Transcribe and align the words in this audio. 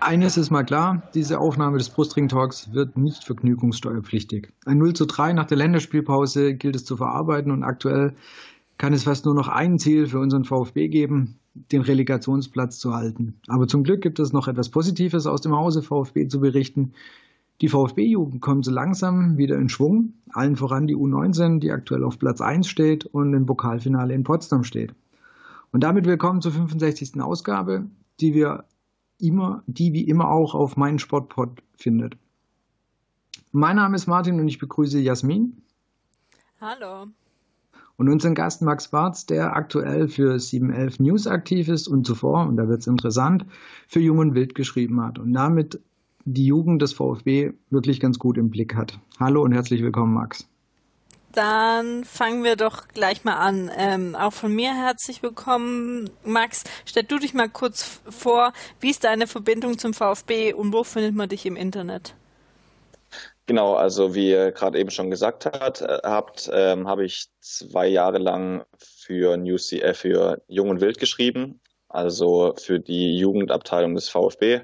Eines 0.00 0.36
ist 0.36 0.50
mal 0.50 0.62
klar, 0.62 1.02
diese 1.14 1.40
Aufnahme 1.40 1.78
des 1.78 1.90
Brustring 1.90 2.28
Talks 2.28 2.72
wird 2.72 2.96
nicht 2.96 3.24
vergnügungssteuerpflichtig. 3.24 4.52
Ein 4.66 4.78
0 4.78 4.92
zu 4.94 5.06
3 5.06 5.32
nach 5.32 5.46
der 5.46 5.56
Länderspielpause 5.56 6.54
gilt 6.54 6.76
es 6.76 6.84
zu 6.84 6.96
verarbeiten 6.96 7.50
und 7.50 7.64
aktuell 7.64 8.14
kann 8.78 8.92
es 8.92 9.02
fast 9.02 9.24
nur 9.24 9.34
noch 9.34 9.48
ein 9.48 9.80
Ziel 9.80 10.06
für 10.06 10.20
unseren 10.20 10.44
VfB 10.44 10.86
geben, 10.86 11.39
den 11.54 11.82
Relegationsplatz 11.82 12.78
zu 12.78 12.94
halten. 12.94 13.40
Aber 13.48 13.66
zum 13.66 13.82
Glück 13.82 14.02
gibt 14.02 14.18
es 14.18 14.32
noch 14.32 14.48
etwas 14.48 14.68
Positives 14.68 15.26
aus 15.26 15.40
dem 15.40 15.56
Hause 15.56 15.82
VfB 15.82 16.28
zu 16.28 16.40
berichten. 16.40 16.92
Die 17.60 17.68
VfB-Jugend 17.68 18.40
kommt 18.40 18.64
so 18.64 18.70
langsam 18.70 19.36
wieder 19.36 19.58
in 19.58 19.68
Schwung, 19.68 20.14
allen 20.30 20.56
voran 20.56 20.86
die 20.86 20.96
U19, 20.96 21.58
die 21.58 21.72
aktuell 21.72 22.04
auf 22.04 22.18
Platz 22.18 22.40
1 22.40 22.66
steht 22.68 23.04
und 23.04 23.34
im 23.34 23.46
Pokalfinale 23.46 24.14
in 24.14 24.24
Potsdam 24.24 24.64
steht. 24.64 24.94
Und 25.72 25.84
damit 25.84 26.06
willkommen 26.06 26.40
zur 26.40 26.52
65. 26.52 27.20
Ausgabe, 27.20 27.86
die 28.20 28.32
wir 28.32 28.64
immer, 29.18 29.62
die 29.66 29.92
wie 29.92 30.08
immer 30.08 30.30
auch 30.30 30.54
auf 30.54 30.76
meinen 30.76 30.98
Sportpod 30.98 31.62
findet. 31.74 32.16
Mein 33.52 33.76
Name 33.76 33.96
ist 33.96 34.06
Martin 34.06 34.40
und 34.40 34.48
ich 34.48 34.58
begrüße 34.58 35.00
Jasmin. 35.00 35.62
Hallo. 36.60 37.08
Und 38.00 38.08
unseren 38.08 38.34
Gast 38.34 38.62
Max 38.62 38.88
Barz, 38.88 39.26
der 39.26 39.54
aktuell 39.54 40.08
für 40.08 40.40
711 40.40 41.00
News 41.00 41.26
aktiv 41.26 41.68
ist 41.68 41.86
und 41.86 42.06
zuvor, 42.06 42.46
und 42.46 42.56
da 42.56 42.66
wird 42.66 42.80
es 42.80 42.86
interessant, 42.86 43.44
für 43.88 44.00
Jung 44.00 44.16
und 44.16 44.34
Wild 44.34 44.54
geschrieben 44.54 45.02
hat 45.02 45.18
und 45.18 45.34
damit 45.34 45.78
die 46.24 46.46
Jugend 46.46 46.80
des 46.80 46.94
VfB 46.94 47.52
wirklich 47.68 48.00
ganz 48.00 48.18
gut 48.18 48.38
im 48.38 48.48
Blick 48.48 48.74
hat. 48.74 48.98
Hallo 49.18 49.42
und 49.42 49.52
herzlich 49.52 49.82
willkommen, 49.82 50.14
Max. 50.14 50.48
Dann 51.32 52.04
fangen 52.04 52.42
wir 52.42 52.56
doch 52.56 52.88
gleich 52.88 53.24
mal 53.24 53.36
an. 53.36 53.70
Ähm, 53.76 54.14
auch 54.14 54.32
von 54.32 54.54
mir 54.54 54.72
herzlich 54.72 55.22
willkommen, 55.22 56.08
Max. 56.24 56.64
Stell 56.86 57.02
du 57.02 57.18
dich 57.18 57.34
mal 57.34 57.50
kurz 57.50 58.00
vor, 58.08 58.54
wie 58.80 58.88
ist 58.88 59.04
deine 59.04 59.26
Verbindung 59.26 59.76
zum 59.76 59.92
VfB 59.92 60.54
und 60.54 60.72
wo 60.72 60.84
findet 60.84 61.14
man 61.14 61.28
dich 61.28 61.44
im 61.44 61.54
Internet? 61.54 62.14
Genau, 63.46 63.74
also 63.74 64.14
wie 64.14 64.30
ihr 64.30 64.52
gerade 64.52 64.78
eben 64.78 64.90
schon 64.90 65.10
gesagt 65.10 65.46
hat, 65.46 65.80
äh, 65.80 66.00
habt, 66.04 66.48
ähm, 66.52 66.86
habe 66.86 67.04
ich 67.04 67.26
zwei 67.40 67.88
Jahre 67.88 68.18
lang 68.18 68.64
für 68.78 69.36
NewCF 69.36 69.98
für 69.98 70.42
Jung 70.46 70.70
und 70.70 70.80
Wild 70.80 70.98
geschrieben, 70.98 71.60
also 71.88 72.54
für 72.56 72.78
die 72.78 73.18
Jugendabteilung 73.18 73.94
des 73.94 74.08
VfB. 74.08 74.62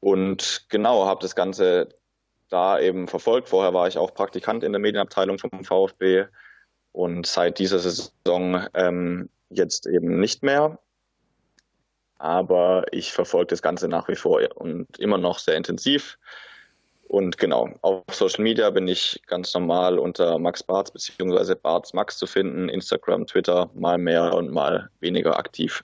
Und 0.00 0.66
genau, 0.68 1.06
habe 1.06 1.22
das 1.22 1.34
Ganze 1.34 1.88
da 2.48 2.78
eben 2.78 3.08
verfolgt. 3.08 3.48
Vorher 3.48 3.74
war 3.74 3.88
ich 3.88 3.98
auch 3.98 4.14
Praktikant 4.14 4.64
in 4.64 4.72
der 4.72 4.80
Medienabteilung 4.80 5.38
vom 5.38 5.64
VfB 5.64 6.26
und 6.92 7.26
seit 7.26 7.58
dieser 7.58 7.78
Saison 7.78 8.66
ähm, 8.74 9.28
jetzt 9.50 9.86
eben 9.86 10.20
nicht 10.20 10.42
mehr. 10.42 10.78
Aber 12.18 12.84
ich 12.90 13.12
verfolge 13.12 13.48
das 13.48 13.62
Ganze 13.62 13.88
nach 13.88 14.08
wie 14.08 14.16
vor 14.16 14.40
und 14.56 14.98
immer 14.98 15.18
noch 15.18 15.38
sehr 15.38 15.56
intensiv. 15.56 16.18
Und 17.08 17.38
genau, 17.38 17.70
auf 17.80 18.02
Social 18.12 18.44
Media 18.44 18.68
bin 18.68 18.86
ich 18.86 19.20
ganz 19.26 19.54
normal 19.54 19.98
unter 19.98 20.38
Max 20.38 20.62
Barz 20.62 20.90
bzw. 20.90 21.54
Barz 21.54 21.94
Max 21.94 22.18
zu 22.18 22.26
finden, 22.26 22.68
Instagram, 22.68 23.26
Twitter, 23.26 23.70
mal 23.74 23.96
mehr 23.96 24.34
und 24.34 24.52
mal 24.52 24.90
weniger 25.00 25.38
aktiv. 25.38 25.82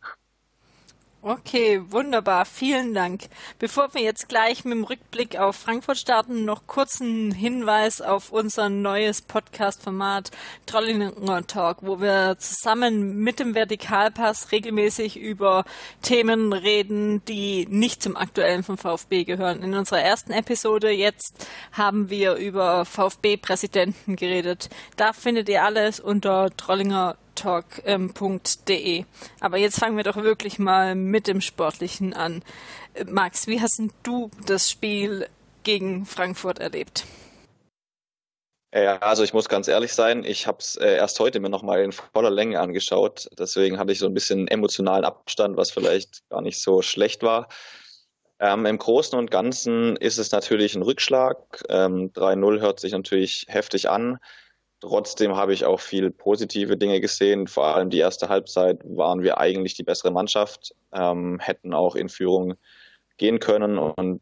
Okay, 1.26 1.80
wunderbar. 1.88 2.44
Vielen 2.44 2.92
Dank. 2.92 3.30
Bevor 3.58 3.94
wir 3.94 4.02
jetzt 4.02 4.28
gleich 4.28 4.66
mit 4.66 4.74
dem 4.74 4.84
Rückblick 4.84 5.38
auf 5.38 5.56
Frankfurt 5.56 5.96
starten, 5.96 6.44
noch 6.44 6.66
kurzen 6.66 7.32
Hinweis 7.32 8.02
auf 8.02 8.30
unser 8.30 8.68
neues 8.68 9.22
Podcast-Format 9.22 10.30
Trollinger 10.66 11.46
Talk, 11.46 11.78
wo 11.80 11.98
wir 11.98 12.36
zusammen 12.38 13.20
mit 13.20 13.40
dem 13.40 13.54
Vertikalpass 13.54 14.52
regelmäßig 14.52 15.18
über 15.18 15.64
Themen 16.02 16.52
reden, 16.52 17.24
die 17.24 17.66
nicht 17.70 18.02
zum 18.02 18.18
aktuellen 18.18 18.62
vom 18.62 18.76
VfB 18.76 19.24
gehören. 19.24 19.62
In 19.62 19.72
unserer 19.72 20.02
ersten 20.02 20.30
Episode 20.30 20.90
jetzt 20.90 21.48
haben 21.72 22.10
wir 22.10 22.34
über 22.34 22.84
VfB-Präsidenten 22.84 24.16
geredet. 24.16 24.68
Da 24.96 25.14
findet 25.14 25.48
ihr 25.48 25.64
alles 25.64 26.00
unter 26.00 26.54
Trollinger 26.54 27.16
talk.de. 27.34 28.98
Ähm, 28.98 29.06
Aber 29.40 29.56
jetzt 29.58 29.78
fangen 29.78 29.96
wir 29.96 30.04
doch 30.04 30.16
wirklich 30.16 30.58
mal 30.58 30.94
mit 30.94 31.26
dem 31.26 31.40
Sportlichen 31.40 32.14
an. 32.14 32.42
Äh, 32.94 33.04
Max, 33.04 33.46
wie 33.46 33.60
hast 33.60 33.82
du 34.02 34.30
das 34.46 34.70
Spiel 34.70 35.26
gegen 35.62 36.06
Frankfurt 36.06 36.58
erlebt? 36.58 37.04
Ja, 38.74 38.98
also 38.98 39.22
ich 39.22 39.32
muss 39.32 39.48
ganz 39.48 39.68
ehrlich 39.68 39.92
sein, 39.92 40.24
ich 40.24 40.48
habe 40.48 40.58
es 40.58 40.74
äh, 40.74 40.96
erst 40.96 41.20
heute 41.20 41.38
mir 41.38 41.48
nochmal 41.48 41.82
in 41.84 41.92
voller 41.92 42.30
Länge 42.30 42.58
angeschaut. 42.58 43.28
Deswegen 43.38 43.78
hatte 43.78 43.92
ich 43.92 44.00
so 44.00 44.06
ein 44.06 44.14
bisschen 44.14 44.48
emotionalen 44.48 45.04
Abstand, 45.04 45.56
was 45.56 45.70
vielleicht 45.70 46.28
gar 46.28 46.40
nicht 46.40 46.60
so 46.60 46.82
schlecht 46.82 47.22
war. 47.22 47.48
Ähm, 48.40 48.66
Im 48.66 48.78
Großen 48.78 49.16
und 49.16 49.30
Ganzen 49.30 49.94
ist 49.96 50.18
es 50.18 50.32
natürlich 50.32 50.74
ein 50.74 50.82
Rückschlag. 50.82 51.62
Ähm, 51.68 52.12
3-0 52.12 52.60
hört 52.60 52.80
sich 52.80 52.92
natürlich 52.92 53.46
heftig 53.48 53.88
an. 53.88 54.18
Trotzdem 54.86 55.34
habe 55.34 55.54
ich 55.54 55.64
auch 55.64 55.80
viel 55.80 56.10
positive 56.10 56.76
Dinge 56.76 57.00
gesehen. 57.00 57.46
Vor 57.46 57.64
allem 57.74 57.88
die 57.88 58.00
erste 58.00 58.28
Halbzeit 58.28 58.80
waren 58.84 59.22
wir 59.22 59.38
eigentlich 59.38 59.72
die 59.72 59.82
bessere 59.82 60.10
Mannschaft, 60.10 60.74
ähm, 60.92 61.38
hätten 61.40 61.72
auch 61.72 61.94
in 61.94 62.10
Führung 62.10 62.54
gehen 63.16 63.38
können 63.38 63.78
und 63.78 64.20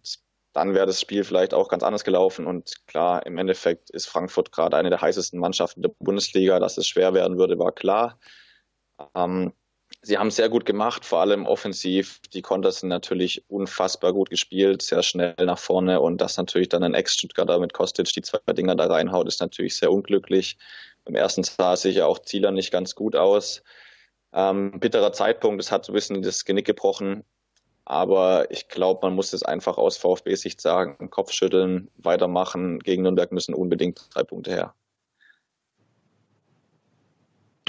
dann 0.52 0.72
wäre 0.72 0.86
das 0.86 1.00
Spiel 1.00 1.24
vielleicht 1.24 1.52
auch 1.52 1.68
ganz 1.68 1.82
anders 1.82 2.04
gelaufen. 2.04 2.46
Und 2.46 2.86
klar, 2.86 3.26
im 3.26 3.38
Endeffekt 3.38 3.90
ist 3.90 4.06
Frankfurt 4.06 4.52
gerade 4.52 4.76
eine 4.76 4.90
der 4.90 5.00
heißesten 5.00 5.40
Mannschaften 5.40 5.82
der 5.82 5.90
Bundesliga. 5.98 6.60
Dass 6.60 6.78
es 6.78 6.86
schwer 6.86 7.12
werden 7.12 7.38
würde, 7.38 7.58
war 7.58 7.72
klar. 7.72 8.20
Ähm, 9.16 9.52
sie 10.00 10.18
haben 10.18 10.30
sehr 10.30 10.48
gut 10.48 10.64
gemacht, 10.64 11.04
vor 11.04 11.20
allem 11.20 11.46
offensiv. 11.46 12.20
Die 12.32 12.42
Konters 12.42 12.80
sind 12.80 12.88
natürlich 12.88 13.44
unfassbar 13.48 14.12
gut 14.12 14.30
gespielt, 14.30 14.82
sehr 14.82 15.02
schnell 15.02 15.34
nach 15.38 15.58
vorne 15.58 16.00
und 16.00 16.20
dass 16.20 16.36
natürlich 16.36 16.68
dann 16.68 16.82
ein 16.82 16.94
Ex-Stuttgarter 16.94 17.58
mit 17.58 17.72
Kostic 17.72 18.06
die 18.12 18.22
zwei 18.22 18.38
Dinger 18.52 18.74
da 18.74 18.86
reinhaut, 18.86 19.28
ist 19.28 19.40
natürlich 19.40 19.76
sehr 19.76 19.92
unglücklich. 19.92 20.56
Im 21.04 21.14
ersten 21.14 21.42
sah 21.42 21.76
sich 21.76 21.96
ja 21.96 22.06
auch 22.06 22.20
Zieler 22.20 22.52
nicht 22.52 22.70
ganz 22.70 22.94
gut 22.94 23.16
aus. 23.16 23.62
Ähm, 24.32 24.78
bitterer 24.80 25.12
Zeitpunkt, 25.12 25.60
es 25.62 25.70
hat 25.70 25.84
so 25.84 25.92
ein 25.92 25.94
bisschen 25.94 26.22
das 26.22 26.44
Genick 26.44 26.66
gebrochen. 26.66 27.24
Aber 27.84 28.50
ich 28.50 28.68
glaube, 28.68 29.00
man 29.02 29.14
muss 29.14 29.32
es 29.32 29.42
einfach 29.42 29.76
aus 29.76 29.96
VfB-Sicht 29.96 30.60
sagen, 30.60 31.10
Kopf 31.10 31.32
schütteln, 31.32 31.90
weitermachen. 31.96 32.78
Gegen 32.78 33.02
Nürnberg 33.02 33.32
müssen 33.32 33.54
unbedingt 33.54 34.08
drei 34.14 34.22
Punkte 34.22 34.52
her. 34.52 34.74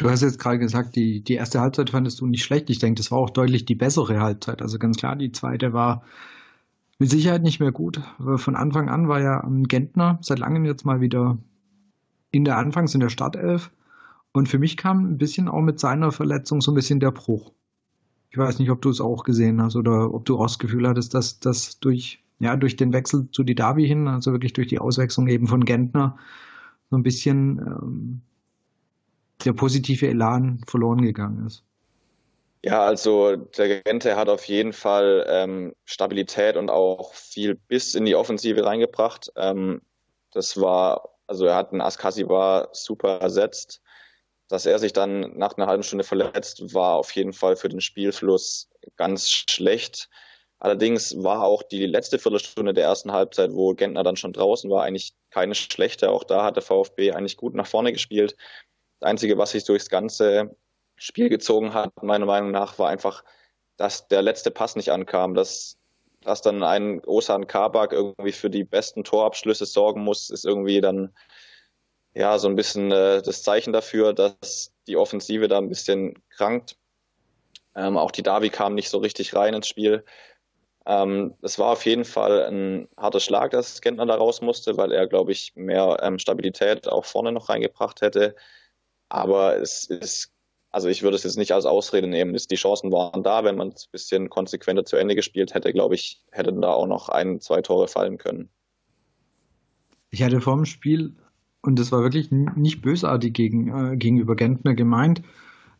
Du 0.03 0.09
hast 0.09 0.22
jetzt 0.22 0.38
gerade 0.38 0.59
gesagt, 0.59 0.97
die, 0.97 1.22
die 1.22 1.36
erste 1.36 1.62
Halbzeit 1.62 1.91
fandest 1.91 2.19
du 2.19 2.25
nicht 2.25 2.44
schlecht. 2.44 2.69
Ich 2.69 2.80
denke, 2.80 3.00
das 3.00 3.09
war 3.09 3.19
auch 3.19 3.30
deutlich 3.30 3.64
die 3.64 3.75
bessere 3.75 4.19
Halbzeit. 4.19 4.62
Also 4.62 4.78
ganz 4.78 4.97
klar, 4.97 5.16
die 5.16 5.31
zweite 5.31 5.72
war 5.72 6.03
mit 7.00 7.09
Sicherheit 7.09 7.41
nicht 7.41 7.62
mehr 7.62 7.72
gut. 7.72 8.02
Von 8.36 8.58
Anfang 8.58 8.90
an 8.90 9.08
war 9.08 9.22
ja 9.22 9.47
Gentner 9.69 10.19
seit 10.22 10.40
langem 10.40 10.66
jetzt 10.66 10.86
mal 10.86 11.00
wieder 11.00 11.38
in 12.31 12.44
der 12.44 12.58
Anfangs- 12.58 12.94
in 12.94 13.00
der 13.00 13.08
Startelf. 13.08 13.72
Und 14.34 14.50
für 14.50 14.59
mich 14.59 14.75
kam 14.75 15.06
ein 15.06 15.18
bisschen 15.18 15.47
auch 15.47 15.62
mit 15.62 15.80
seiner 15.80 16.12
Verletzung 16.12 16.59
so 16.59 16.74
ein 16.74 16.75
bisschen 16.75 17.00
der 17.00 17.12
Bruch. 17.12 17.53
Ich 18.30 18.38
weiß 18.38 18.59
nicht, 18.59 18.72
ob 18.72 18.81
du 18.81 18.90
es 18.90 19.00
auch 19.00 19.24
gesehen 19.24 19.62
hast 19.62 19.78
oder 19.78 20.14
ob 20.14 20.25
du 20.25 20.38
auch 20.38 20.47
das 20.47 20.59
Gefühl 20.59 20.85
hattest, 20.85 21.14
dass 21.14 21.40
das 21.40 21.80
durch, 21.80 22.22
ja, 22.40 22.58
durch 22.58 22.75
den 22.75 22.91
Wechsel 22.91 23.30
zu 23.31 23.44
Didavi 23.44 23.88
hin, 23.88 24.09
also 24.09 24.34
wirklich 24.34 24.52
durch 24.52 24.68
die 24.68 24.80
Auswechslung 24.80 25.28
eben 25.28 25.47
von 25.47 25.64
Gentner, 25.64 26.18
so 26.90 26.97
ein 26.97 27.03
bisschen 27.03 27.59
ähm, 27.59 28.22
der 29.45 29.53
positive 29.53 30.07
Elan 30.07 30.61
verloren 30.67 31.01
gegangen 31.01 31.45
ist. 31.45 31.63
Ja, 32.65 32.85
also 32.85 33.35
der 33.35 33.81
Gente 33.81 34.15
hat 34.15 34.29
auf 34.29 34.45
jeden 34.45 34.71
Fall 34.71 35.25
ähm, 35.27 35.75
Stabilität 35.83 36.55
und 36.55 36.69
auch 36.69 37.13
viel 37.13 37.55
Biss 37.55 37.93
in 37.93 38.05
die 38.05 38.16
Offensive 38.16 38.66
reingebracht. 38.66 39.31
Ähm, 39.35 39.81
das 40.31 40.59
war, 40.59 41.09
also 41.28 41.45
er 41.45 41.55
hat 41.55 41.72
einen 41.72 41.81
Askasi 41.81 42.28
war 42.29 42.69
super 42.72 43.19
ersetzt. 43.19 43.81
Dass 44.47 44.66
er 44.66 44.79
sich 44.79 44.93
dann 44.93 45.37
nach 45.37 45.57
einer 45.57 45.67
halben 45.67 45.84
Stunde 45.84 46.03
verletzt, 46.03 46.73
war 46.73 46.96
auf 46.96 47.11
jeden 47.11 47.34
Fall 47.34 47.55
für 47.55 47.69
den 47.69 47.81
Spielfluss 47.81 48.69
ganz 48.97 49.29
schlecht. 49.29 50.09
Allerdings 50.59 51.22
war 51.22 51.43
auch 51.43 51.63
die 51.63 51.85
letzte 51.85 52.19
Viertelstunde 52.19 52.73
der 52.73 52.85
ersten 52.85 53.11
Halbzeit, 53.11 53.51
wo 53.51 53.73
Gentner 53.73 54.03
dann 54.03 54.16
schon 54.16 54.31
draußen 54.31 54.69
war, 54.69 54.84
eigentlich 54.84 55.13
keine 55.31 55.55
schlechte. 55.55 56.09
Auch 56.09 56.23
da 56.23 56.46
hat 56.46 56.55
der 56.55 56.63
VfB 56.63 57.11
eigentlich 57.11 57.35
gut 57.35 57.55
nach 57.55 57.67
vorne 57.67 57.91
gespielt. 57.91 58.37
Das 59.03 59.09
Einzige, 59.09 59.38
was 59.38 59.52
sich 59.52 59.66
durchs 59.66 59.90
ganze 59.90 60.55
Spiel 60.96 61.28
gezogen 61.28 61.73
hat, 61.73 61.91
meiner 62.02 62.26
Meinung 62.26 62.52
nach, 62.52 62.79
war 62.79 62.88
einfach, 62.88 63.26
dass 63.76 64.08
der 64.08 64.22
letzte 64.22 64.50
Pass 64.50 64.78
nicht 64.78 64.94
ankam, 64.94 65.34
dass, 65.34 65.78
dass 66.22 66.41
dann 66.41 66.64
ein 66.64 67.03
Osan 67.03 67.46
Kabak 67.46 67.91
irgendwie 67.91 68.32
für 68.32 68.50
die 68.50 68.64
besten 68.64 69.03
Torabschlüsse 69.03 69.66
sorgen 69.66 70.05
muss, 70.05 70.29
ist 70.29 70.46
irgendwie 70.46 70.79
dann 70.79 71.14
ja 72.14 72.40
so 72.40 72.47
ein 72.47 72.55
bisschen 72.55 72.94
äh, 72.94 73.22
das 73.22 73.44
Zeichen 73.44 73.73
dafür, 73.73 74.14
dass 74.14 74.72
die 74.88 74.96
Offensive 74.96 75.49
da 75.49 75.58
ein 75.58 75.67
bisschen 75.67 76.23
krankt. 76.29 76.78
Ähm, 77.76 77.97
auch 77.97 78.11
die 78.11 78.23
Davi 78.23 78.49
kam 78.52 78.73
nicht 78.73 78.90
so 78.90 78.99
richtig 78.99 79.35
rein 79.35 79.53
ins 79.53 79.67
Spiel. 79.67 80.06
Ähm, 80.85 81.35
es 81.41 81.59
war 81.59 81.73
auf 81.73 81.85
jeden 81.85 82.06
Fall 82.06 82.46
ein 82.46 82.88
harter 82.96 83.20
Schlag, 83.20 83.52
dass 83.52 83.82
Gentner 83.82 84.06
da 84.06 84.16
raus 84.16 84.40
musste, 84.40 84.78
weil 84.78 84.94
er, 84.94 85.08
glaube 85.08 85.34
ich, 85.34 85.52
mehr 85.56 85.97
ähm, 86.02 86.20
Stabilität 86.20 86.88
auch 86.88 87.03
vorne 87.03 87.34
noch 87.34 87.49
reingebracht 87.49 87.99
hätte. 87.99 88.35
Aber 89.13 89.61
es 89.61 89.85
ist, 89.85 90.31
also 90.71 90.87
ich 90.87 91.03
würde 91.03 91.15
es 91.15 91.23
jetzt 91.23 91.37
nicht 91.37 91.51
als 91.51 91.67
Ausrede 91.67 92.07
nehmen. 92.07 92.35
Die 92.35 92.55
Chancen 92.55 92.91
waren 92.91 93.21
da, 93.21 93.43
wenn 93.43 93.55
man 93.55 93.67
es 93.67 93.85
ein 93.85 93.91
bisschen 93.91 94.29
konsequenter 94.31 94.85
zu 94.85 94.95
Ende 94.95 95.13
gespielt 95.13 95.53
hätte, 95.53 95.71
glaube 95.71 95.93
ich, 95.93 96.23
hätten 96.31 96.61
da 96.61 96.73
auch 96.73 96.87
noch 96.87 97.09
ein, 97.09 97.39
zwei 97.39 97.61
Tore 97.61 97.87
fallen 97.87 98.17
können. 98.17 98.49
Ich 100.09 100.23
hatte 100.23 100.41
vor 100.41 100.55
dem 100.55 100.65
Spiel, 100.65 101.13
und 101.61 101.77
das 101.77 101.91
war 101.91 102.01
wirklich 102.01 102.31
nicht 102.31 102.81
bösartig 102.81 103.33
gegen, 103.33 103.91
äh, 103.91 103.97
gegenüber 103.97 104.35
Gentner 104.35 104.73
gemeint, 104.73 105.21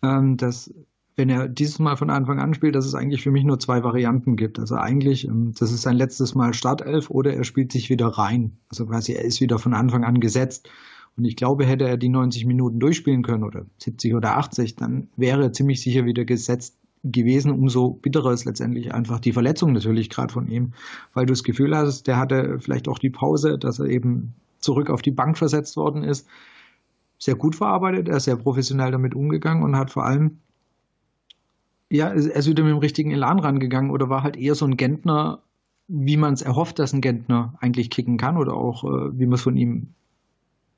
ähm, 0.04 0.38
dass 0.38 0.72
wenn 1.16 1.30
er 1.30 1.48
dieses 1.48 1.80
Mal 1.80 1.98
von 1.98 2.12
Anfang 2.12 2.40
an 2.40 2.54
spielt, 2.54 2.76
dass 2.76 2.86
es 2.86 2.94
eigentlich 2.94 3.24
für 3.24 3.32
mich 3.32 3.46
nur 3.46 3.58
zwei 3.58 3.84
Varianten 3.84 4.36
gibt. 4.36 4.60
Also 4.60 4.76
eigentlich, 4.76 5.28
ähm, 5.28 5.56
das 5.58 5.72
ist 5.72 5.82
sein 5.82 5.96
letztes 5.96 6.36
Mal 6.36 6.54
Startelf 6.54 7.10
oder 7.10 7.34
er 7.34 7.46
spielt 7.46 7.72
sich 7.72 7.90
wieder 7.90 8.10
rein. 8.10 8.60
Also 8.70 8.86
quasi 8.86 9.14
er 9.14 9.26
ist 9.26 9.42
wieder 9.42 9.58
von 9.58 9.74
Anfang 9.74 10.04
an 10.04 10.20
gesetzt. 10.20 10.70
Und 11.16 11.26
ich 11.26 11.36
glaube, 11.36 11.66
hätte 11.66 11.88
er 11.88 11.98
die 11.98 12.10
90 12.10 12.46
Minuten 12.46 12.80
durchspielen 12.80 13.24
können 13.24 13.44
oder 13.44 13.66
70 13.78 14.16
oder 14.16 14.38
80, 14.38 14.76
dann 14.76 15.10
wäre 15.16 15.44
er 15.44 15.54
ziemlich 15.54 15.82
sicher 15.82 16.06
wieder 16.06 16.26
gesetzt 16.26 16.76
gewesen. 17.04 17.52
Umso 17.52 17.92
bitterer 17.92 18.32
ist 18.32 18.46
letztendlich 18.46 18.94
einfach 18.94 19.20
die 19.20 19.34
Verletzung 19.34 19.74
natürlich 19.74 20.10
gerade 20.10 20.34
von 20.34 20.48
ihm, 20.48 20.74
weil 21.14 21.26
du 21.26 21.34
das 21.34 21.44
Gefühl 21.44 21.76
hast, 21.76 22.08
der 22.08 22.18
hatte 22.18 22.60
vielleicht 22.60 22.88
auch 22.88 22.98
die 22.98 23.12
Pause, 23.12 23.60
dass 23.60 23.80
er 23.80 23.86
eben 23.86 24.34
zurück 24.60 24.90
auf 24.90 25.02
die 25.02 25.12
Bank 25.12 25.38
versetzt 25.38 25.78
worden 25.78 26.04
ist. 26.04 26.28
Sehr 27.20 27.36
gut 27.36 27.56
verarbeitet, 27.56 28.08
er 28.08 28.18
ist 28.18 28.24
sehr 28.24 28.36
professionell 28.36 28.92
damit 28.92 29.14
umgegangen 29.14 29.64
und 29.64 29.78
hat 29.78 29.92
vor 29.92 30.06
allem 30.06 30.40
ja, 31.94 32.08
er 32.08 32.16
ist 32.16 32.50
wieder 32.50 32.64
mit 32.64 32.72
dem 32.72 32.80
richtigen 32.80 33.12
Elan 33.12 33.38
rangegangen 33.38 33.92
oder 33.92 34.10
war 34.10 34.24
halt 34.24 34.36
eher 34.36 34.56
so 34.56 34.66
ein 34.66 34.78
Gentner, 34.78 35.44
wie 35.88 36.18
man 36.18 36.34
es 36.34 36.42
erhofft, 36.42 36.80
dass 36.80 36.92
ein 36.92 37.02
Gentner 37.02 37.54
eigentlich 37.60 37.92
kicken 37.92 38.18
kann 38.18 38.36
oder 38.36 38.56
auch 38.56 38.84
äh, 38.84 39.20
wie 39.20 39.28
man 39.28 39.36
es 39.36 39.42
von 39.42 39.56
ihm 39.56 39.90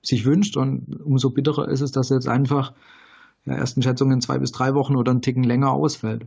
sich 0.07 0.25
wünscht. 0.25 0.57
Und 0.57 1.01
umso 1.03 1.29
bitterer 1.29 1.67
ist 1.69 1.81
es, 1.81 1.91
dass 1.91 2.09
jetzt 2.09 2.27
einfach 2.27 2.73
ja, 3.45 3.53
ersten 3.53 3.81
Schätzungen 3.81 4.21
zwei 4.21 4.37
bis 4.37 4.51
drei 4.51 4.73
Wochen 4.73 4.95
oder 4.95 5.11
einen 5.11 5.21
Ticken 5.21 5.43
länger 5.43 5.71
ausfällt. 5.71 6.25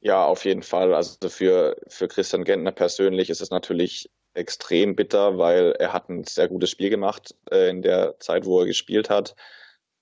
Ja, 0.00 0.24
auf 0.24 0.44
jeden 0.44 0.62
Fall. 0.62 0.94
Also 0.94 1.28
für, 1.28 1.76
für 1.86 2.08
Christian 2.08 2.44
Gentner 2.44 2.72
persönlich 2.72 3.30
ist 3.30 3.40
es 3.40 3.50
natürlich 3.50 4.10
extrem 4.34 4.96
bitter, 4.96 5.38
weil 5.38 5.72
er 5.78 5.92
hat 5.92 6.08
ein 6.08 6.24
sehr 6.24 6.48
gutes 6.48 6.70
Spiel 6.70 6.90
gemacht 6.90 7.34
äh, 7.50 7.70
in 7.70 7.82
der 7.82 8.18
Zeit, 8.18 8.44
wo 8.44 8.60
er 8.60 8.66
gespielt 8.66 9.10
hat. 9.10 9.36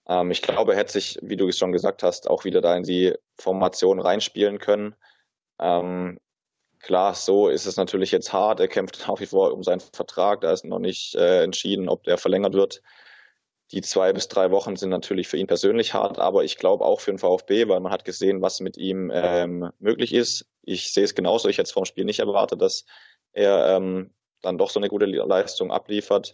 Ähm, 0.09 0.31
ich 0.31 0.41
glaube, 0.41 0.73
er 0.73 0.79
hätte 0.79 0.93
sich, 0.93 1.19
wie 1.23 1.37
du 1.37 1.49
es 1.49 1.59
schon 1.59 1.73
gesagt 1.73 2.03
hast, 2.03 2.31
auch 2.31 2.45
wieder 2.45 2.61
da 2.61 2.77
in 2.77 2.85
die 2.85 3.15
Formation 3.39 4.01
reinspielen 4.01 4.59
können. 4.59 4.95
Ähm, 5.59 6.19
klar, 6.81 7.15
so 7.15 7.49
ist 7.49 7.67
es 7.67 7.77
natürlich 7.77 8.11
jetzt 8.11 8.33
hart. 8.33 8.61
Er 8.61 8.69
kämpft 8.69 9.05
nach 9.09 9.21
wie 9.21 9.27
vor 9.27 9.53
um 9.53 9.63
seinen 9.63 9.81
Vertrag. 9.81 10.41
Da 10.41 10.53
ist 10.53 10.65
noch 10.65 10.79
nicht 10.79 11.15
äh, 11.15 11.43
entschieden, 11.43 11.89
ob 11.89 12.05
der 12.05 12.19
verlängert 12.19 12.55
wird. 12.55 12.83
Die 13.73 13.83
zwei 13.83 14.13
bis 14.13 14.27
drei 14.27 14.51
Wochen 14.51 14.75
sind 14.75 14.91
natürlich 14.91 15.29
für 15.29 15.37
ihn 15.37 15.47
persönlich 15.47 15.95
hart, 15.95 16.19
aber 16.19 16.43
ich 16.43 16.57
glaube 16.57 16.85
auch 16.85 17.01
für 17.01 17.13
den 17.13 17.19
VfB, 17.19 17.69
weil 17.69 17.79
man 17.79 17.93
hat 17.93 18.05
gesehen, 18.05 18.43
was 18.43 18.59
mit 18.59 18.77
ihm 18.77 19.13
ähm, 19.15 19.71
möglich 19.79 20.13
ist. 20.13 20.45
Ich 20.63 20.93
sehe 20.93 21.05
es 21.05 21.15
genauso. 21.15 21.49
Ich 21.49 21.59
hätte 21.59 21.69
es 21.69 21.73
vom 21.73 21.85
Spiel 21.85 22.05
nicht 22.05 22.19
erwartet, 22.19 22.61
dass 22.61 22.85
er 23.33 23.77
ähm, 23.77 24.13
dann 24.43 24.59
doch 24.59 24.71
so 24.71 24.81
eine 24.81 24.89
gute 24.89 25.07
Leistung 25.07 25.71
abliefert. 25.71 26.33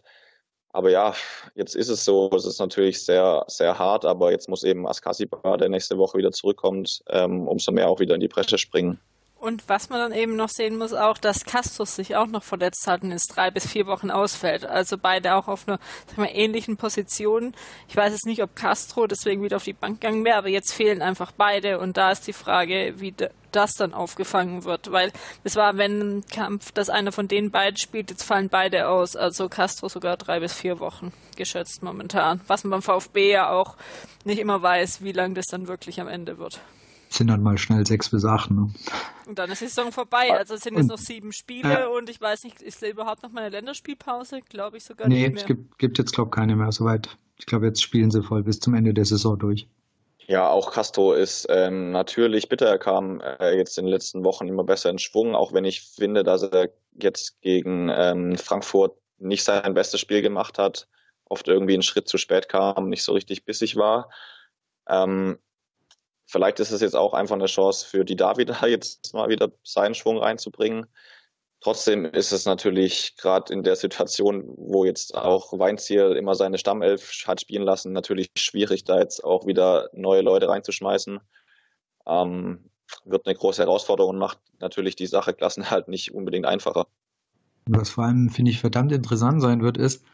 Aber 0.70 0.90
ja, 0.90 1.14
jetzt 1.54 1.75
ist 1.76 1.88
es 1.88 2.06
so. 2.06 2.31
Es 2.34 2.46
ist 2.46 2.58
natürlich 2.58 3.04
sehr, 3.04 3.44
sehr 3.48 3.78
hart, 3.78 4.06
aber 4.06 4.31
jetzt 4.31 4.48
muss 4.48 4.62
eben 4.62 4.87
Askasiba, 4.87 5.58
der 5.58 5.69
nächste 5.69 5.98
Woche 5.98 6.16
wieder 6.16 6.32
zurückkommt, 6.32 7.02
ähm, 7.08 7.48
umso 7.48 7.70
mehr 7.70 7.88
auch 7.88 8.00
wieder 8.00 8.14
in 8.14 8.20
die 8.20 8.28
Bresche 8.28 8.56
springen. 8.56 8.98
Und 9.46 9.69
was 9.69 9.90
man 9.90 10.00
dann 10.00 10.12
eben 10.12 10.34
noch 10.34 10.48
sehen 10.48 10.76
muss, 10.76 10.93
auch, 10.93 11.19
dass 11.19 11.44
Castus 11.44 11.94
sich 11.94 12.16
auch 12.16 12.26
noch 12.26 12.43
verletzt 12.43 12.88
hat 12.88 13.04
und 13.04 13.12
jetzt 13.12 13.28
drei 13.28 13.52
bis 13.52 13.64
vier 13.64 13.87
Wochen 13.87 14.10
ausfällt. 14.10 14.64
Also 14.64 14.98
beide 14.98 15.37
auch 15.37 15.46
auf 15.46 15.69
einer 15.69 15.78
sag 16.08 16.19
mal, 16.19 16.31
ähnlichen 16.32 16.76
Position. 16.76 17.54
Ich 17.88 17.96
weiß 17.96 18.12
jetzt 18.12 18.26
nicht, 18.26 18.43
ob 18.43 18.56
Castro 18.56 19.06
deswegen 19.06 19.44
wieder 19.44 19.58
auf 19.58 19.62
die 19.62 19.72
Bank 19.72 20.00
gegangen 20.00 20.25
wäre, 20.25 20.38
aber 20.38 20.48
jetzt 20.48 20.72
fehlen 20.72 21.00
einfach 21.00 21.31
beide 21.31 21.78
und 21.78 21.96
da 21.96 22.10
ist 22.10 22.26
die 22.26 22.32
Frage, 22.32 22.94
wie 22.96 23.14
das 23.52 23.75
dann 23.75 23.94
aufgefangen 23.94 24.64
wird. 24.64 24.90
Weil 24.90 25.12
es 25.44 25.54
war, 25.54 25.76
wenn 25.76 26.00
ein 26.00 26.26
Kampf, 26.26 26.72
dass 26.72 26.90
einer 26.90 27.12
von 27.12 27.28
denen 27.28 27.52
beiden 27.52 27.76
spielt, 27.76 28.10
jetzt 28.10 28.25
fallen 28.25 28.48
beide 28.48 28.88
aus. 28.88 29.14
Also 29.14 29.48
Castro 29.48 29.88
sogar 29.88 30.16
drei 30.16 30.40
bis 30.40 30.54
vier 30.54 30.81
Wochen 30.81 31.12
geschätzt 31.37 31.84
momentan. 31.84 32.40
Was 32.48 32.64
man 32.64 32.72
beim 32.72 32.82
VfB 32.82 33.31
ja 33.31 33.50
auch 33.50 33.76
nicht 34.25 34.40
immer 34.40 34.60
weiß, 34.60 35.04
wie 35.04 35.12
lang 35.12 35.37
das 35.37 35.46
dann 35.46 35.69
wirklich 35.69 36.00
am 36.00 36.08
Ende 36.08 36.38
wird 36.38 36.58
sind 37.17 37.29
dann 37.29 37.43
mal 37.43 37.59
schnell 37.59 37.87
sechs 37.87 38.11
bis 38.11 38.25
acht. 38.25 38.51
Ne? 38.51 38.71
Und 39.27 39.39
dann 39.39 39.51
ist 39.51 39.61
die 39.61 39.67
Saison 39.67 39.93
vorbei. 39.93 40.33
Also 40.33 40.55
es 40.55 40.63
sind 40.63 40.75
jetzt 40.75 40.85
und, 40.85 40.91
noch 40.91 40.99
sieben 40.99 41.33
Spiele 41.33 41.85
äh, 41.85 41.87
und 41.87 42.09
ich 42.11 42.21
weiß 42.21 42.45
nicht, 42.45 42.63
ist 42.63 42.83
da 42.83 42.87
überhaupt 42.87 43.23
noch 43.23 43.33
mal 43.33 43.41
eine 43.41 43.51
Länderspielpause? 43.51 44.41
Glaube 44.49 44.77
ich 44.77 44.85
sogar 44.85 45.09
nee, 45.09 45.23
nicht. 45.23 45.35
Nee, 45.35 45.41
es 45.41 45.47
gibt, 45.47 45.79
gibt 45.79 45.99
jetzt, 45.99 46.15
glaube 46.15 46.29
ich, 46.29 46.37
keine 46.37 46.57
mehr 46.57 46.73
soweit. 46.73 47.17
Ich 47.39 47.47
glaube, 47.47 47.67
jetzt 47.67 47.83
spielen 47.83 48.11
sie 48.11 48.23
voll 48.23 48.43
bis 48.43 48.61
zum 48.61 48.75
Ende 48.75 48.95
der 48.95 49.05
Saison 49.05 49.39
durch. 49.39 49.69
Ja, 50.29 50.49
auch 50.49 50.73
Castro 50.73 51.13
ist 51.13 51.47
ähm, 51.51 51.93
natürlich 51.93 52.49
bitter. 52.49 52.67
Er 52.67 52.79
kam 52.79 53.21
äh, 53.21 53.57
jetzt 53.57 53.79
in 53.79 53.85
den 53.85 53.93
letzten 53.93 54.25
Wochen 54.25 54.49
immer 54.49 54.65
besser 54.65 54.91
in 54.91 54.99
Schwung, 54.99 55.37
auch 55.37 55.53
wenn 55.53 55.65
ich 55.65 55.83
finde, 55.83 56.25
dass 56.25 56.43
er 56.43 56.71
jetzt 57.01 57.41
gegen 57.43 57.89
ähm, 57.95 58.37
Frankfurt 58.37 58.97
nicht 59.19 59.45
sein 59.45 59.75
bestes 59.75 60.01
Spiel 60.01 60.23
gemacht 60.23 60.59
hat, 60.59 60.89
oft 61.27 61.47
irgendwie 61.47 61.75
einen 61.75 61.83
Schritt 61.83 62.09
zu 62.09 62.19
spät 62.19 62.49
kam, 62.49 62.89
nicht 62.89 63.05
so 63.05 63.13
richtig 63.13 63.45
bissig 63.45 63.77
war. 63.77 64.11
Ähm, 64.89 65.39
Vielleicht 66.26 66.61
ist 66.61 66.73
es 66.73 66.81
jetzt 66.81 66.96
auch 66.96 67.14
einfach 67.14 67.37
eine 67.37 67.46
Chance 67.46 67.87
für 67.87 68.05
die 68.05 68.17
David, 68.17 68.50
jetzt 68.67 69.14
mal 69.14 69.28
wieder 69.28 69.50
seinen 69.62 69.94
Schwung 69.94 70.19
reinzubringen. 70.19 70.87
Trotzdem 71.61 72.05
ist 72.05 72.32
es 72.32 72.44
natürlich 72.44 73.17
gerade 73.17 73.52
in 73.52 73.62
der 73.62 73.76
Situation, 73.76 74.44
wo 74.56 74.84
jetzt 74.84 75.14
auch 75.14 75.58
Weinziel 75.58 76.12
immer 76.12 76.34
seine 76.34 76.58
Stammelf 76.58 77.25
hat 77.26 77.40
spielen 77.40 77.62
lassen, 77.62 77.93
natürlich 77.93 78.31
schwierig, 78.37 78.84
da 78.84 78.99
jetzt 78.99 79.25
auch 79.25 79.46
wieder 79.46 79.88
neue 79.93 80.20
Leute 80.20 80.49
reinzuschmeißen. 80.49 81.19
Ähm, 82.06 82.70
wird 83.05 83.26
eine 83.26 83.34
große 83.34 83.62
Herausforderung 83.62 84.11
und 84.14 84.19
macht 84.19 84.38
natürlich 84.61 84.96
die 84.96 85.06
Sache 85.06 85.34
Klassen 85.34 85.70
halt 85.70 85.88
nicht 85.88 86.14
unbedingt 86.14 86.46
einfacher. 86.46 86.87
Was 87.69 87.90
vor 87.90 88.05
allem, 88.05 88.29
finde 88.29 88.50
ich, 88.52 88.61
verdammt 88.61 88.93
interessant 88.93 89.43
sein 89.43 89.62
wird, 89.62 89.76
ist, 89.76 90.05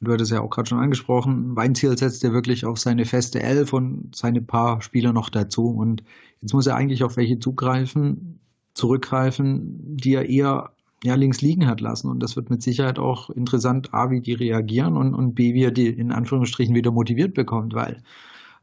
du 0.00 0.12
hattest 0.12 0.32
ja 0.32 0.40
auch 0.40 0.50
gerade 0.50 0.68
schon 0.68 0.78
angesprochen, 0.78 1.56
Weinziel 1.56 1.96
setzt 1.96 2.22
ja 2.22 2.32
wirklich 2.32 2.64
auf 2.64 2.78
seine 2.78 3.04
feste 3.04 3.42
Elf 3.42 3.72
und 3.72 4.14
seine 4.16 4.40
paar 4.40 4.80
Spieler 4.82 5.12
noch 5.12 5.28
dazu. 5.28 5.68
Und 5.68 6.02
jetzt 6.40 6.54
muss 6.54 6.66
er 6.66 6.76
eigentlich 6.76 7.04
auf 7.04 7.16
welche 7.16 7.38
zugreifen, 7.38 8.40
zurückgreifen, 8.74 9.96
die 9.96 10.14
er 10.14 10.28
eher 10.28 10.72
ja, 11.04 11.14
links 11.14 11.42
liegen 11.42 11.66
hat 11.66 11.80
lassen. 11.80 12.08
Und 12.08 12.22
das 12.22 12.36
wird 12.36 12.50
mit 12.50 12.62
Sicherheit 12.62 12.98
auch 12.98 13.30
interessant, 13.30 13.92
A, 13.92 14.10
wie 14.10 14.20
die 14.20 14.32
reagieren 14.32 14.96
und, 14.96 15.14
und 15.14 15.34
B, 15.34 15.54
wie 15.54 15.64
er 15.64 15.70
die 15.70 15.88
in 15.88 16.12
Anführungsstrichen 16.12 16.74
wieder 16.74 16.90
motiviert 16.90 17.34
bekommt, 17.34 17.74
weil 17.74 18.02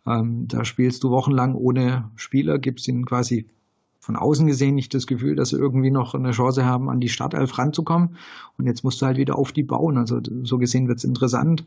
ähm, 0.07 0.47
da 0.47 0.65
spielst 0.65 1.03
du 1.03 1.11
wochenlang 1.11 1.55
ohne 1.55 2.09
Spieler, 2.15 2.57
gibst 2.59 2.87
ihnen 2.87 3.05
quasi 3.05 3.47
von 4.07 4.15
außen 4.15 4.47
gesehen 4.47 4.75
nicht 4.75 4.93
das 4.93 5.05
Gefühl, 5.05 5.35
dass 5.35 5.49
sie 5.49 5.57
irgendwie 5.57 5.91
noch 5.91 6.15
eine 6.15 6.31
Chance 6.31 6.63
haben, 6.63 6.89
an 6.89 7.01
die 7.01 7.09
Startelf 7.09 7.57
ranzukommen. 7.57 8.15
Und 8.57 8.65
jetzt 8.65 8.85
musst 8.85 9.01
du 9.01 9.05
halt 9.05 9.17
wieder 9.17 9.37
auf 9.37 9.51
die 9.51 9.63
bauen. 9.63 9.97
Also 9.97 10.21
so 10.43 10.57
gesehen 10.57 10.87
wird 10.87 10.99
es 10.99 11.03
interessant, 11.03 11.65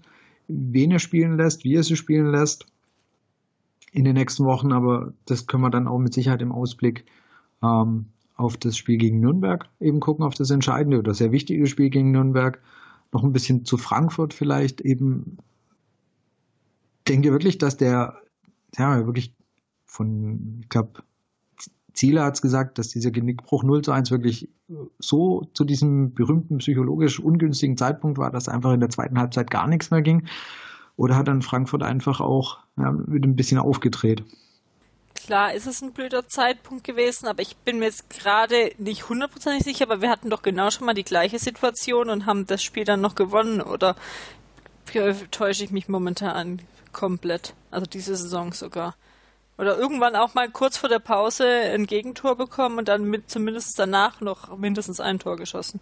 wen 0.48 0.90
er 0.90 1.00
spielen 1.00 1.36
lässt, 1.36 1.64
wie 1.64 1.74
er 1.74 1.82
sie 1.82 1.96
spielen 1.96 2.30
lässt 2.30 2.64
in 3.92 4.04
den 4.04 4.14
nächsten 4.14 4.46
Wochen. 4.46 4.72
Aber 4.72 5.12
das 5.26 5.46
können 5.46 5.62
wir 5.62 5.68
dann 5.68 5.86
auch 5.86 5.98
mit 5.98 6.14
Sicherheit 6.14 6.40
im 6.40 6.50
Ausblick 6.50 7.04
ähm, 7.62 8.06
auf 8.36 8.56
das 8.56 8.78
Spiel 8.78 8.96
gegen 8.96 9.20
Nürnberg 9.20 9.68
eben 9.78 10.00
gucken, 10.00 10.24
auf 10.24 10.34
das 10.34 10.48
entscheidende 10.48 10.98
oder 10.98 11.12
sehr 11.12 11.32
wichtige 11.32 11.66
Spiel 11.66 11.90
gegen 11.90 12.10
Nürnberg. 12.10 12.62
Noch 13.12 13.22
ein 13.22 13.34
bisschen 13.34 13.66
zu 13.66 13.76
Frankfurt 13.76 14.32
vielleicht 14.32 14.80
eben. 14.80 15.36
Denkt 17.06 17.26
ihr 17.26 17.32
wirklich, 17.32 17.58
dass 17.58 17.76
der, 17.76 18.16
ja, 18.78 19.04
wirklich 19.04 19.34
von, 19.84 20.60
ich 20.62 20.70
glaube, 20.70 21.02
Ziele 22.00 22.22
hat 22.22 22.34
es 22.34 22.40
gesagt, 22.40 22.78
dass 22.78 22.88
dieser 22.88 23.10
Genickbruch 23.10 23.62
0 23.62 23.82
zu 23.82 23.92
1 23.92 24.10
wirklich 24.10 24.48
so 24.98 25.46
zu 25.52 25.64
diesem 25.64 26.14
berühmten 26.14 26.56
psychologisch 26.56 27.20
ungünstigen 27.20 27.76
Zeitpunkt 27.76 28.16
war, 28.16 28.30
dass 28.30 28.48
einfach 28.48 28.72
in 28.72 28.80
der 28.80 28.88
zweiten 28.88 29.18
Halbzeit 29.18 29.50
gar 29.50 29.68
nichts 29.68 29.90
mehr 29.90 30.00
ging. 30.00 30.26
Oder 30.96 31.14
hat 31.14 31.28
dann 31.28 31.42
Frankfurt 31.42 31.82
einfach 31.82 32.22
auch 32.22 32.60
ja, 32.78 32.90
mit 32.90 33.24
ein 33.24 33.36
bisschen 33.36 33.58
aufgedreht? 33.58 34.24
Klar 35.14 35.52
ist 35.52 35.66
es 35.66 35.82
ein 35.82 35.92
blöder 35.92 36.26
Zeitpunkt 36.26 36.84
gewesen, 36.84 37.28
aber 37.28 37.42
ich 37.42 37.54
bin 37.58 37.78
mir 37.78 37.84
jetzt 37.84 38.08
gerade 38.08 38.72
nicht 38.78 39.10
hundertprozentig 39.10 39.64
sicher, 39.64 39.84
aber 39.84 40.00
wir 40.00 40.08
hatten 40.08 40.30
doch 40.30 40.40
genau 40.40 40.70
schon 40.70 40.86
mal 40.86 40.94
die 40.94 41.04
gleiche 41.04 41.38
Situation 41.38 42.08
und 42.08 42.24
haben 42.24 42.46
das 42.46 42.62
Spiel 42.62 42.84
dann 42.84 43.02
noch 43.02 43.14
gewonnen. 43.14 43.60
Oder 43.60 43.94
täusche 45.30 45.64
ich 45.64 45.70
mich 45.70 45.86
momentan 45.86 46.62
komplett? 46.92 47.52
Also 47.70 47.84
diese 47.84 48.16
Saison 48.16 48.54
sogar. 48.54 48.96
Oder 49.60 49.78
irgendwann 49.78 50.16
auch 50.16 50.34
mal 50.34 50.50
kurz 50.50 50.78
vor 50.78 50.88
der 50.88 51.00
Pause 51.00 51.44
ein 51.46 51.86
Gegentor 51.86 52.36
bekommen 52.36 52.78
und 52.78 52.88
dann 52.88 53.04
mit 53.04 53.30
zumindest 53.30 53.78
danach 53.78 54.20
noch 54.22 54.56
mindestens 54.56 55.00
ein 55.00 55.18
Tor 55.18 55.36
geschossen. 55.36 55.80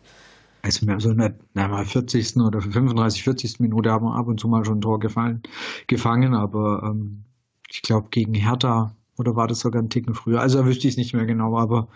Also 0.63 0.87
wir 0.87 0.93
haben 0.93 1.01
so 1.01 1.11
in 1.11 1.19
der 1.19 1.35
na, 1.55 1.85
40. 1.85 2.37
oder 2.39 2.61
35, 2.61 3.23
40. 3.23 3.61
Minute 3.61 3.91
haben 3.93 4.07
wir 4.07 4.15
ab 4.17 4.27
und 4.27 4.41
zu 4.41 4.49
mal 4.49 4.65
schon 4.65 4.79
ein 4.79 4.81
Tor 4.83 4.99
gefallen, 5.01 5.43
gefangen, 5.87 6.35
aber 6.35 6.83
ähm, 6.85 7.25
ich 7.71 7.83
glaube 7.83 8.09
gegen 8.11 8.35
Hertha 8.35 8.97
oder 9.17 9.37
war 9.37 9.47
das 9.47 9.61
sogar 9.61 9.83
ein 9.83 9.91
Ticken 9.91 10.15
früher? 10.15 10.41
Also 10.41 10.59
da 10.59 10.67
wüsste 10.67 10.89
ich 10.89 10.95
es 10.95 10.99
nicht 10.99 11.15
mehr 11.15 11.27
genau, 11.27 11.57
aber 11.59 11.89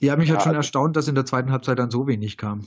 Ja, 0.00 0.16
mich 0.16 0.28
ja, 0.28 0.34
hat 0.36 0.42
schon 0.42 0.54
erstaunt, 0.54 0.96
dass 0.96 1.08
in 1.08 1.14
der 1.14 1.26
zweiten 1.26 1.50
Halbzeit 1.52 1.78
dann 1.78 1.90
so 1.90 2.06
wenig 2.06 2.36
kam. 2.36 2.66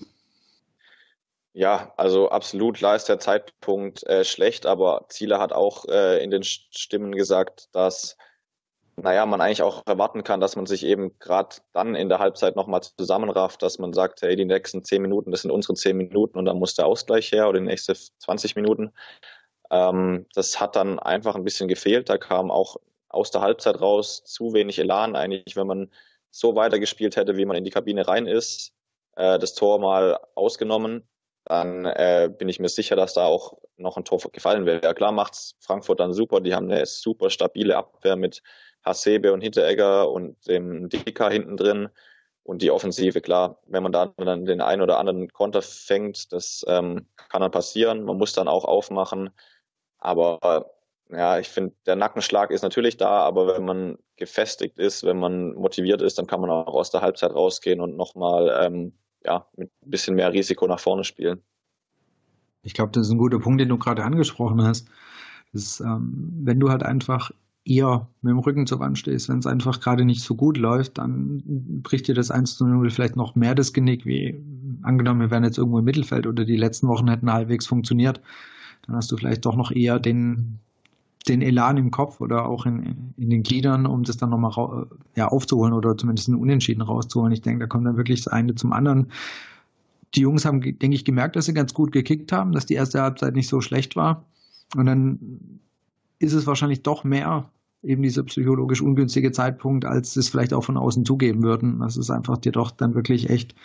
Ja, 1.57 1.91
also 1.97 2.29
absolut, 2.29 2.77
klar 2.77 2.95
ist 2.95 3.09
der 3.09 3.17
Zeitpunkt 3.17 4.03
äh, 4.03 4.23
schlecht, 4.23 4.67
aber 4.67 5.07
Ziele 5.09 5.39
hat 5.39 5.53
auch 5.53 5.85
äh, 5.85 6.23
in 6.23 6.29
den 6.29 6.43
Stimmen 6.43 7.13
gesagt, 7.15 7.69
dass 7.71 8.15
naja, 8.95 9.25
man 9.25 9.41
eigentlich 9.41 9.63
auch 9.63 9.81
erwarten 9.87 10.23
kann, 10.23 10.39
dass 10.39 10.55
man 10.55 10.67
sich 10.67 10.85
eben 10.85 11.17
gerade 11.17 11.55
dann 11.73 11.95
in 11.95 12.09
der 12.09 12.19
Halbzeit 12.19 12.55
nochmal 12.55 12.81
zusammenrafft, 12.81 13.63
dass 13.63 13.79
man 13.79 13.91
sagt, 13.93 14.21
hey, 14.21 14.35
die 14.35 14.45
nächsten 14.45 14.83
zehn 14.83 15.01
Minuten, 15.01 15.31
das 15.31 15.41
sind 15.41 15.49
unsere 15.51 15.73
zehn 15.73 15.97
Minuten 15.97 16.37
und 16.37 16.45
dann 16.45 16.59
muss 16.59 16.75
der 16.75 16.85
Ausgleich 16.85 17.31
her 17.31 17.49
oder 17.49 17.59
die 17.59 17.65
nächsten 17.65 17.95
20 18.19 18.55
Minuten. 18.55 18.93
Ähm, 19.71 20.27
das 20.35 20.59
hat 20.59 20.75
dann 20.75 20.99
einfach 20.99 21.33
ein 21.33 21.43
bisschen 21.43 21.67
gefehlt. 21.67 22.07
Da 22.09 22.19
kam 22.19 22.51
auch 22.51 22.77
aus 23.09 23.31
der 23.31 23.41
Halbzeit 23.41 23.81
raus 23.81 24.23
zu 24.23 24.53
wenig 24.53 24.77
Elan 24.77 25.15
eigentlich, 25.15 25.55
wenn 25.55 25.67
man 25.67 25.91
so 26.29 26.55
weitergespielt 26.55 27.15
hätte, 27.15 27.35
wie 27.35 27.45
man 27.45 27.57
in 27.57 27.63
die 27.63 27.71
Kabine 27.71 28.07
rein 28.07 28.27
ist, 28.27 28.73
äh, 29.15 29.39
das 29.39 29.55
Tor 29.55 29.79
mal 29.79 30.19
ausgenommen, 30.35 31.07
dann 31.48 31.86
äh, 31.86 32.30
bin 32.36 32.50
ich 32.50 32.60
mir 32.60 32.68
sicher, 32.68 32.96
dass 32.96 33.13
da 33.13 33.25
auch 33.25 33.58
noch 33.77 33.96
ein 33.96 34.04
Tor 34.04 34.20
gefallen 34.32 34.66
wäre. 34.66 34.82
Ja, 34.84 34.94
klar 34.94 35.12
macht's 35.13 35.56
Frankfurt 35.60 36.00
dann 36.00 36.13
super. 36.13 36.42
Die 36.42 36.54
haben 36.54 36.70
eine 36.70 36.86
super 36.86 37.30
stabile 37.30 37.77
Abwehr 37.77 38.18
mit 38.18 38.44
Hasebe 38.84 39.32
und 39.32 39.42
Hinteregger 39.42 40.12
und 40.12 40.46
dem 40.48 40.89
Dika 40.89 41.30
hinten 41.30 41.56
drin. 41.56 41.89
Und 42.44 42.62
die 42.62 42.72
Offensive, 42.72 43.22
klar, 43.22 43.62
wenn 43.66 43.84
man 43.84 43.92
da 43.92 44.13
dann 44.18 44.46
den 44.46 44.62
einen 44.62 44.82
oder 44.82 44.98
anderen 45.00 45.32
Konter 45.32 45.62
fängt, 45.62 46.32
das 46.34 46.66
ähm, 46.68 47.08
kann 47.30 47.42
dann 47.42 47.51
passieren. 47.51 48.04
Man 48.04 48.18
muss 48.18 48.34
dann 48.34 48.48
auch 48.48 48.66
aufmachen. 48.66 49.30
Aber 50.00 50.74
ja, 51.10 51.39
ich 51.39 51.48
finde, 51.48 51.75
der 51.86 51.96
Nackenschlag 51.96 52.51
ist 52.51 52.62
natürlich 52.62 52.98
da, 52.98 53.22
aber 53.22 53.56
wenn 53.56 53.66
man 53.66 53.98
gefestigt 54.18 54.80
ist, 54.80 55.06
wenn 55.06 55.18
man 55.18 55.54
motiviert 55.54 56.01
ist, 56.01 56.18
dann 56.18 56.27
kann 56.27 56.42
man 56.42 56.50
auch 56.50 56.74
aus 56.74 56.92
der 56.92 57.01
Halbzeit 57.01 57.32
rausgehen 57.32 57.80
und 57.80 57.96
nochmal 57.96 58.66
ähm, 58.66 58.98
ja, 59.27 59.46
mit 59.57 59.69
ein 59.86 59.91
bisschen 59.91 60.15
mehr 60.15 60.34
Risiko 60.34 60.67
nach 60.67 60.79
vorne 60.79 61.03
spielen. 61.03 61.41
Ich 62.63 62.74
glaube, 62.74 62.91
das 62.93 63.07
ist 63.07 63.12
ein 63.12 63.17
guter 63.17 63.39
Punkt, 63.39 63.62
den 63.62 63.69
du 63.69 63.77
gerade 63.77 64.03
angesprochen 64.03 64.63
hast. 64.63 64.89
Das, 65.53 65.79
ähm, 65.79 66.31
wenn 66.43 66.60
du 66.60 66.69
halt 66.69 66.84
einfach 66.84 67.31
eher 67.63 68.07
mit 68.22 68.31
dem 68.31 68.39
Rücken 68.39 68.65
zur 68.65 68.79
Wand 68.79 68.98
stehst, 68.98 69.29
wenn 69.29 69.39
es 69.39 69.46
einfach 69.46 69.81
gerade 69.81 70.05
nicht 70.05 70.24
so 70.24 70.36
gut 70.36 70.57
läuft, 70.57 70.98
dann 70.98 71.43
bricht 71.84 72.07
dir 72.07 72.15
das 72.15 72.31
1 72.31 72.57
zu 72.57 72.65
0 72.65 72.89
vielleicht 72.89 73.17
noch 73.17 73.36
mehr 73.36 73.55
das 73.55 73.74
Genick, 73.74 74.05
wie 74.05 74.41
angenommen, 74.84 75.19
wir 75.19 75.31
wären 75.31 75.43
jetzt 75.43 75.57
irgendwo 75.57 75.79
im 75.79 75.86
Mittelfeld 75.86 76.25
oder 76.25 76.46
die 76.46 76.55
letzten 76.55 76.88
Wochen 76.88 77.10
hätten 77.10 77.31
halbwegs 77.31 77.67
funktioniert. 77.67 78.22
Dann 78.86 78.96
hast 78.96 79.12
du 79.12 79.17
vielleicht 79.17 79.46
doch 79.46 79.57
noch 79.57 79.72
eher 79.72 80.00
den, 80.00 80.60
den 81.27 81.41
Elan 81.41 81.77
im 81.77 81.91
Kopf 81.91 82.22
oder 82.22 82.48
auch 82.48 82.65
in, 82.65 83.13
in 83.17 83.29
den 83.29 83.43
Gliedern, 83.43 83.86
um 83.86 84.03
das 84.03 84.17
dann 84.17 84.29
nochmal 84.29 84.88
ja, 85.15 85.27
aufzuholen 85.27 85.74
oder 85.74 85.98
zumindest 85.98 86.29
einen 86.29 86.39
Unentschieden 86.39 86.81
rauszuholen. 86.81 87.34
Ich 87.34 87.41
denke, 87.41 87.60
da 87.60 87.67
kommt 87.67 87.86
dann 87.86 87.98
wirklich 87.98 88.24
das 88.24 88.34
eine 88.34 88.55
zum 88.55 88.74
anderen. 88.74 89.07
Die 90.15 90.22
Jungs 90.22 90.46
haben, 90.46 90.62
denke 90.62 90.96
ich, 90.96 91.05
gemerkt, 91.05 91.36
dass 91.36 91.46
sie 91.46 91.53
ganz 91.53 91.74
gut 91.74 91.91
gekickt 91.91 92.31
haben, 92.31 92.51
dass 92.51 92.65
die 92.65 92.75
erste 92.75 93.01
Halbzeit 93.01 93.36
nicht 93.36 93.50
so 93.50 93.62
schlecht 93.62 93.96
war. 93.96 94.25
Und 94.75 94.86
dann 94.86 95.19
ist 96.19 96.34
es 96.34 96.48
wahrscheinlich 96.48 96.84
doch 96.84 97.03
mehr 97.03 97.50
eben 97.84 98.01
dieser 98.01 98.24
psychologisch 98.24 98.81
ungünstige 98.81 99.31
Zeitpunkt, 99.31 99.86
als 99.86 100.15
es 100.15 100.29
vielleicht 100.29 100.53
auch 100.53 100.63
von 100.63 100.77
außen 100.77 101.05
zugeben 101.05 101.43
würden. 101.43 101.79
Das 101.79 101.98
ist 101.98 102.10
einfach 102.10 102.38
dir 102.38 102.51
doch 102.51 102.72
dann 102.72 102.96
wirklich 102.96 103.29
echt 103.29 103.55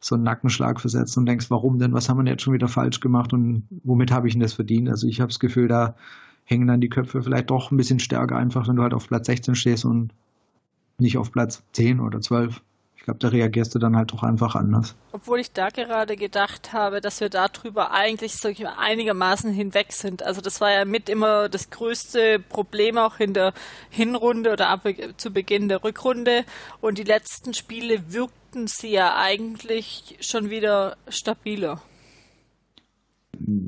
so 0.00 0.16
einen 0.16 0.24
Nackenschlag 0.24 0.80
versetzt 0.80 1.16
und 1.16 1.26
denkst, 1.26 1.50
warum 1.50 1.78
denn, 1.78 1.92
was 1.92 2.08
haben 2.08 2.22
wir 2.22 2.30
jetzt 2.30 2.42
schon 2.42 2.54
wieder 2.54 2.68
falsch 2.68 3.00
gemacht 3.00 3.32
und 3.32 3.68
womit 3.84 4.10
habe 4.10 4.26
ich 4.26 4.34
denn 4.34 4.40
das 4.40 4.52
verdient? 4.52 4.88
Also 4.88 5.06
ich 5.06 5.20
habe 5.20 5.28
das 5.28 5.38
Gefühl, 5.38 5.68
da 5.68 5.94
hängen 6.44 6.66
dann 6.66 6.80
die 6.80 6.88
Köpfe 6.88 7.22
vielleicht 7.22 7.50
doch 7.50 7.70
ein 7.70 7.76
bisschen 7.76 8.00
stärker, 8.00 8.36
einfach 8.36 8.68
wenn 8.68 8.76
du 8.76 8.82
halt 8.82 8.94
auf 8.94 9.08
Platz 9.08 9.26
16 9.26 9.54
stehst 9.54 9.84
und 9.84 10.12
nicht 10.98 11.18
auf 11.18 11.32
Platz 11.32 11.62
10 11.72 12.00
oder 12.00 12.20
12 12.20 12.62
ich 13.02 13.06
glaube, 13.06 13.18
da 13.18 13.28
reagierst 13.30 13.74
du 13.74 13.80
dann 13.80 13.96
halt 13.96 14.12
doch 14.12 14.22
einfach 14.22 14.54
anders. 14.54 14.94
Obwohl 15.10 15.40
ich 15.40 15.50
da 15.50 15.70
gerade 15.70 16.14
gedacht 16.14 16.72
habe, 16.72 17.00
dass 17.00 17.18
wir 17.18 17.30
darüber 17.30 17.90
eigentlich 17.90 18.34
so 18.34 18.48
einigermaßen 18.78 19.52
hinweg 19.52 19.92
sind. 19.92 20.22
Also 20.22 20.40
das 20.40 20.60
war 20.60 20.70
ja 20.70 20.84
mit 20.84 21.08
immer 21.08 21.48
das 21.48 21.70
größte 21.70 22.38
Problem 22.38 22.98
auch 22.98 23.18
in 23.18 23.34
der 23.34 23.54
Hinrunde 23.90 24.52
oder 24.52 24.68
ab, 24.68 24.86
zu 25.16 25.32
Beginn 25.32 25.68
der 25.68 25.82
Rückrunde. 25.82 26.44
Und 26.80 26.96
die 26.96 27.02
letzten 27.02 27.54
Spiele 27.54 28.12
wirkten 28.12 28.68
sie 28.68 28.92
ja 28.92 29.16
eigentlich 29.16 30.18
schon 30.20 30.50
wieder 30.50 30.96
stabiler. 31.08 31.82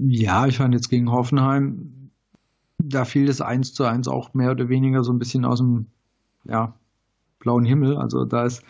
Ja, 0.06 0.46
ich 0.46 0.58
fand 0.58 0.74
jetzt 0.74 0.90
gegen 0.90 1.10
Hoffenheim, 1.10 2.03
da 2.88 3.04
fiel 3.04 3.26
das 3.26 3.40
1 3.40 3.74
zu 3.74 3.84
1 3.84 4.08
auch 4.08 4.34
mehr 4.34 4.50
oder 4.50 4.68
weniger 4.68 5.04
so 5.04 5.12
ein 5.12 5.18
bisschen 5.18 5.44
aus 5.44 5.58
dem 5.58 5.86
ja, 6.44 6.74
blauen 7.38 7.64
Himmel. 7.64 7.96
Also 7.96 8.24
da 8.24 8.44
ist 8.44 8.62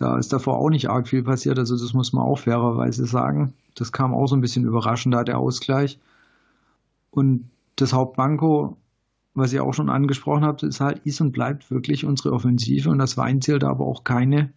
da 0.00 0.16
ist 0.16 0.32
davor 0.32 0.56
auch 0.56 0.70
nicht 0.70 0.88
arg 0.88 1.08
viel 1.08 1.22
passiert, 1.22 1.58
also 1.58 1.76
das 1.76 1.92
muss 1.92 2.14
man 2.14 2.24
auch 2.24 2.38
fairerweise 2.38 3.04
sagen. 3.04 3.52
Das 3.74 3.92
kam 3.92 4.14
auch 4.14 4.28
so 4.28 4.34
ein 4.34 4.40
bisschen 4.40 4.64
überraschend, 4.64 5.14
da 5.14 5.24
der 5.24 5.36
Ausgleich. 5.36 5.98
Und 7.10 7.50
das 7.76 7.92
Hauptbanko, 7.92 8.78
was 9.34 9.52
ihr 9.52 9.62
auch 9.62 9.74
schon 9.74 9.90
angesprochen 9.90 10.42
habt, 10.42 10.62
ist 10.62 10.80
halt, 10.80 11.00
ist 11.04 11.20
und 11.20 11.32
bleibt 11.32 11.70
wirklich 11.70 12.06
unsere 12.06 12.32
Offensive 12.32 12.88
und 12.88 12.98
das 12.98 13.18
Weinziel 13.18 13.58
da 13.58 13.68
aber 13.68 13.84
auch 13.84 14.02
keine, 14.02 14.50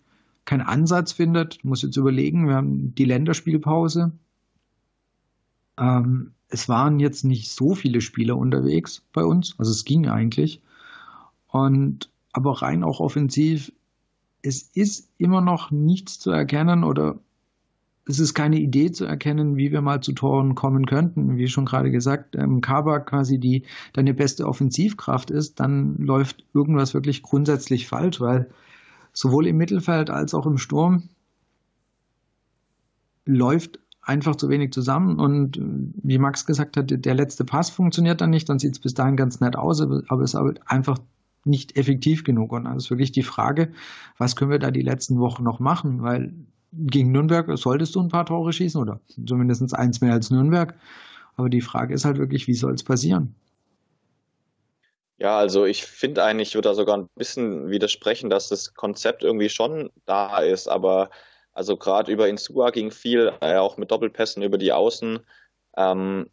keinen 0.46 0.62
Ansatz 0.62 1.12
findet. 1.12 1.62
Muss 1.66 1.82
jetzt 1.82 1.98
überlegen, 1.98 2.48
wir 2.48 2.56
haben 2.56 2.96
die 2.96 3.04
Länderspielpause. 3.06 4.14
Ähm, 5.78 6.34
es 6.50 6.70
waren 6.70 7.00
jetzt 7.00 7.24
nicht 7.24 7.52
so 7.52 7.76
viele 7.76 8.02
Spieler 8.02 8.38
unterwegs 8.38 9.04
bei 9.14 9.24
uns, 9.24 9.56
also 9.58 9.72
es 9.72 9.86
ging 9.86 10.08
eigentlich. 10.08 10.62
Und 11.48 12.10
aber 12.32 12.62
rein 12.62 12.84
auch 12.84 13.00
offensiv 13.00 13.72
es 14.44 14.70
ist 14.74 15.10
immer 15.18 15.42
noch 15.42 15.72
nichts 15.72 16.20
zu 16.20 16.30
erkennen 16.30 16.84
oder 16.84 17.18
es 18.06 18.20
ist 18.20 18.34
keine 18.34 18.60
Idee 18.60 18.92
zu 18.92 19.06
erkennen, 19.06 19.56
wie 19.56 19.72
wir 19.72 19.82
mal 19.82 20.02
zu 20.02 20.12
Toren 20.12 20.56
kommen 20.56 20.86
könnten. 20.86 21.38
Wie 21.38 21.48
schon 21.48 21.66
gerade 21.66 21.90
gesagt, 21.90 22.36
ähm, 22.36 22.60
Kabak 22.60 23.10
quasi 23.10 23.40
die 23.40 23.64
deine 23.94 24.14
beste 24.14 24.46
Offensivkraft 24.46 25.32
ist, 25.32 25.62
dann 25.62 25.96
läuft 25.98 26.44
irgendwas 26.54 26.94
wirklich 26.94 27.24
grundsätzlich 27.24 27.88
falsch, 27.88 28.20
weil 28.20 28.50
sowohl 29.14 29.48
im 29.48 29.56
Mittelfeld 29.56 30.10
als 30.10 30.34
auch 30.34 30.46
im 30.46 30.58
Sturm 30.58 31.08
läuft 33.26 33.80
einfach 34.04 34.36
zu 34.36 34.50
wenig 34.50 34.72
zusammen 34.74 35.20
und 35.20 35.58
äh, 35.58 35.62
wie 36.04 36.18
Max 36.18 36.46
gesagt 36.46 36.78
hat, 36.78 36.94
der 36.94 37.16
letzte 37.16 37.46
Pass 37.46 37.70
funktioniert 37.70 38.22
dann 38.22 38.30
nicht, 38.30 38.50
dann 38.50 38.60
sieht 38.60 38.74
es 38.74 38.80
bis 38.80 38.94
dahin 38.94 39.16
ganz 39.16 39.40
nett 39.40 39.56
aus, 39.56 39.82
aber 39.82 40.22
es 40.22 40.34
ist 40.34 40.60
einfach 40.66 41.00
nicht 41.46 41.78
effektiv 41.78 42.24
genug. 42.24 42.52
Und 42.52 42.66
dann 42.66 42.78
ist 42.78 42.90
wirklich 42.90 43.12
die 43.12 43.24
Frage, 43.24 43.74
was 44.18 44.36
können 44.36 44.52
wir 44.52 44.60
da 44.60 44.72
die 44.72 44.82
letzten 44.82 45.20
Wochen 45.20 45.44
noch 45.44 45.60
machen? 45.60 46.02
Weil 46.02 46.34
gegen 46.72 47.12
Nürnberg 47.12 47.58
solltest 47.58 47.96
du 47.96 48.02
ein 48.02 48.10
paar 48.10 48.26
Tore 48.26 48.54
schießen 48.54 48.82
oder 48.82 49.00
zumindest 49.28 49.74
eins 49.76 50.02
mehr 50.02 50.14
als 50.14 50.32
Nürnberg. 50.32 50.76
Aber 51.36 51.50
die 51.50 51.62
Frage 51.62 51.94
ist 51.94 52.06
halt 52.06 52.18
wirklich, 52.18 52.48
wie 52.48 52.54
soll 52.54 52.74
es 52.74 52.84
passieren? 52.84 53.36
Ja, 55.18 55.38
also 55.38 55.66
ich 55.66 55.86
finde 55.86 56.24
eigentlich, 56.24 56.50
ich 56.50 56.56
würde 56.56 56.70
da 56.70 56.76
sogar 56.76 56.98
ein 56.98 57.08
bisschen 57.16 57.70
widersprechen, 57.70 58.30
dass 58.30 58.50
das 58.50 58.74
Konzept 58.74 59.24
irgendwie 59.24 59.50
schon 59.50 59.90
da 60.06 60.40
ist, 60.40 60.68
aber 60.68 61.10
also 61.54 61.78
gerade 61.78 62.12
über 62.12 62.28
Insua 62.28 62.72
ging 62.72 62.92
viel, 62.92 63.34
äh, 63.42 63.56
auch 63.56 63.78
mit 63.78 63.92
Doppelpässen 63.92 64.44
über 64.44 64.58
die 64.58 64.74
Außen. 64.74 65.20
Ähm, 65.78 66.30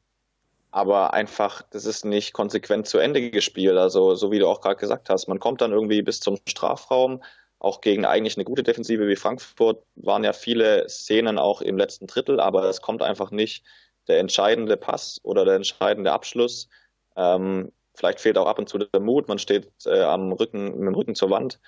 aber 0.70 1.12
einfach, 1.14 1.62
das 1.70 1.84
ist 1.84 2.04
nicht 2.04 2.32
konsequent 2.32 2.86
zu 2.86 2.98
Ende 2.98 3.30
gespielt. 3.30 3.76
Also, 3.76 4.14
so 4.14 4.30
wie 4.30 4.38
du 4.38 4.48
auch 4.48 4.60
gerade 4.60 4.76
gesagt 4.76 5.10
hast, 5.10 5.26
man 5.26 5.40
kommt 5.40 5.60
dann 5.60 5.72
irgendwie 5.72 6.02
bis 6.02 6.20
zum 6.20 6.38
Strafraum. 6.46 7.22
Auch 7.58 7.80
gegen 7.80 8.06
eigentlich 8.06 8.36
eine 8.36 8.44
gute 8.44 8.62
Defensive 8.62 9.06
wie 9.06 9.16
Frankfurt 9.16 9.82
waren 9.96 10.24
ja 10.24 10.32
viele 10.32 10.88
Szenen 10.88 11.38
auch 11.38 11.60
im 11.60 11.76
letzten 11.76 12.06
Drittel, 12.06 12.40
aber 12.40 12.64
es 12.64 12.80
kommt 12.80 13.02
einfach 13.02 13.30
nicht 13.30 13.64
der 14.08 14.18
entscheidende 14.18 14.76
Pass 14.76 15.20
oder 15.24 15.44
der 15.44 15.56
entscheidende 15.56 16.12
Abschluss. 16.12 16.68
Ähm, 17.16 17.70
vielleicht 17.94 18.20
fehlt 18.20 18.38
auch 18.38 18.46
ab 18.46 18.58
und 18.58 18.68
zu 18.68 18.78
der 18.78 19.00
Mut, 19.00 19.28
man 19.28 19.38
steht 19.38 19.70
äh, 19.84 20.00
am 20.00 20.32
Rücken, 20.32 20.78
mit 20.78 20.86
dem 20.86 20.94
Rücken 20.94 21.14
zur 21.14 21.30
Wand. 21.30 21.60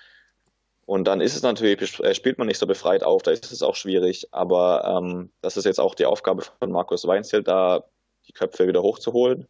Und 0.85 1.05
dann 1.05 1.21
ist 1.21 1.35
es 1.35 1.43
natürlich, 1.43 1.99
äh, 1.99 2.13
spielt 2.13 2.37
man 2.37 2.47
nicht 2.47 2.59
so 2.59 2.67
befreit 2.67 3.03
auf, 3.03 3.23
da 3.23 3.31
ist 3.31 3.51
es 3.51 3.63
auch 3.63 3.75
schwierig. 3.75 4.27
Aber 4.31 4.83
ähm, 4.85 5.31
das 5.41 5.57
ist 5.57 5.65
jetzt 5.65 5.79
auch 5.79 5.95
die 5.95 6.05
Aufgabe 6.05 6.43
von 6.59 6.71
Markus 6.71 7.07
Weinzel, 7.07 7.43
da 7.43 7.85
die 8.27 8.33
Köpfe 8.33 8.67
wieder 8.67 8.81
hochzuholen 8.81 9.47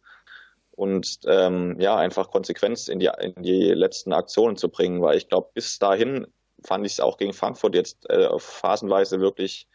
und 0.76 1.20
ähm, 1.26 1.78
ja, 1.78 1.96
einfach 1.96 2.30
Konsequenz 2.30 2.88
in 2.88 2.98
die, 2.98 3.10
in 3.20 3.42
die 3.42 3.70
letzten 3.70 4.12
Aktionen 4.12 4.56
zu 4.56 4.68
bringen, 4.68 5.02
weil 5.02 5.16
ich 5.16 5.28
glaube, 5.28 5.50
bis 5.54 5.78
dahin 5.78 6.26
fand 6.64 6.84
ich 6.86 6.94
es 6.94 7.00
auch 7.00 7.16
gegen 7.16 7.32
Frankfurt 7.32 7.74
jetzt 7.74 8.08
äh, 8.10 8.28
phasenweise 8.38 9.20
wirklich 9.20 9.68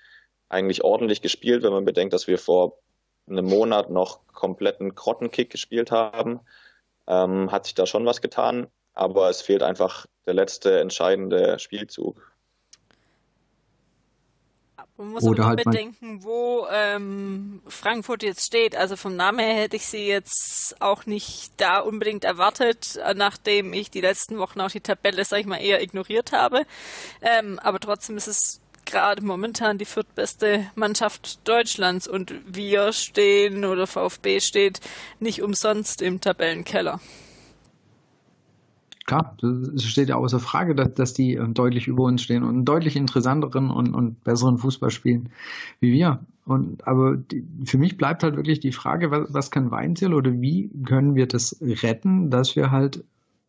eigentlich 0.49 0.83
ordentlich 0.83 1.21
gespielt, 1.21 1.63
wenn 1.63 1.71
man 1.71 1.85
bedenkt, 1.85 2.13
dass 2.13 2.27
wir 2.27 2.37
vor 2.37 2.79
einem 3.29 3.45
Monat 3.45 3.89
noch 3.89 4.27
kompletten 4.33 4.95
Grottenkick 4.95 5.49
gespielt 5.49 5.91
haben, 5.91 6.41
ähm, 7.07 7.51
hat 7.51 7.65
sich 7.65 7.75
da 7.75 7.85
schon 7.85 8.05
was 8.05 8.21
getan, 8.21 8.67
aber 8.99 9.29
es 9.29 9.41
fehlt 9.41 9.63
einfach 9.63 10.05
der 10.25 10.33
letzte 10.33 10.79
entscheidende 10.79 11.57
Spielzug. 11.57 12.33
Man 14.97 15.11
muss 15.11 15.23
Oder 15.23 15.43
aber 15.43 15.49
halt 15.51 15.63
bedenken, 15.63 16.25
wo 16.25 16.67
ähm, 16.69 17.61
Frankfurt 17.65 18.21
jetzt 18.21 18.45
steht. 18.45 18.75
Also 18.75 18.97
vom 18.97 19.15
Namen 19.15 19.39
her 19.39 19.55
hätte 19.55 19.77
ich 19.77 19.85
sie 19.85 20.05
jetzt 20.05 20.75
auch 20.81 21.05
nicht 21.05 21.53
da 21.55 21.79
unbedingt 21.79 22.25
erwartet, 22.25 22.99
nachdem 23.15 23.71
ich 23.71 23.89
die 23.89 24.01
letzten 24.01 24.37
Wochen 24.39 24.59
auch 24.59 24.71
die 24.71 24.81
Tabelle, 24.81 25.23
sag 25.23 25.39
ich 25.39 25.45
mal, 25.45 25.61
eher 25.61 25.81
ignoriert 25.81 26.33
habe. 26.33 26.63
Ähm, 27.21 27.57
aber 27.59 27.79
trotzdem 27.79 28.17
ist 28.17 28.27
es 28.27 28.59
gerade 28.85 29.23
momentan 29.23 29.77
die 29.77 29.85
viertbeste 29.85 30.69
Mannschaft 30.75 31.47
Deutschlands 31.47 32.05
und 32.05 32.33
wir 32.45 32.91
stehen 32.91 33.63
oder 33.63 33.87
VfB 33.87 34.41
steht 34.41 34.81
nicht 35.19 35.41
umsonst 35.41 36.01
im 36.01 36.19
Tabellenkeller. 36.19 36.99
Klar, 39.09 39.35
es 39.73 39.85
steht 39.85 40.09
ja 40.09 40.17
außer 40.17 40.39
Frage, 40.39 40.75
dass, 40.75 40.93
dass 40.93 41.13
die 41.15 41.33
äh, 41.33 41.47
deutlich 41.47 41.87
über 41.87 42.03
uns 42.03 42.21
stehen 42.21 42.43
und 42.43 42.49
einen 42.49 42.65
deutlich 42.65 42.95
interessanteren 42.95 43.71
und, 43.71 43.95
und 43.95 44.23
besseren 44.23 44.59
Fußball 44.59 44.91
spielen 44.91 45.29
wie 45.79 45.91
wir. 45.91 46.19
Und 46.45 46.87
aber 46.87 47.17
die, 47.17 47.43
für 47.65 47.79
mich 47.79 47.97
bleibt 47.97 48.21
halt 48.21 48.35
wirklich 48.35 48.59
die 48.59 48.71
Frage, 48.71 49.09
was, 49.09 49.33
was 49.33 49.49
kann 49.49 49.71
Weinziel 49.71 50.13
oder 50.13 50.31
wie 50.31 50.69
können 50.85 51.15
wir 51.15 51.25
das 51.25 51.57
retten, 51.59 52.29
dass 52.29 52.55
wir 52.55 52.69
halt 52.69 53.03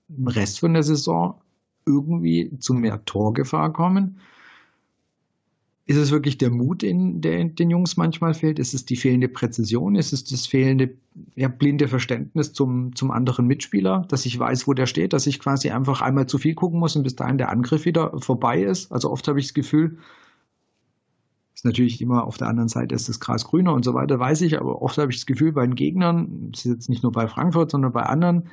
im 0.08 0.28
Rest 0.28 0.60
von 0.60 0.72
der 0.72 0.82
Saison 0.82 1.38
irgendwie 1.84 2.56
zu 2.58 2.72
mehr 2.72 3.04
Torgefahr 3.04 3.70
kommen 3.70 4.18
ist 5.90 5.96
es 5.96 6.12
wirklich 6.12 6.38
der 6.38 6.50
Mut, 6.50 6.84
in, 6.84 7.20
der 7.20 7.44
den 7.46 7.68
Jungs 7.68 7.96
manchmal 7.96 8.32
fehlt? 8.32 8.60
Ist 8.60 8.74
es 8.74 8.84
die 8.84 8.94
fehlende 8.94 9.28
Präzision? 9.28 9.96
Ist 9.96 10.12
es 10.12 10.22
das 10.22 10.46
fehlende, 10.46 10.94
ja, 11.34 11.48
blinde 11.48 11.88
Verständnis 11.88 12.52
zum, 12.52 12.94
zum 12.94 13.10
anderen 13.10 13.48
Mitspieler, 13.48 14.04
dass 14.06 14.24
ich 14.24 14.38
weiß, 14.38 14.68
wo 14.68 14.72
der 14.72 14.86
steht, 14.86 15.12
dass 15.12 15.26
ich 15.26 15.40
quasi 15.40 15.70
einfach 15.70 16.00
einmal 16.00 16.26
zu 16.26 16.38
viel 16.38 16.54
gucken 16.54 16.78
muss 16.78 16.94
und 16.94 17.02
bis 17.02 17.16
dahin 17.16 17.38
der 17.38 17.50
Angriff 17.50 17.86
wieder 17.86 18.16
vorbei 18.20 18.62
ist? 18.62 18.92
Also 18.92 19.10
oft 19.10 19.26
habe 19.26 19.40
ich 19.40 19.46
das 19.46 19.54
Gefühl, 19.54 19.98
ist 21.56 21.64
natürlich 21.64 22.00
immer 22.00 22.22
auf 22.22 22.36
der 22.36 22.46
anderen 22.46 22.68
Seite 22.68 22.94
ist 22.94 23.08
das 23.08 23.18
Gras 23.18 23.44
grüner 23.44 23.74
und 23.74 23.84
so 23.84 23.92
weiter, 23.92 24.20
weiß 24.20 24.42
ich, 24.42 24.60
aber 24.60 24.82
oft 24.82 24.96
habe 24.96 25.10
ich 25.10 25.18
das 25.18 25.26
Gefühl, 25.26 25.50
bei 25.50 25.66
den 25.66 25.74
Gegnern, 25.74 26.52
das 26.52 26.66
ist 26.66 26.72
jetzt 26.72 26.88
nicht 26.88 27.02
nur 27.02 27.10
bei 27.10 27.26
Frankfurt, 27.26 27.72
sondern 27.72 27.90
bei 27.90 28.04
anderen, 28.04 28.44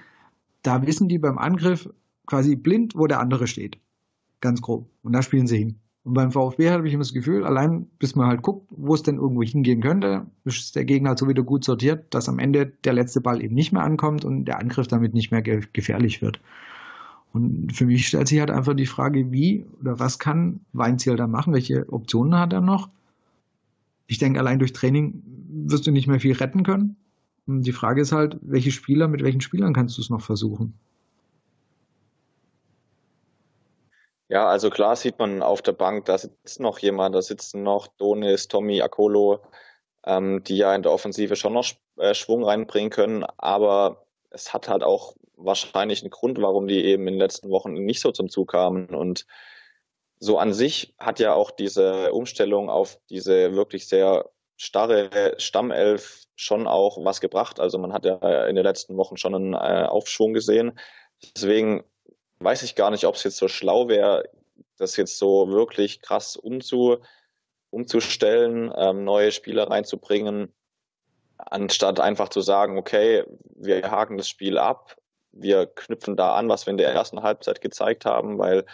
da 0.64 0.88
wissen 0.88 1.08
die 1.08 1.20
beim 1.20 1.38
Angriff 1.38 1.88
quasi 2.26 2.56
blind, 2.56 2.96
wo 2.96 3.06
der 3.06 3.20
andere 3.20 3.46
steht. 3.46 3.78
Ganz 4.42 4.60
grob. 4.60 4.90
Und 5.04 5.14
da 5.14 5.22
spielen 5.22 5.46
sie 5.46 5.60
hin. 5.60 5.80
Und 6.08 6.14
beim 6.14 6.32
VfB 6.32 6.70
habe 6.70 6.88
ich 6.88 6.94
immer 6.94 7.04
das 7.04 7.12
Gefühl, 7.12 7.44
allein 7.44 7.86
bis 8.00 8.16
man 8.16 8.28
halt 8.28 8.42
guckt, 8.42 8.66
wo 8.70 8.94
es 8.96 9.04
denn 9.04 9.18
irgendwo 9.18 9.44
hingehen 9.44 9.82
könnte, 9.82 10.26
ist 10.46 10.74
der 10.78 10.86
Gegner 10.86 11.10
halt 11.10 11.20
so 11.20 11.28
wieder 11.28 11.44
gut 11.44 11.66
sortiert, 11.66 12.06
dass 12.14 12.30
am 12.30 12.40
Ende 12.40 12.72
der 12.86 12.94
letzte 12.94 13.20
Ball 13.20 13.44
eben 13.44 13.54
nicht 13.54 13.74
mehr 13.74 13.84
ankommt 13.84 14.24
und 14.24 14.46
der 14.46 14.58
Angriff 14.58 14.88
damit 14.88 15.14
nicht 15.14 15.32
mehr 15.32 15.42
ge 15.42 15.64
gefährlich 15.74 16.22
wird. 16.22 16.40
Und 17.34 17.76
für 17.76 17.86
mich 17.86 18.08
stellt 18.08 18.30
sich 18.30 18.40
halt 18.40 18.52
einfach 18.52 18.74
die 18.74 18.86
Frage, 18.86 19.34
wie 19.34 19.66
oder 19.82 20.00
was 20.00 20.18
kann 20.18 20.62
Weinziel 20.72 21.18
da 21.18 21.28
machen? 21.28 21.54
Welche 21.54 21.92
Optionen 21.92 22.40
hat 22.40 22.54
er 22.54 22.62
noch? 22.62 22.88
Ich 24.08 24.18
denke, 24.18 24.40
allein 24.40 24.60
durch 24.60 24.72
Training 24.72 25.22
wirst 25.50 25.88
du 25.88 25.92
nicht 25.92 26.08
mehr 26.08 26.22
viel 26.22 26.38
retten 26.38 26.64
können. 26.64 26.96
Und 27.48 27.64
die 27.64 27.74
Frage 27.74 28.00
ist 28.00 28.14
halt, 28.14 28.40
welche 28.44 28.72
Spieler, 28.72 29.10
mit 29.10 29.24
welchen 29.24 29.42
Spielern 29.42 29.74
kannst 29.74 29.98
du 29.98 30.02
es 30.02 30.10
noch 30.10 30.22
versuchen? 30.22 30.74
Ja, 34.30 34.48
also 34.48 34.70
klar 34.70 34.96
sieht 34.96 35.20
man 35.20 35.42
auf 35.42 35.62
der 35.62 35.72
Bank, 35.72 36.06
da 36.06 36.18
sitzt 36.18 36.60
noch 36.60 36.80
jemand, 36.80 37.16
da 37.16 37.22
sitzen 37.22 37.64
noch 37.64 37.88
Donis, 37.88 38.50
Tommy, 38.50 38.82
Akolo, 38.82 39.42
ähm, 40.06 40.44
die 40.44 40.58
ja 40.58 40.76
in 40.76 40.84
der 40.84 40.92
Offensive 40.92 41.38
schon 41.38 41.54
noch 41.54 41.66
äh, 41.98 42.14
Schwung 42.14 42.44
reinbringen 42.44 42.90
können, 42.90 43.24
aber 43.38 44.06
es 44.30 44.54
hat 44.54 44.68
halt 44.68 44.84
auch 44.84 45.16
wahrscheinlich 45.38 46.02
einen 46.02 46.10
Grund, 46.12 46.42
warum 46.42 46.68
die 46.68 46.84
eben 46.84 47.08
in 47.08 47.14
den 47.14 47.20
letzten 47.20 47.50
Wochen 47.50 47.74
nicht 47.74 48.02
so 48.02 48.12
zum 48.12 48.30
Zug 48.30 48.52
kamen 48.52 48.88
und 48.88 49.26
so 50.20 50.38
an 50.40 50.54
sich 50.54 50.96
hat 50.98 51.20
ja 51.20 51.34
auch 51.34 51.52
diese 51.52 52.12
Umstellung 52.12 52.70
auf 52.70 53.00
diese 53.10 53.54
wirklich 53.56 53.88
sehr 53.88 54.30
starre 54.58 55.36
Stammelf 55.38 56.26
schon 56.36 56.68
auch 56.68 57.04
was 57.06 57.22
gebracht. 57.22 57.60
Also 57.60 57.78
man 57.78 57.94
hat 57.94 58.06
ja 58.06 58.46
in 58.48 58.56
den 58.56 58.66
letzten 58.66 58.98
Wochen 58.98 59.18
schon 59.18 59.36
einen 59.36 59.54
äh, 59.54 59.86
Aufschwung 59.88 60.34
gesehen. 60.34 60.80
Deswegen 61.36 61.84
weiß 62.40 62.64
ich 62.64 62.76
gar 62.76 62.92
nicht, 62.92 63.06
ob 63.06 63.16
es 63.16 63.24
jetzt 63.24 63.38
so 63.38 63.48
schlau 63.48 63.88
wäre, 63.88 64.24
das 64.78 64.96
jetzt 64.98 65.18
so 65.18 65.50
wirklich 65.50 66.02
krass 66.02 66.36
umzu, 66.36 66.98
umzustellen, 67.70 68.72
ähm, 68.76 69.04
neue 69.04 69.32
Spieler 69.32 69.70
reinzubringen, 69.70 70.54
anstatt 71.38 72.00
einfach 72.00 72.30
zu 72.30 72.42
sagen, 72.42 72.78
okay, 72.78 73.24
wir 73.56 73.90
haken 73.90 74.18
das 74.18 74.30
Spiel 74.30 74.58
ab, 74.58 74.98
wir 75.32 75.68
knüpfen 75.68 76.16
da 76.16 76.36
an, 76.36 76.50
was 76.50 76.66
wir 76.66 76.72
in 76.72 76.78
der 76.78 76.92
ersten 76.92 77.24
Halbzeit 77.24 77.62
gezeigt 77.62 78.06
haben, 78.06 78.38
weil 78.38 78.66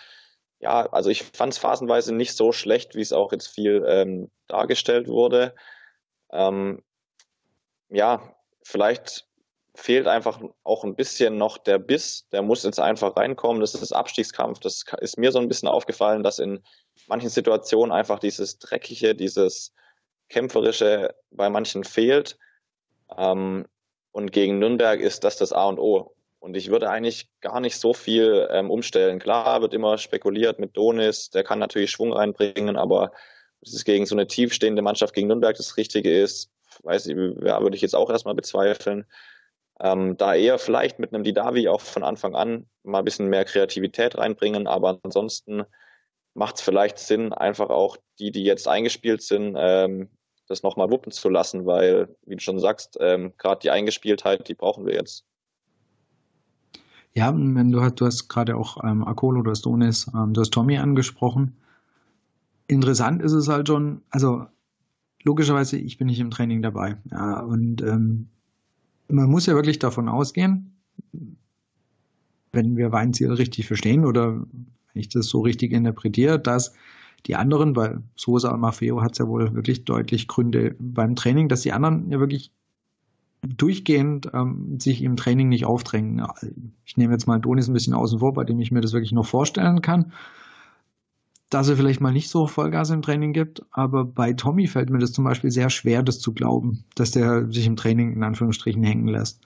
ja, 0.60 0.88
also 0.94 1.10
ich 1.10 1.24
fand 1.24 1.52
es 1.54 1.60
phasenweise 1.60 2.16
nicht 2.16 2.38
so 2.38 2.54
schlecht, 2.54 2.96
wie 2.96 3.02
es 3.02 3.12
auch 3.12 3.34
jetzt 3.34 3.48
viel 3.48 3.84
ähm, 3.86 4.32
dargestellt 4.48 5.10
wurde. 5.10 5.54
Ähm, 6.32 6.82
ja, 7.90 8.34
vielleicht 8.64 9.28
fehlt 9.76 10.08
einfach 10.08 10.40
auch 10.64 10.84
ein 10.84 10.96
bisschen 10.96 11.38
noch 11.38 11.58
der 11.58 11.80
Biss. 11.80 12.28
Der 12.32 12.42
muss 12.42 12.64
jetzt 12.64 12.80
einfach 12.80 13.16
reinkommen. 13.18 13.62
Das 13.62 13.74
ist 13.74 13.92
Abstiegskampf. 13.92 14.60
Das 14.60 14.84
ist 15.00 15.18
mir 15.18 15.32
so 15.32 15.40
ein 15.40 15.48
bisschen 15.48 15.68
aufgefallen, 15.68 16.24
dass 16.24 16.40
in 16.40 16.64
manchen 17.08 17.30
Situationen 17.30 17.92
einfach 17.92 18.20
dieses 18.20 18.60
Dreckige, 18.60 19.16
dieses 19.16 19.74
Kämpferische 20.30 21.16
bei 21.32 21.50
manchen 21.50 21.84
fehlt. 21.84 22.38
Ähm, 23.18 23.66
und 24.12 24.32
gegen 24.32 24.60
Nürnberg 24.60 25.00
ist 25.00 25.24
das 25.24 25.38
das 25.38 25.54
A 25.54 25.66
und 25.66 25.80
O. 25.80 26.16
Und 26.40 26.56
ich 26.56 26.70
würde 26.70 26.90
eigentlich 26.90 27.30
gar 27.42 27.60
nicht 27.60 27.80
so 27.80 27.94
viel 27.94 28.48
ähm, 28.52 28.70
umstellen. 28.70 29.20
Klar 29.20 29.62
wird 29.62 29.74
immer 29.74 29.98
spekuliert 29.98 30.60
mit 30.60 30.76
Donis, 30.78 31.30
der 31.30 31.44
kann 31.44 31.58
natürlich 31.58 31.90
Schwung 31.90 32.12
reinbringen, 32.14 32.76
aber 32.76 33.12
es 33.62 33.86
gegen 33.86 34.06
so 34.06 34.14
eine 34.14 34.28
tiefstehende 34.28 34.82
Mannschaft 34.82 35.14
gegen 35.14 35.28
Nürnberg 35.28 35.56
das 35.56 35.78
Richtige 35.78 36.12
ist, 36.22 36.52
weiß 36.84 37.08
ich, 37.08 37.16
ja, 37.16 37.62
würde 37.62 37.76
ich 37.76 37.82
jetzt 37.82 37.96
auch 37.96 38.10
erstmal 38.10 38.36
bezweifeln. 38.36 39.06
Ähm, 39.84 40.16
da 40.16 40.34
eher 40.34 40.60
vielleicht 40.60 40.98
mit 41.00 41.14
einem 41.14 41.26
Didavi 41.26 41.68
auch 41.68 41.82
von 41.82 42.04
Anfang 42.04 42.36
an 42.36 42.66
mal 42.84 43.00
ein 43.00 43.06
bisschen 43.06 43.28
mehr 43.28 43.44
Kreativität 43.44 44.18
reinbringen, 44.18 44.66
aber 44.66 44.98
ansonsten 45.04 45.64
macht 46.34 46.56
es 46.56 46.62
vielleicht 46.62 46.98
Sinn, 47.00 47.34
einfach 47.34 47.70
auch 47.70 47.98
die, 48.18 48.32
die 48.32 48.46
jetzt 48.46 48.68
eingespielt 48.68 49.22
sind, 49.22 49.56
ähm, 49.60 50.08
das 50.48 50.64
nochmal 50.64 50.90
wuppen 50.90 51.12
zu 51.12 51.28
lassen, 51.28 51.66
weil, 51.66 52.16
wie 52.26 52.36
du 52.36 52.42
schon 52.42 52.60
sagst, 52.60 52.98
ähm, 53.02 53.34
gerade 53.38 53.60
die 53.60 53.72
Eingespieltheit, 53.72 54.48
die 54.48 54.56
brauchen 54.56 54.86
wir 54.86 54.94
jetzt. 54.94 55.26
Ja, 57.14 57.34
wenn 57.36 57.72
du, 57.72 57.92
du 57.92 58.06
hast 58.06 58.30
gerade 58.30 58.56
auch 58.56 58.82
ähm, 58.86 59.04
Akolo, 59.06 59.42
du 59.42 59.52
hast 59.52 59.66
Donis, 59.66 60.10
ähm, 60.16 60.34
du 60.34 60.40
hast 60.40 60.52
Tommy 60.52 60.78
angesprochen. 60.78 61.58
Interessant 62.68 63.22
ist 63.22 63.34
es 63.34 63.50
halt 63.50 63.68
schon, 63.68 64.02
also 64.10 64.46
logischerweise, 65.24 65.78
ich 65.78 65.98
bin 65.98 66.08
nicht 66.08 66.20
im 66.20 66.32
Training 66.32 66.62
dabei. 66.62 66.98
Ja, 67.12 67.42
und 67.42 67.82
ähm, 67.82 68.30
man 69.08 69.30
muss 69.30 69.46
ja 69.46 69.56
wirklich 69.56 69.80
davon 69.80 70.10
ausgehen, 70.10 70.78
wenn 72.52 72.78
wir 72.78 72.92
Weinziel 72.92 73.32
richtig 73.32 73.68
verstehen 73.68 74.06
oder 74.06 74.36
wenn 74.36 75.02
ich 75.02 75.10
das 75.10 75.28
so 75.28 75.42
richtig 75.42 75.72
interpretiere, 75.72 76.40
dass 76.40 76.74
die 77.26 77.36
anderen, 77.36 77.76
weil 77.76 78.02
Sosa 78.16 78.52
und 78.52 78.60
Maffeo 78.60 79.02
hat 79.02 79.14
es 79.14 79.18
ja 79.18 79.28
wohl 79.28 79.54
wirklich 79.56 79.86
deutlich 79.86 80.28
Gründe 80.28 80.76
beim 80.80 81.16
Training, 81.16 81.48
dass 81.48 81.62
die 81.62 81.72
anderen 81.72 82.12
ja 82.12 82.20
wirklich 82.20 82.52
durchgehend 83.42 84.30
ähm, 84.34 84.80
sich 84.80 85.02
im 85.02 85.18
Training 85.18 85.50
nicht 85.50 85.66
aufdrängen. 85.66 86.26
Ich 86.86 86.98
nehme 86.98 87.14
jetzt 87.14 87.28
mal 87.28 87.40
Donis 87.40 87.68
ein 87.68 87.74
bisschen 87.74 87.94
außen 87.94 88.20
vor, 88.20 88.34
bei 88.34 88.44
dem 88.44 88.60
ich 88.60 88.72
mir 88.72 88.82
das 88.82 88.94
wirklich 88.94 89.12
noch 89.12 89.26
vorstellen 89.26 89.82
kann 89.82 90.14
dass 91.54 91.70
er 91.70 91.78
vielleicht 91.78 92.02
mal 92.02 92.12
nicht 92.12 92.30
so 92.30 92.48
Vollgas 92.48 92.90
im 92.90 93.02
Training 93.02 93.34
gibt, 93.34 93.64
aber 93.72 94.06
bei 94.06 94.34
Tommy 94.34 94.68
fällt 94.68 94.90
mir 94.90 95.00
das 95.00 95.12
zum 95.12 95.24
Beispiel 95.24 95.52
sehr 95.52 95.70
schwer, 95.70 96.02
das 96.02 96.20
zu 96.20 96.34
glauben, 96.34 96.84
dass 96.96 97.12
der 97.12 97.52
sich 97.52 97.68
im 97.68 97.76
Training 97.76 98.14
in 98.14 98.24
Anführungsstrichen 98.24 98.84
hängen 98.84 99.08
lässt. 99.08 99.40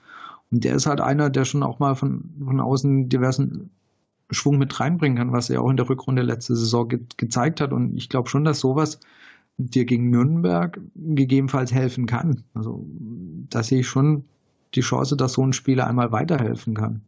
Und 0.50 0.64
der 0.64 0.74
ist 0.74 0.86
halt 0.86 1.00
einer, 1.00 1.28
der 1.28 1.44
schon 1.44 1.62
auch 1.62 1.78
mal 1.78 1.94
von, 1.94 2.24
von 2.42 2.60
außen 2.60 3.08
diversen 3.08 3.70
Schwung 4.30 4.58
mit 4.58 4.78
reinbringen 4.80 5.18
kann, 5.18 5.32
was 5.32 5.50
er 5.50 5.62
auch 5.62 5.70
in 5.70 5.76
der 5.76 5.88
Rückrunde 5.88 6.22
letzte 6.22 6.56
Saison 6.56 6.88
ge 6.88 7.00
gezeigt 7.16 7.60
hat. 7.60 7.72
Und 7.72 7.96
ich 7.96 8.08
glaube 8.08 8.28
schon, 8.28 8.44
dass 8.44 8.60
sowas 8.60 9.00
dir 9.58 9.84
gegen 9.84 10.10
Nürnberg 10.10 10.80
gegebenenfalls 10.94 11.72
helfen 11.72 12.06
kann. 12.06 12.44
Also 12.54 12.86
da 13.50 13.62
sehe 13.62 13.80
ich 13.80 13.88
schon 13.88 14.24
die 14.74 14.80
Chance, 14.80 15.16
dass 15.16 15.34
so 15.34 15.44
ein 15.44 15.52
Spieler 15.52 15.86
einmal 15.86 16.12
weiterhelfen 16.12 16.74
kann. 16.74 17.02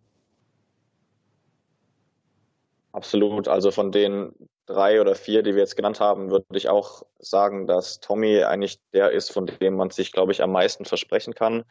Absolut. 2.93 3.49
Also 3.49 3.71
von 3.71 3.93
den 3.93 4.33
drei 4.71 5.01
oder 5.01 5.15
vier, 5.15 5.43
die 5.43 5.55
wir 5.55 5.61
jetzt 5.61 5.77
genannt 5.77 6.01
haben, 6.01 6.31
würde 6.31 6.47
ich 6.55 6.69
auch 6.69 7.03
sagen, 7.19 7.67
dass 7.67 8.01
Tommy 8.01 8.45
eigentlich 8.45 8.79
der 8.93 9.11
ist, 9.11 9.33
von 9.33 9.47
dem 9.47 9.77
man 9.77 9.91
sich, 9.91 10.13
glaube 10.13 10.33
ich, 10.33 10.43
am 10.43 10.53
meisten 10.53 10.85
versprechen 10.85 11.35
kann, 11.35 11.65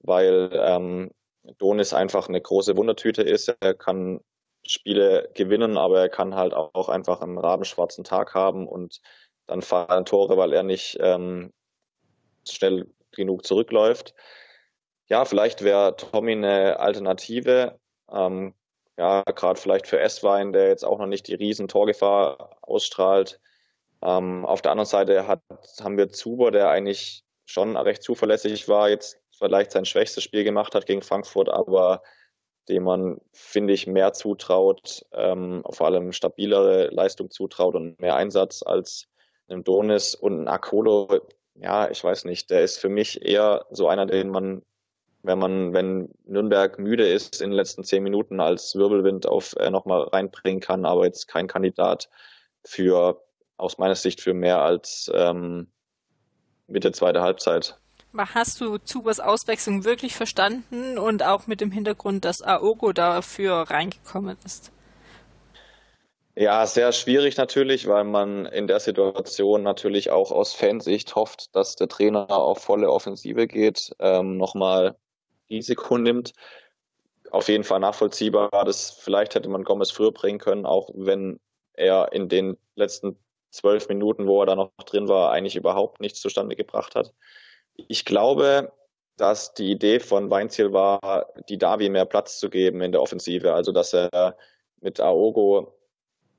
weil 0.00 0.50
ähm, 0.54 1.10
Donis 1.58 1.92
einfach 1.92 2.28
eine 2.28 2.40
große 2.40 2.76
Wundertüte 2.76 3.22
ist. 3.22 3.54
Er 3.60 3.74
kann 3.74 4.20
Spiele 4.66 5.30
gewinnen, 5.34 5.76
aber 5.76 6.00
er 6.00 6.08
kann 6.08 6.34
halt 6.34 6.54
auch 6.54 6.88
einfach 6.88 7.20
einen 7.20 7.38
rabenschwarzen 7.38 8.04
Tag 8.04 8.34
haben 8.34 8.66
und 8.66 9.00
dann 9.46 9.62
fallen 9.62 10.04
Tore, 10.04 10.36
weil 10.36 10.52
er 10.52 10.62
nicht 10.62 10.98
ähm, 11.00 11.52
schnell 12.48 12.86
genug 13.12 13.46
zurückläuft. 13.46 14.14
Ja, 15.08 15.24
vielleicht 15.24 15.64
wäre 15.64 15.96
Tommy 15.96 16.32
eine 16.32 16.80
Alternative. 16.80 17.78
Ähm, 18.10 18.54
ja, 18.98 19.22
gerade 19.22 19.60
vielleicht 19.60 19.86
für 19.86 20.00
Esswein, 20.00 20.52
der 20.52 20.68
jetzt 20.68 20.84
auch 20.84 20.98
noch 20.98 21.06
nicht 21.06 21.28
die 21.28 21.34
riesen 21.34 21.68
Torgefahr 21.68 22.58
ausstrahlt. 22.62 23.40
Ähm, 24.02 24.44
auf 24.44 24.60
der 24.60 24.72
anderen 24.72 24.86
Seite 24.86 25.26
hat, 25.26 25.40
haben 25.80 25.96
wir 25.96 26.10
Zuber, 26.10 26.50
der 26.50 26.68
eigentlich 26.68 27.24
schon 27.46 27.76
recht 27.76 28.02
zuverlässig 28.02 28.68
war, 28.68 28.90
jetzt 28.90 29.18
vielleicht 29.30 29.70
sein 29.70 29.84
schwächstes 29.84 30.24
Spiel 30.24 30.44
gemacht 30.44 30.74
hat 30.74 30.86
gegen 30.86 31.02
Frankfurt, 31.02 31.48
aber 31.48 32.02
dem 32.68 32.82
man, 32.82 33.20
finde 33.32 33.72
ich, 33.72 33.86
mehr 33.86 34.12
zutraut, 34.12 35.06
ähm, 35.12 35.62
vor 35.70 35.86
allem 35.86 36.12
stabilere 36.12 36.88
Leistung 36.88 37.30
zutraut 37.30 37.74
und 37.76 37.98
mehr 38.00 38.16
Einsatz 38.16 38.62
als 38.62 39.06
einem 39.48 39.64
Donis 39.64 40.14
und 40.14 40.42
ein 40.42 40.48
Akolo, 40.48 41.20
ja, 41.54 41.88
ich 41.88 42.02
weiß 42.04 42.24
nicht, 42.24 42.50
der 42.50 42.62
ist 42.62 42.78
für 42.78 42.90
mich 42.90 43.24
eher 43.24 43.64
so 43.70 43.88
einer, 43.88 44.06
den 44.06 44.28
man, 44.28 44.62
wenn 45.22 45.38
man, 45.38 45.72
wenn 45.72 46.08
Nürnberg 46.26 46.78
müde 46.78 47.06
ist 47.08 47.40
in 47.40 47.50
den 47.50 47.56
letzten 47.56 47.84
zehn 47.84 48.02
Minuten 48.02 48.40
als 48.40 48.74
Wirbelwind 48.74 49.26
auf 49.26 49.54
äh, 49.56 49.70
nochmal 49.70 50.02
reinbringen 50.02 50.60
kann, 50.60 50.84
aber 50.84 51.04
jetzt 51.04 51.28
kein 51.28 51.46
Kandidat 51.46 52.08
für, 52.64 53.22
aus 53.56 53.78
meiner 53.78 53.96
Sicht, 53.96 54.20
für 54.20 54.34
mehr 54.34 54.62
als 54.62 55.10
ähm, 55.14 55.68
Mitte 56.66 56.92
zweite 56.92 57.22
Halbzeit. 57.22 57.78
Hast 58.16 58.60
du 58.60 58.78
Zubers 58.78 59.20
Auswechslung 59.20 59.84
wirklich 59.84 60.14
verstanden 60.16 60.98
und 60.98 61.22
auch 61.22 61.46
mit 61.46 61.60
dem 61.60 61.70
Hintergrund, 61.70 62.24
dass 62.24 62.42
Aogo 62.42 62.92
dafür 62.92 63.66
reingekommen 63.70 64.36
ist? 64.44 64.72
Ja, 66.34 66.64
sehr 66.66 66.92
schwierig 66.92 67.36
natürlich, 67.36 67.88
weil 67.88 68.04
man 68.04 68.46
in 68.46 68.68
der 68.68 68.78
Situation 68.78 69.62
natürlich 69.64 70.10
auch 70.10 70.30
aus 70.30 70.54
Fansicht 70.54 71.16
hofft, 71.16 71.54
dass 71.56 71.74
der 71.74 71.88
Trainer 71.88 72.30
auf 72.30 72.62
volle 72.62 72.90
Offensive 72.90 73.48
geht, 73.48 73.90
ähm, 73.98 74.36
nochmal 74.36 74.96
Risiko 75.50 75.98
nimmt. 75.98 76.32
Auf 77.30 77.48
jeden 77.48 77.64
Fall 77.64 77.80
nachvollziehbar. 77.80 78.50
Das 78.64 78.90
vielleicht 78.90 79.34
hätte 79.34 79.48
man 79.48 79.64
Gomez 79.64 79.90
früher 79.90 80.12
bringen 80.12 80.38
können, 80.38 80.66
auch 80.66 80.90
wenn 80.94 81.40
er 81.74 82.12
in 82.12 82.28
den 82.28 82.56
letzten 82.74 83.16
zwölf 83.50 83.88
Minuten, 83.88 84.26
wo 84.26 84.42
er 84.42 84.46
da 84.46 84.56
noch 84.56 84.70
drin 84.86 85.08
war, 85.08 85.30
eigentlich 85.32 85.56
überhaupt 85.56 86.00
nichts 86.00 86.20
zustande 86.20 86.56
gebracht 86.56 86.94
hat. 86.94 87.12
Ich 87.76 88.04
glaube, 88.04 88.72
dass 89.16 89.54
die 89.54 89.70
Idee 89.70 90.00
von 90.00 90.30
Weinziel 90.30 90.72
war, 90.72 91.26
die 91.48 91.58
Davi 91.58 91.88
mehr 91.88 92.06
Platz 92.06 92.38
zu 92.38 92.50
geben 92.50 92.80
in 92.82 92.92
der 92.92 93.02
Offensive. 93.02 93.52
Also, 93.52 93.72
dass 93.72 93.92
er 93.92 94.36
mit 94.80 95.00
Aogo 95.00 95.74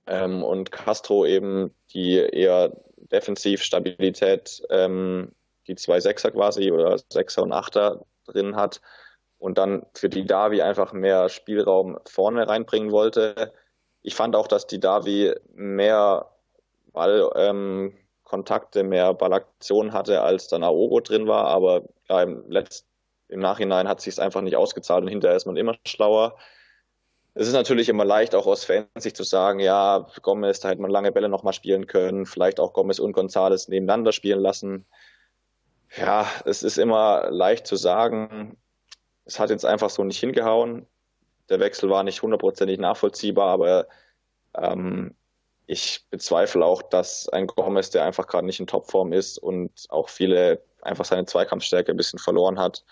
ähm, 0.08 0.43
und 0.43 0.72
Castro 0.72 1.26
eben 1.26 1.74
die 1.93 2.15
eher 2.15 2.72
Defensivstabilität, 3.12 4.62
ähm, 4.69 5.32
die 5.67 5.76
zwei 5.76 6.00
Sechser 6.00 6.32
quasi 6.32 6.72
oder 6.72 6.98
Sechser 7.12 7.43
und 7.43 7.52
Achter 7.52 8.06
drin 8.32 8.56
hat 8.56 8.82
und 9.38 9.58
dann 9.58 9.86
für 9.96 10.10
die 10.10 10.26
Davi 10.26 10.62
einfach 10.62 10.94
mehr 10.94 11.30
Spielraum 11.30 11.98
vorne 12.06 12.48
reinbringen 12.48 12.92
wollte. 12.92 13.54
Ich 14.02 14.15
fand 14.15 14.36
auch, 14.36 14.48
dass 14.48 14.68
die 14.68 14.80
Davi 14.80 15.34
mehr 15.54 16.30
Ball, 16.92 17.30
ähm, 17.36 17.98
Kontakte, 18.24 18.84
mehr 18.84 19.13
Ballaktionen 19.13 19.94
hatte, 19.94 20.22
als 20.22 20.48
dann 20.48 20.63
Aogo 20.63 21.00
drin 21.00 21.28
war. 21.28 21.46
Aber 21.46 21.84
ja, 22.10 22.22
im, 22.22 22.48
Letz-, 22.50 22.84
im 23.28 23.39
Nachhinein 23.39 23.88
hat 23.88 24.02
sich 24.02 24.20
einfach 24.20 24.42
nicht 24.42 24.56
ausgezahlt 24.56 25.04
und 25.04 25.10
hinterher 25.10 25.38
ist 25.38 25.46
man 25.46 25.58
immer 25.58 25.76
schlauer. 25.88 26.38
Es 27.34 27.48
ist 27.48 27.54
natürlich 27.54 27.89
immer 27.89 28.06
leicht, 28.06 28.36
auch 28.36 28.48
aus 28.48 28.65
Fansicht 28.65 29.15
zu 29.15 29.24
sagen, 29.24 29.60
ja, 29.60 30.08
Gomez, 30.22 30.60
da 30.60 30.70
hätte 30.70 30.82
man 30.82 30.92
lange 30.92 31.12
Bälle 31.12 31.30
nochmal 31.30 31.54
spielen 31.54 31.88
können, 31.88 32.26
vielleicht 32.26 32.60
auch 32.60 32.74
Gomez 32.74 33.00
und 33.00 33.13
Gonzales 33.13 33.68
nebeneinander 33.68 34.12
spielen 34.12 34.42
lassen. 34.42 34.86
Ja, 35.97 36.28
es 36.45 36.63
ist 36.63 36.78
immer 36.78 37.30
leicht 37.32 37.65
zu 37.65 37.75
sagen. 37.75 38.58
Es 39.25 39.39
hat 39.39 39.49
jetzt 39.49 39.65
einfach 39.65 39.89
so 39.89 40.04
nicht 40.04 40.19
hingehauen. 40.19 40.88
Der 41.49 41.60
Wechsel 41.60 41.89
war 41.89 42.04
nicht 42.04 42.21
hundertprozentig 42.21 42.80
nachvollziehbar, 42.80 43.49
aber 43.49 43.88
ähm, 44.56 45.15
ich 45.65 46.06
bezweifle 46.10 46.65
auch, 46.65 46.82
dass 46.82 47.28
ein 47.30 47.47
Gomez, 47.47 47.89
der 47.89 48.04
einfach 48.04 48.28
gerade 48.28 48.45
nicht 48.45 48.60
in 48.60 48.67
Topform 48.67 49.13
ist 49.13 49.38
und 49.38 49.86
auch 49.89 50.10
viele 50.10 50.63
einfach 50.82 51.06
seine 51.06 51.25
Zweikampfstärke 51.25 51.91
ein 51.91 51.97
bisschen 51.97 52.19
verloren 52.19 52.60
hat, 52.60 52.86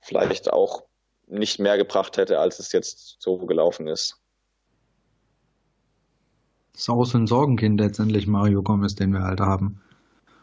vielleicht 0.00 0.52
auch 0.52 0.84
nicht 1.26 1.58
mehr 1.58 1.76
gebracht 1.76 2.16
hätte, 2.16 2.38
als 2.38 2.58
es 2.58 2.72
jetzt 2.72 3.16
so 3.18 3.38
gelaufen 3.38 3.86
ist. 3.88 4.16
Das 6.72 6.82
ist 6.82 6.88
auch 6.90 7.04
so 7.04 7.18
ein 7.18 7.26
Sorgenkind 7.26 7.80
letztendlich, 7.80 8.26
Mario 8.26 8.62
Gomez, 8.62 8.94
den 8.94 9.12
wir 9.12 9.22
halt 9.22 9.40
haben. 9.40 9.82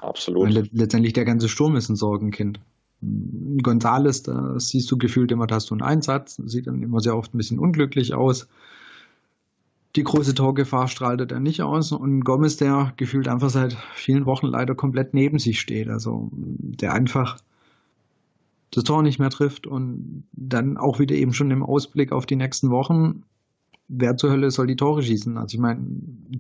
Absolut. 0.06 0.44
Weil 0.44 0.70
letztendlich 0.72 1.13
der 1.13 1.26
ganze 1.26 1.50
Sturm 1.50 1.76
ist 1.76 1.89
ein 1.89 1.96
Sorgenkind. 1.96 2.60
Gonzales, 3.62 4.24
da 4.24 4.60
siehst 4.60 4.89
du 4.91 4.98
gefühlt 4.98 5.32
immer, 5.32 5.48
da 5.48 5.56
hast 5.56 5.70
du 5.70 5.76
einen 5.76 5.82
Einsatz, 5.82 6.41
sieht 6.46 6.68
dann 6.68 6.82
immer 6.82 7.02
sehr 7.02 7.15
oft 7.15 7.34
ein 7.34 7.38
bisschen 7.38 7.60
unglücklich 7.60 8.13
aus 8.13 8.48
die 9.96 10.04
große 10.04 10.36
Torgefahr 10.36 10.88
strahlt 10.88 11.32
er 11.32 11.39
nicht 11.39 11.62
aus 11.62 11.91
und 11.91 12.22
Gomez, 12.22 12.58
der 12.58 12.94
gefühlt 12.98 13.28
einfach 13.28 13.50
seit 13.50 13.78
vielen 13.94 14.26
Wochen 14.26 14.48
leider 14.48 14.76
komplett 14.76 15.13
neben 15.13 15.39
sich 15.39 15.60
steht, 15.60 15.89
also 15.89 16.30
der 16.34 16.94
einfach 16.94 17.38
das 18.72 18.84
Tor 18.84 19.04
nicht 19.04 19.20
mehr 19.20 19.30
trifft 19.30 19.68
und 19.68 20.26
dann 20.34 20.78
auch 20.78 21.00
wieder 21.00 21.15
eben 21.15 21.34
schon 21.34 21.52
im 21.52 21.63
Ausblick 21.63 22.12
auf 22.12 22.26
die 22.26 22.36
nächsten 22.36 22.72
Wochen, 22.72 23.24
wer 23.88 24.17
zur 24.17 24.32
Hölle 24.32 24.52
soll 24.52 24.67
die 24.67 24.76
Tore 24.76 25.04
schießen? 25.04 25.38
Also 25.38 25.56
ich 25.56 25.62
meine, 25.62 25.86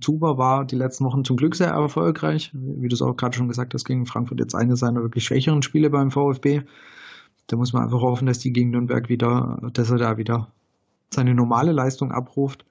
Zuber 0.01 0.37
war 0.37 0.65
die 0.65 0.75
letzten 0.75 1.05
Wochen 1.05 1.23
zum 1.23 1.37
Glück 1.37 1.55
sehr 1.55 1.69
erfolgreich, 1.69 2.51
wie 2.53 2.87
du 2.87 2.93
es 2.93 3.01
auch 3.01 3.15
gerade 3.15 3.35
schon 3.35 3.47
gesagt 3.47 3.73
hast, 3.73 3.85
gegen 3.85 4.05
Frankfurt 4.05 4.39
jetzt 4.39 4.55
eine 4.55 4.75
seiner 4.75 5.01
wirklich 5.01 5.25
schwächeren 5.25 5.61
Spiele 5.61 5.89
beim 5.89 6.11
VfB. 6.11 6.61
Da 7.47 7.57
muss 7.57 7.73
man 7.73 7.83
einfach 7.83 8.01
hoffen, 8.01 8.25
dass 8.25 8.39
die 8.39 8.53
gegen 8.53 8.71
Nürnberg 8.71 9.09
wieder, 9.09 9.69
dass 9.73 9.91
er 9.91 9.97
da 9.97 10.17
wieder 10.17 10.51
seine 11.11 11.35
normale 11.35 11.71
Leistung 11.71 12.11
abruft 12.11 12.65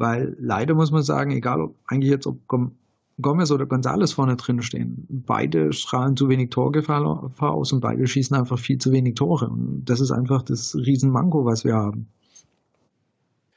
weil 0.00 0.34
leider 0.40 0.74
muss 0.74 0.90
man 0.90 1.02
sagen, 1.02 1.30
egal 1.30 1.60
ob 1.60 1.76
eigentlich 1.86 2.10
jetzt 2.10 2.26
ob 2.26 2.38
Gomez 3.20 3.50
oder 3.50 3.66
Gonzales 3.66 4.14
vorne 4.14 4.36
drin 4.36 4.62
stehen, 4.62 5.06
beide 5.10 5.74
strahlen 5.74 6.16
zu 6.16 6.30
wenig 6.30 6.48
Torgefahr 6.48 7.30
aus 7.38 7.74
und 7.74 7.80
beide 7.80 8.06
schießen 8.06 8.34
einfach 8.34 8.58
viel 8.58 8.78
zu 8.78 8.92
wenig 8.92 9.16
Tore. 9.16 9.50
Und 9.50 9.84
das 9.84 10.00
ist 10.00 10.10
einfach 10.10 10.40
das 10.40 10.74
Riesenmanko, 10.74 11.44
was 11.44 11.66
wir 11.66 11.74
haben. 11.74 12.08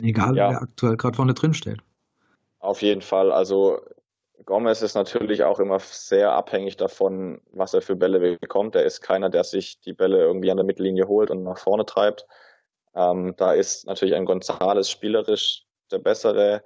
Egal, 0.01 0.35
ja. 0.35 0.51
wer 0.51 0.61
aktuell 0.61 0.97
gerade 0.97 1.15
vorne 1.15 1.33
drin 1.33 1.53
steht. 1.53 1.79
Auf 2.59 2.81
jeden 2.81 3.01
Fall. 3.01 3.31
Also 3.31 3.79
Gomez 4.45 4.81
ist 4.81 4.95
natürlich 4.95 5.43
auch 5.43 5.59
immer 5.59 5.79
sehr 5.79 6.31
abhängig 6.31 6.77
davon, 6.77 7.41
was 7.51 7.73
er 7.73 7.81
für 7.81 7.95
Bälle 7.95 8.37
bekommt. 8.37 8.75
Er 8.75 8.83
ist 8.83 9.01
keiner, 9.01 9.29
der 9.29 9.43
sich 9.43 9.79
die 9.81 9.93
Bälle 9.93 10.19
irgendwie 10.19 10.51
an 10.51 10.57
der 10.57 10.65
Mittellinie 10.65 11.07
holt 11.07 11.29
und 11.31 11.43
nach 11.43 11.57
vorne 11.57 11.85
treibt. 11.85 12.27
Ähm, 12.95 13.33
da 13.37 13.53
ist 13.53 13.87
natürlich 13.87 14.15
ein 14.15 14.25
Gonzales 14.25 14.89
spielerisch 14.89 15.65
der 15.91 15.99
Bessere. 15.99 16.63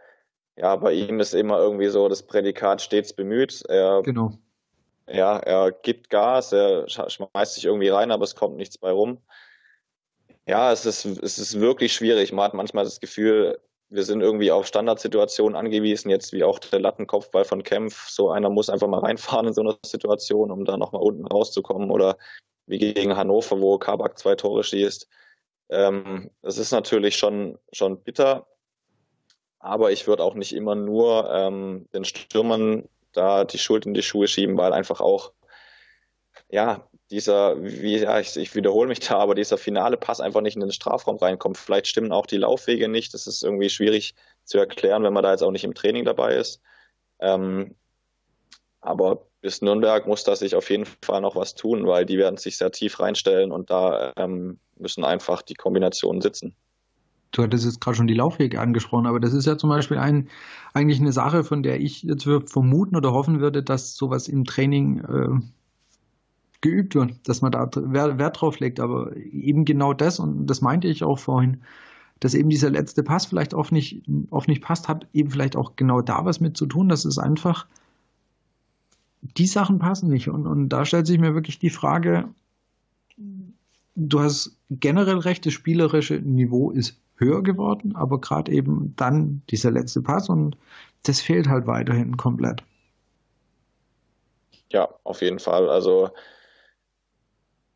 Ja, 0.55 0.75
bei 0.75 0.93
ihm 0.93 1.19
ist 1.19 1.33
immer 1.33 1.59
irgendwie 1.59 1.87
so 1.87 2.09
das 2.09 2.23
Prädikat 2.23 2.81
stets 2.81 3.13
bemüht. 3.13 3.63
Er, 3.67 4.01
genau. 4.03 4.33
Ja, 5.09 5.37
er 5.37 5.71
gibt 5.71 6.09
Gas, 6.09 6.51
er 6.51 6.87
schmeißt 6.89 7.55
sich 7.55 7.65
irgendwie 7.65 7.89
rein, 7.89 8.11
aber 8.11 8.23
es 8.23 8.35
kommt 8.35 8.57
nichts 8.57 8.77
bei 8.77 8.91
rum. 8.91 9.19
Ja, 10.47 10.71
es 10.71 10.85
ist, 10.85 11.05
es 11.05 11.37
ist 11.37 11.59
wirklich 11.59 11.93
schwierig. 11.93 12.31
Man 12.31 12.45
hat 12.45 12.53
manchmal 12.53 12.85
das 12.85 13.01
Gefühl, 13.01 13.59
wir 13.89 14.03
sind 14.03 14.21
irgendwie 14.21 14.51
auf 14.51 14.65
Standardsituationen 14.65 15.57
angewiesen, 15.57 16.09
jetzt 16.09 16.31
wie 16.31 16.43
auch 16.43 16.59
der 16.59 16.79
Lattenkopfball 16.79 17.45
von 17.45 17.63
Kempf. 17.63 18.09
So 18.09 18.31
einer 18.31 18.49
muss 18.49 18.69
einfach 18.69 18.87
mal 18.87 19.01
reinfahren 19.01 19.47
in 19.47 19.53
so 19.53 19.61
eine 19.61 19.77
Situation, 19.85 20.49
um 20.51 20.63
da 20.65 20.77
nochmal 20.77 21.01
unten 21.01 21.27
rauszukommen. 21.27 21.91
Oder 21.91 22.17
wie 22.65 22.77
gegen 22.77 23.15
Hannover, 23.15 23.59
wo 23.59 23.77
Kabak 23.77 24.17
zwei 24.17 24.35
Tore 24.35 24.63
schießt. 24.63 25.07
Ähm, 25.69 26.31
das 26.41 26.57
ist 26.57 26.71
natürlich 26.71 27.17
schon, 27.17 27.57
schon 27.73 28.01
bitter. 28.01 28.47
Aber 29.59 29.91
ich 29.91 30.07
würde 30.07 30.23
auch 30.23 30.35
nicht 30.35 30.53
immer 30.53 30.75
nur 30.75 31.29
ähm, 31.29 31.87
den 31.93 32.05
Stürmern 32.05 32.87
da 33.11 33.43
die 33.43 33.57
Schuld 33.57 33.85
in 33.85 33.93
die 33.93 34.03
Schuhe 34.03 34.27
schieben, 34.27 34.57
weil 34.57 34.73
einfach 34.73 35.01
auch, 35.01 35.33
ja, 36.49 36.87
dieser, 37.11 37.61
wie, 37.63 37.97
ja, 37.97 38.19
ich, 38.19 38.35
ich 38.37 38.55
wiederhole 38.55 38.87
mich 38.87 38.99
da, 38.99 39.17
aber 39.17 39.35
dieser 39.35 39.57
finale 39.57 39.97
Pass 39.97 40.19
einfach 40.19 40.41
nicht 40.41 40.55
in 40.55 40.61
den 40.61 40.71
Strafraum 40.71 41.17
reinkommt. 41.17 41.57
Vielleicht 41.57 41.87
stimmen 41.87 42.11
auch 42.11 42.25
die 42.25 42.37
Laufwege 42.37 42.87
nicht. 42.87 43.13
Das 43.13 43.27
ist 43.27 43.43
irgendwie 43.43 43.69
schwierig 43.69 44.15
zu 44.43 44.57
erklären, 44.57 45.03
wenn 45.03 45.13
man 45.13 45.23
da 45.23 45.31
jetzt 45.31 45.43
auch 45.43 45.51
nicht 45.51 45.63
im 45.63 45.73
Training 45.73 46.05
dabei 46.05 46.35
ist. 46.35 46.61
Ähm, 47.19 47.75
aber 48.81 49.27
bis 49.41 49.61
Nürnberg 49.61 50.07
muss 50.07 50.23
da 50.23 50.35
sich 50.35 50.55
auf 50.55 50.69
jeden 50.69 50.85
Fall 51.03 51.21
noch 51.21 51.35
was 51.35 51.55
tun, 51.55 51.87
weil 51.87 52.05
die 52.05 52.17
werden 52.17 52.37
sich 52.37 52.57
sehr 52.57 52.71
tief 52.71 52.99
reinstellen 52.99 53.51
und 53.51 53.69
da 53.69 54.13
ähm, 54.17 54.59
müssen 54.77 55.03
einfach 55.03 55.41
die 55.41 55.55
Kombinationen 55.55 56.21
sitzen 56.21 56.55
du 57.31 57.43
hattest 57.43 57.65
jetzt 57.65 57.81
gerade 57.81 57.97
schon 57.97 58.07
die 58.07 58.13
Laufwege 58.13 58.59
angesprochen, 58.59 59.05
aber 59.05 59.19
das 59.19 59.33
ist 59.33 59.45
ja 59.45 59.57
zum 59.57 59.69
Beispiel 59.69 59.97
ein, 59.97 60.29
eigentlich 60.73 60.99
eine 60.99 61.11
Sache, 61.11 61.43
von 61.43 61.63
der 61.63 61.79
ich 61.79 62.03
jetzt 62.03 62.23
vermuten 62.23 62.95
oder 62.95 63.11
hoffen 63.11 63.39
würde, 63.39 63.63
dass 63.63 63.95
sowas 63.95 64.27
im 64.27 64.45
Training 64.45 64.99
äh, 64.99 65.45
geübt 66.61 66.95
wird, 66.95 67.27
dass 67.27 67.41
man 67.41 67.51
da 67.51 67.69
Wert 67.73 68.41
drauf 68.41 68.59
legt. 68.59 68.79
Aber 68.79 69.15
eben 69.15 69.65
genau 69.65 69.93
das, 69.93 70.19
und 70.19 70.47
das 70.47 70.61
meinte 70.61 70.87
ich 70.87 71.03
auch 71.03 71.19
vorhin, 71.19 71.61
dass 72.19 72.33
eben 72.33 72.49
dieser 72.49 72.69
letzte 72.69 73.03
Pass 73.03 73.27
vielleicht 73.27 73.53
auch 73.53 73.71
nicht, 73.71 74.03
oft 74.31 74.47
nicht 74.47 74.63
passt, 74.63 74.87
hat 74.87 75.07
eben 75.13 75.29
vielleicht 75.29 75.55
auch 75.55 75.75
genau 75.75 76.01
da 76.01 76.25
was 76.25 76.39
mit 76.39 76.57
zu 76.57 76.65
tun. 76.65 76.89
dass 76.89 77.05
es 77.05 77.17
einfach, 77.17 77.67
die 79.21 79.47
Sachen 79.47 79.79
passen 79.79 80.09
nicht. 80.09 80.29
Und, 80.29 80.47
und 80.47 80.69
da 80.69 80.85
stellt 80.85 81.07
sich 81.07 81.19
mir 81.19 81.33
wirklich 81.33 81.59
die 81.59 81.69
Frage, 81.69 82.29
du 83.95 84.19
hast 84.19 84.57
generell 84.69 85.17
recht, 85.17 85.45
das 85.45 85.53
spielerische 85.53 86.15
Niveau 86.15 86.71
ist 86.71 86.97
höher 87.17 87.41
geworden, 87.41 87.95
aber 87.95 88.21
gerade 88.21 88.51
eben 88.51 88.93
dann 88.95 89.41
dieser 89.49 89.71
letzte 89.71 90.01
Pass 90.01 90.29
und 90.29 90.55
das 91.03 91.19
fehlt 91.19 91.47
halt 91.47 91.65
weiterhin 91.65 92.15
komplett. 92.15 92.63
Ja, 94.71 94.87
auf 95.03 95.21
jeden 95.21 95.39
Fall. 95.39 95.69
Also 95.69 96.09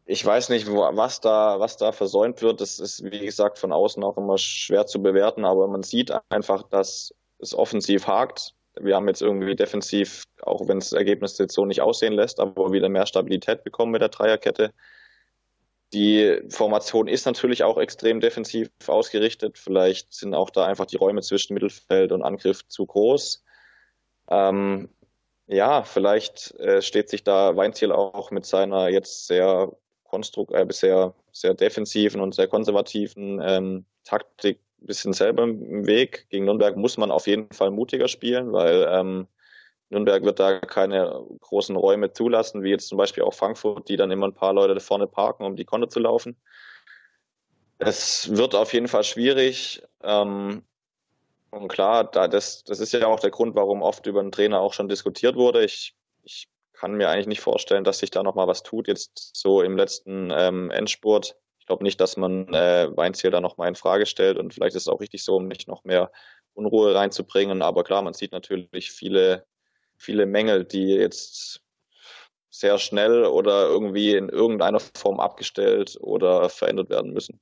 ich 0.05 0.25
weiß 0.25 0.49
nicht, 0.49 0.67
was 0.67 1.21
da, 1.21 1.59
was 1.59 1.77
da 1.77 1.91
versäumt 1.91 2.41
wird. 2.41 2.61
Das 2.61 2.79
ist, 2.79 3.03
wie 3.03 3.25
gesagt, 3.25 3.57
von 3.59 3.71
außen 3.71 4.03
auch 4.03 4.17
immer 4.17 4.37
schwer 4.37 4.85
zu 4.85 5.01
bewerten, 5.01 5.45
aber 5.45 5.67
man 5.67 5.83
sieht 5.83 6.11
einfach, 6.29 6.63
dass 6.63 7.13
es 7.39 7.53
offensiv 7.53 8.07
hakt. 8.07 8.55
Wir 8.79 8.95
haben 8.95 9.07
jetzt 9.07 9.21
irgendwie 9.21 9.55
defensiv, 9.55 10.23
auch 10.41 10.67
wenn 10.67 10.79
das 10.79 10.93
Ergebnis 10.93 11.37
jetzt 11.37 11.53
so 11.53 11.65
nicht 11.65 11.81
aussehen 11.81 12.13
lässt, 12.13 12.39
aber 12.39 12.71
wieder 12.71 12.89
mehr 12.89 13.05
Stabilität 13.05 13.63
bekommen 13.63 13.91
mit 13.91 14.01
der 14.01 14.09
Dreierkette. 14.09 14.73
Die 15.93 16.41
Formation 16.47 17.09
ist 17.09 17.25
natürlich 17.25 17.63
auch 17.63 17.77
extrem 17.77 18.21
defensiv 18.21 18.69
ausgerichtet. 18.87 19.57
Vielleicht 19.57 20.13
sind 20.13 20.33
auch 20.33 20.49
da 20.49 20.65
einfach 20.65 20.85
die 20.85 20.95
Räume 20.95 21.21
zwischen 21.21 21.53
Mittelfeld 21.53 22.13
und 22.13 22.23
Angriff 22.23 22.65
zu 22.67 22.85
groß. 22.85 23.43
Ähm, 24.29 24.89
ja, 25.47 25.83
vielleicht 25.83 26.55
äh, 26.59 26.81
steht 26.81 27.09
sich 27.09 27.25
da 27.25 27.57
Weinziel 27.57 27.91
auch 27.91 28.31
mit 28.31 28.45
seiner 28.45 28.87
jetzt 28.87 29.27
sehr 29.27 29.75
konstrukt, 30.11 30.53
äh, 30.53 30.65
bisher 30.65 31.13
sehr 31.31 31.55
defensiven 31.55 32.21
und 32.21 32.35
sehr 32.35 32.47
konservativen 32.47 33.41
ähm, 33.43 33.85
Taktik 34.03 34.59
ein 34.81 34.85
bisschen 34.85 35.13
selber 35.13 35.43
im 35.43 35.87
Weg. 35.87 36.27
Gegen 36.29 36.45
Nürnberg 36.45 36.75
muss 36.75 36.97
man 36.97 37.11
auf 37.11 37.27
jeden 37.27 37.51
Fall 37.51 37.71
mutiger 37.71 38.07
spielen, 38.07 38.51
weil 38.51 38.87
ähm, 38.89 39.27
Nürnberg 39.89 40.23
wird 40.23 40.39
da 40.39 40.59
keine 40.59 41.23
großen 41.39 41.75
Räume 41.75 42.11
zulassen, 42.13 42.63
wie 42.63 42.69
jetzt 42.69 42.87
zum 42.87 42.97
Beispiel 42.97 43.23
auch 43.23 43.33
Frankfurt, 43.33 43.89
die 43.89 43.97
dann 43.97 44.11
immer 44.11 44.27
ein 44.27 44.33
paar 44.33 44.53
Leute 44.53 44.73
da 44.73 44.79
vorne 44.79 45.07
parken, 45.07 45.45
um 45.45 45.55
die 45.55 45.65
Konne 45.65 45.87
zu 45.87 45.99
laufen. 45.99 46.35
Es 47.79 48.35
wird 48.35 48.53
auf 48.53 48.73
jeden 48.73 48.87
Fall 48.87 49.03
schwierig. 49.03 49.81
Ähm, 50.03 50.63
und 51.49 51.67
klar, 51.67 52.05
da 52.05 52.27
das, 52.27 52.63
das 52.63 52.79
ist 52.79 52.93
ja 52.93 53.07
auch 53.07 53.19
der 53.19 53.31
Grund, 53.31 53.55
warum 53.55 53.81
oft 53.81 54.05
über 54.05 54.21
den 54.21 54.31
Trainer 54.31 54.59
auch 54.59 54.73
schon 54.73 54.87
diskutiert 54.87 55.35
wurde. 55.35 55.63
Ich, 55.63 55.95
ich 56.23 56.47
kann 56.81 56.95
mir 56.95 57.09
eigentlich 57.09 57.27
nicht 57.27 57.41
vorstellen, 57.41 57.83
dass 57.83 57.99
sich 57.99 58.09
da 58.09 58.23
nochmal 58.23 58.47
was 58.47 58.63
tut, 58.63 58.87
jetzt 58.87 59.31
so 59.35 59.61
im 59.61 59.77
letzten 59.77 60.31
ähm, 60.35 60.71
Endspurt. 60.71 61.35
Ich 61.59 61.67
glaube 61.67 61.83
nicht, 61.83 62.01
dass 62.01 62.17
man 62.17 62.51
äh, 62.53 62.89
Weinziel 62.95 63.29
da 63.29 63.39
nochmal 63.39 63.67
in 63.67 63.75
Frage 63.75 64.07
stellt 64.07 64.37
und 64.37 64.53
vielleicht 64.53 64.75
ist 64.75 64.83
es 64.83 64.87
auch 64.87 64.99
richtig 64.99 65.23
so, 65.23 65.35
um 65.35 65.47
nicht 65.47 65.67
noch 65.67 65.83
mehr 65.83 66.11
Unruhe 66.53 66.95
reinzubringen. 66.95 67.61
Aber 67.61 67.83
klar, 67.83 68.01
man 68.01 68.15
sieht 68.15 68.31
natürlich 68.31 68.91
viele 68.91 69.45
viele 70.01 70.25
Mängel, 70.25 70.65
die 70.65 70.87
jetzt 70.87 71.61
sehr 72.49 72.79
schnell 72.79 73.25
oder 73.25 73.67
irgendwie 73.67 74.15
in 74.15 74.29
irgendeiner 74.29 74.79
Form 74.79 75.19
abgestellt 75.19 75.97
oder 76.01 76.49
verändert 76.49 76.89
werden 76.89 77.13
müssen. 77.13 77.39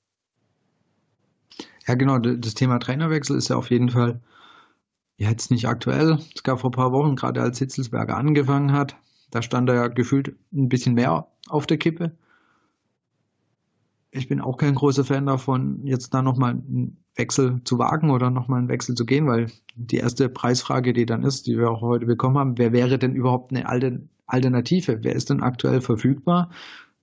Ja, 1.88 1.96
genau, 1.96 2.20
das 2.20 2.54
Thema 2.54 2.80
Trainerwechsel 2.80 3.38
ist 3.38 3.48
ja 3.48 3.56
auf 3.56 3.72
jeden 3.72 3.90
Fall 3.90 4.22
jetzt 5.18 5.50
nicht 5.50 5.68
aktuell. 5.68 6.20
Es 6.36 6.44
gab 6.44 6.60
vor 6.60 6.70
ein 6.70 6.74
paar 6.74 6.92
Wochen, 6.92 7.16
gerade 7.16 7.42
als 7.42 7.58
Hitzelsberger 7.58 8.16
angefangen 8.16 8.74
hat, 8.74 8.96
da 9.32 9.42
stand 9.42 9.70
er 9.70 9.76
ja 9.76 9.88
gefühlt 9.88 10.36
ein 10.54 10.70
bisschen 10.70 10.96
mehr 10.96 11.28
auf 11.48 11.68
der 11.68 11.78
Kippe 11.78 12.12
ich 14.12 14.28
bin 14.28 14.42
auch 14.42 14.58
kein 14.58 14.76
großer 14.76 15.04
Fan 15.04 15.26
davon, 15.26 15.82
jetzt 15.84 16.14
da 16.14 16.22
nochmal 16.22 16.52
einen 16.52 16.98
Wechsel 17.16 17.62
zu 17.64 17.78
wagen 17.78 18.10
oder 18.10 18.32
nochmal 18.32 18.60
einen 18.60 18.70
Wechsel 18.70 18.96
zu 18.96 19.06
gehen, 19.06 19.28
weil 19.28 19.52
die 19.76 19.98
erste 19.98 20.30
Preisfrage, 20.30 20.94
die 20.94 21.06
dann 21.06 21.24
ist, 21.24 21.48
die 21.48 21.58
wir 21.58 21.70
auch 21.70 21.82
heute 21.82 22.06
bekommen 22.06 22.38
haben, 22.38 22.58
wer 22.58 22.72
wäre 22.72 22.98
denn 22.98 23.14
überhaupt 23.14 23.52
eine 23.52 23.68
Alternative? 24.26 25.00
Wer 25.04 25.16
ist 25.16 25.30
denn 25.30 25.44
aktuell 25.44 25.82
verfügbar? 25.82 26.50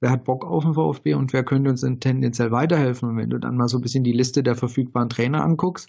Wer 0.01 0.11
hat 0.11 0.25
Bock 0.25 0.45
auf 0.45 0.65
den 0.65 0.75
VfB 0.75 1.15
und 1.15 1.33
wer 1.33 1.45
könnte 1.45 1.71
uns 1.71 1.81
denn 1.83 2.01
tendenziell 2.01 2.51
weiterhelfen? 2.51 3.11
Und 3.11 3.17
wenn 3.17 3.31
du 3.31 3.39
dann 3.39 3.57
mal 3.57 3.69
so 3.69 3.79
ein 3.79 3.83
bisschen 3.83 4.05
die 4.05 4.13
Liste 4.13 4.43
der 4.43 4.57
verfügbaren 4.57 5.09
Trainer 5.09 5.45
anguckst, 5.45 5.89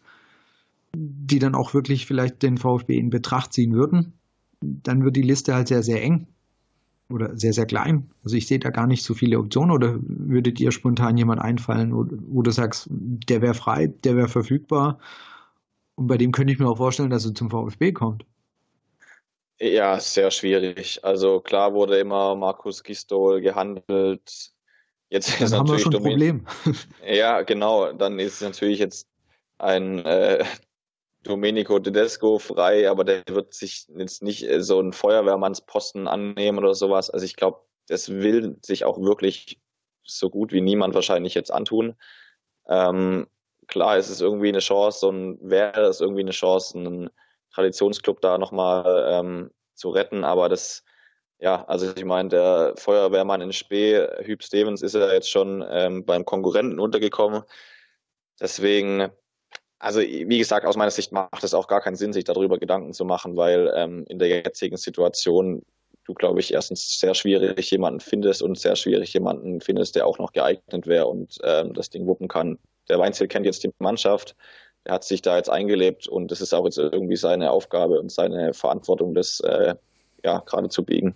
die 0.95 1.39
dann 1.39 1.55
auch 1.55 1.73
wirklich 1.73 2.05
vielleicht 2.05 2.43
den 2.43 2.57
VfB 2.57 2.97
in 2.97 3.09
Betracht 3.09 3.53
ziehen 3.53 3.73
würden, 3.73 4.13
dann 4.61 5.03
wird 5.03 5.15
die 5.15 5.21
Liste 5.21 5.55
halt 5.55 5.67
sehr, 5.67 5.83
sehr 5.83 6.01
eng 6.01 6.27
oder 7.09 7.35
sehr, 7.37 7.53
sehr 7.53 7.65
klein. 7.65 8.09
Also 8.23 8.35
ich 8.35 8.47
sehe 8.47 8.59
da 8.59 8.69
gar 8.69 8.87
nicht 8.87 9.03
so 9.03 9.13
viele 9.13 9.39
Optionen 9.39 9.71
oder 9.71 9.97
würde 10.01 10.51
dir 10.51 10.71
spontan 10.71 11.17
jemand 11.17 11.41
einfallen, 11.41 11.93
wo, 11.93 12.05
wo 12.27 12.41
du 12.41 12.51
sagst, 12.51 12.87
der 12.89 13.41
wäre 13.41 13.53
frei, 13.53 13.87
der 13.87 14.15
wäre 14.15 14.27
verfügbar 14.27 14.99
und 15.95 16.07
bei 16.07 16.17
dem 16.17 16.31
könnte 16.31 16.53
ich 16.53 16.59
mir 16.59 16.69
auch 16.69 16.77
vorstellen, 16.77 17.09
dass 17.09 17.25
er 17.25 17.33
zum 17.33 17.49
VfB 17.49 17.91
kommt. 17.91 18.23
Ja, 19.59 19.99
sehr 19.99 20.29
schwierig. 20.29 21.03
Also 21.03 21.39
klar 21.39 21.73
wurde 21.73 21.97
immer 21.97 22.35
Markus 22.35 22.83
Gistol 22.83 23.41
gehandelt. 23.41 24.51
Jetzt 25.09 25.39
Dann 25.39 25.47
ist 25.47 25.53
haben 25.53 25.65
natürlich 25.65 25.85
wir 25.85 25.91
schon 25.91 25.95
ein 25.95 26.01
Problem. 26.03 26.45
Ja, 27.03 27.41
genau. 27.41 27.91
Dann 27.93 28.19
ist 28.19 28.35
es 28.35 28.41
natürlich 28.41 28.79
jetzt 28.79 29.07
ein 29.57 29.99
äh, 30.05 30.43
Domenico 31.23 31.79
Tedesco 31.79 32.39
frei, 32.39 32.89
aber 32.89 33.03
der 33.03 33.23
wird 33.29 33.53
sich 33.53 33.87
jetzt 33.97 34.23
nicht 34.23 34.43
äh, 34.47 34.61
so 34.61 34.79
einen 34.79 34.93
Feuerwehrmannsposten 34.93 36.07
annehmen 36.07 36.59
oder 36.59 36.75
sowas. 36.75 37.09
Also 37.09 37.25
ich 37.25 37.35
glaube, 37.35 37.61
das 37.87 38.09
will 38.09 38.57
sich 38.61 38.85
auch 38.85 38.99
wirklich 39.01 39.59
so 40.03 40.29
gut 40.29 40.51
wie 40.51 40.61
niemand 40.61 40.93
wahrscheinlich 40.93 41.33
jetzt 41.33 41.51
antun. 41.51 41.95
Ähm, 42.67 43.27
klar, 43.67 43.97
es 43.97 44.09
ist 44.09 44.21
irgendwie 44.21 44.49
eine 44.49 44.59
Chance 44.59 45.07
und 45.07 45.39
wäre 45.41 45.81
es 45.81 46.01
irgendwie 46.01 46.21
eine 46.21 46.31
Chance, 46.31 46.77
einen 46.77 47.09
Traditionsclub 47.53 48.21
da 48.21 48.37
nochmal 48.37 49.07
ähm, 49.09 49.51
zu 49.73 49.89
retten, 49.89 50.23
aber 50.23 50.49
das, 50.49 50.83
ja, 51.39 51.65
also 51.65 51.91
ich 51.95 52.05
meine, 52.05 52.29
der 52.29 52.73
Feuerwehrmann 52.77 53.41
in 53.41 53.53
Spee, 53.53 54.07
Hüb 54.23 54.43
Stevens, 54.43 54.81
ist 54.81 54.95
ja 54.95 55.11
jetzt 55.11 55.29
schon 55.29 55.63
ähm, 55.69 56.05
beim 56.05 56.25
Konkurrenten 56.25 56.79
untergekommen. 56.79 57.43
Deswegen 58.39 59.09
also 59.79 59.99
wie 60.01 60.37
gesagt, 60.37 60.65
aus 60.65 60.75
meiner 60.75 60.91
Sicht 60.91 61.11
macht 61.11 61.43
es 61.43 61.53
auch 61.53 61.67
gar 61.67 61.81
keinen 61.81 61.95
Sinn, 61.95 62.13
sich 62.13 62.23
darüber 62.23 62.57
Gedanken 62.57 62.93
zu 62.93 63.05
machen, 63.05 63.35
weil 63.35 63.71
ähm, 63.75 64.05
in 64.07 64.19
der 64.19 64.29
jetzigen 64.29 64.77
Situation 64.77 65.63
du, 66.07 66.13
glaube 66.13 66.39
ich, 66.39 66.53
erstens 66.53 66.99
sehr 66.99 67.13
schwierig 67.13 67.69
jemanden 67.69 67.99
findest 67.99 68.41
und 68.41 68.57
sehr 68.57 68.75
schwierig 68.75 69.13
jemanden 69.13 69.61
findest, 69.61 69.95
der 69.95 70.07
auch 70.07 70.19
noch 70.19 70.31
geeignet 70.31 70.87
wäre 70.87 71.07
und 71.07 71.37
ähm, 71.43 71.73
das 71.73 71.89
Ding 71.89 72.07
wuppen 72.07 72.27
kann. 72.27 72.57
Der 72.89 72.97
Weinziel 72.97 73.27
kennt 73.27 73.45
jetzt 73.45 73.63
die 73.63 73.71
Mannschaft, 73.79 74.35
der 74.85 74.95
hat 74.95 75.03
sich 75.03 75.21
da 75.21 75.35
jetzt 75.35 75.49
eingelebt 75.49 76.07
und 76.07 76.31
es 76.31 76.39
ist 76.39 76.53
auch 76.53 76.63
jetzt 76.63 76.77
irgendwie 76.77 77.17
seine 77.17 77.51
Aufgabe 77.51 77.99
und 77.99 78.11
seine 78.11 78.53
Verantwortung, 78.53 79.13
das 79.13 79.41
äh, 79.41 79.75
ja 80.23 80.39
gerade 80.39 80.69
zu 80.69 80.83
biegen. 80.83 81.13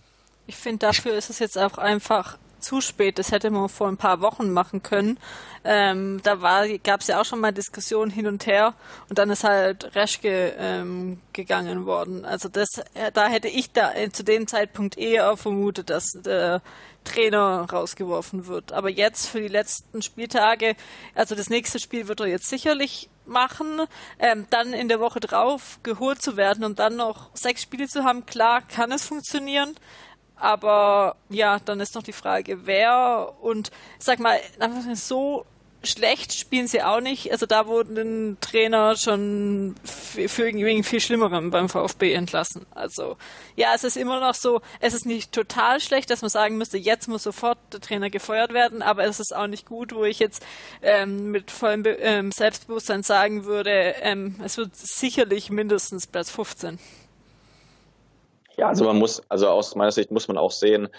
Ich 0.47 0.57
finde, 0.57 0.79
dafür 0.79 1.13
ist 1.13 1.29
es 1.29 1.39
jetzt 1.39 1.57
auch 1.57 1.77
einfach 1.77 2.37
zu 2.61 2.81
spät. 2.81 3.19
Das 3.19 3.31
hätte 3.31 3.49
man 3.49 3.69
vor 3.69 3.87
ein 3.87 3.97
paar 3.97 4.21
Wochen 4.21 4.51
machen 4.51 4.83
können. 4.83 5.19
Ähm, 5.63 6.21
da 6.23 6.35
gab 6.83 7.01
es 7.01 7.07
ja 7.07 7.21
auch 7.21 7.25
schon 7.25 7.39
mal 7.39 7.51
Diskussionen 7.51 8.09
hin 8.09 8.25
und 8.25 8.47
her 8.47 8.73
und 9.09 9.19
dann 9.19 9.29
ist 9.29 9.43
halt 9.43 9.95
Reschke 9.95 10.55
ähm, 10.57 11.19
gegangen 11.33 11.85
worden. 11.85 12.25
Also 12.25 12.49
das, 12.49 12.69
äh, 12.95 13.11
da 13.13 13.27
hätte 13.27 13.47
ich 13.47 13.71
da 13.71 13.93
äh, 13.93 14.09
zu 14.09 14.23
dem 14.23 14.47
Zeitpunkt 14.47 14.97
eher 14.97 15.37
vermutet, 15.37 15.91
dass 15.91 16.11
der 16.13 16.61
Trainer 17.03 17.67
rausgeworfen 17.71 18.47
wird. 18.47 18.71
Aber 18.71 18.89
jetzt 18.89 19.27
für 19.27 19.41
die 19.41 19.47
letzten 19.47 20.01
Spieltage, 20.01 20.75
also 21.15 21.35
das 21.35 21.49
nächste 21.49 21.79
Spiel 21.79 22.07
wird 22.07 22.19
er 22.19 22.27
jetzt 22.27 22.49
sicherlich 22.49 23.09
machen, 23.25 23.81
ähm, 24.19 24.45
dann 24.49 24.73
in 24.73 24.87
der 24.87 24.99
Woche 24.99 25.19
drauf 25.19 25.79
geholt 25.83 26.21
zu 26.21 26.37
werden 26.37 26.63
und 26.63 26.79
dann 26.79 26.95
noch 26.95 27.29
sechs 27.33 27.61
Spiele 27.61 27.87
zu 27.87 28.03
haben, 28.03 28.25
klar 28.25 28.61
kann 28.61 28.91
es 28.91 29.05
funktionieren. 29.05 29.75
Aber 30.41 31.17
ja, 31.29 31.59
dann 31.59 31.79
ist 31.79 31.93
noch 31.93 32.01
die 32.01 32.13
Frage, 32.13 32.65
wer 32.65 33.33
und 33.41 33.69
sag 33.99 34.19
mal, 34.19 34.39
so 34.95 35.45
schlecht 35.83 36.33
spielen 36.33 36.67
sie 36.67 36.81
auch 36.81 36.99
nicht. 36.99 37.31
Also 37.31 37.45
da 37.45 37.67
wurden 37.67 37.95
den 37.95 38.37
Trainer 38.41 38.95
schon 38.95 39.75
für 39.83 40.47
irgendwie 40.47 40.81
viel 40.81 40.99
Schlimmerem 40.99 41.51
beim 41.51 41.69
VfB 41.69 42.13
entlassen. 42.13 42.65
Also 42.71 43.17
ja, 43.55 43.69
es 43.75 43.83
ist 43.83 43.97
immer 43.97 44.19
noch 44.19 44.33
so, 44.33 44.61
es 44.79 44.95
ist 44.95 45.05
nicht 45.05 45.31
total 45.31 45.79
schlecht, 45.79 46.09
dass 46.09 46.21
man 46.21 46.29
sagen 46.29 46.57
müsste, 46.57 46.77
jetzt 46.79 47.07
muss 47.07 47.23
sofort 47.23 47.59
der 47.71 47.81
Trainer 47.81 48.09
gefeuert 48.09 48.51
werden, 48.53 48.81
aber 48.81 49.03
es 49.05 49.19
ist 49.19 49.35
auch 49.35 49.47
nicht 49.47 49.67
gut, 49.67 49.93
wo 49.93 50.03
ich 50.03 50.19
jetzt 50.19 50.43
ähm, 50.81 51.31
mit 51.31 51.51
vollem 51.51 51.83
Be 51.83 51.91
ähm, 51.99 52.31
Selbstbewusstsein 52.31 53.03
sagen 53.03 53.45
würde, 53.45 53.95
ähm, 54.01 54.35
es 54.43 54.57
wird 54.57 54.75
sicherlich 54.75 55.51
mindestens 55.51 56.07
Platz 56.07 56.31
15. 56.31 56.79
Ja, 58.61 58.67
also 58.67 58.85
man 58.85 58.99
muss, 58.99 59.23
also 59.27 59.49
aus 59.49 59.73
meiner 59.73 59.91
Sicht 59.91 60.11
muss 60.11 60.27
man 60.27 60.37
auch 60.37 60.51
sehen, 60.51 60.89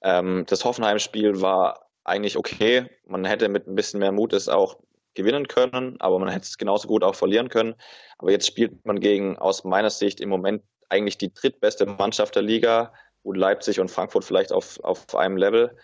ähm, 0.00 0.44
das 0.46 0.64
Hoffenheim-Spiel 0.64 1.40
war 1.40 1.88
eigentlich 2.04 2.36
okay. 2.36 2.88
Man 3.04 3.24
hätte 3.24 3.48
mit 3.48 3.66
ein 3.66 3.74
bisschen 3.74 3.98
mehr 3.98 4.12
Mut 4.12 4.32
es 4.32 4.48
auch 4.48 4.76
gewinnen 5.14 5.48
können, 5.48 5.96
aber 5.98 6.20
man 6.20 6.28
hätte 6.28 6.44
es 6.44 6.56
genauso 6.56 6.86
gut 6.86 7.02
auch 7.02 7.16
verlieren 7.16 7.48
können. 7.48 7.74
Aber 8.18 8.30
jetzt 8.30 8.46
spielt 8.46 8.86
man 8.86 9.00
gegen, 9.00 9.36
aus 9.36 9.64
meiner 9.64 9.90
Sicht, 9.90 10.20
im 10.20 10.28
Moment 10.28 10.62
eigentlich 10.88 11.18
die 11.18 11.34
drittbeste 11.34 11.84
Mannschaft 11.84 12.36
der 12.36 12.42
Liga. 12.42 12.92
Gut, 13.24 13.36
Leipzig 13.36 13.80
und 13.80 13.90
Frankfurt 13.90 14.24
vielleicht 14.24 14.52
auf, 14.52 14.78
auf 14.84 15.16
einem 15.16 15.36
Level. 15.36 15.76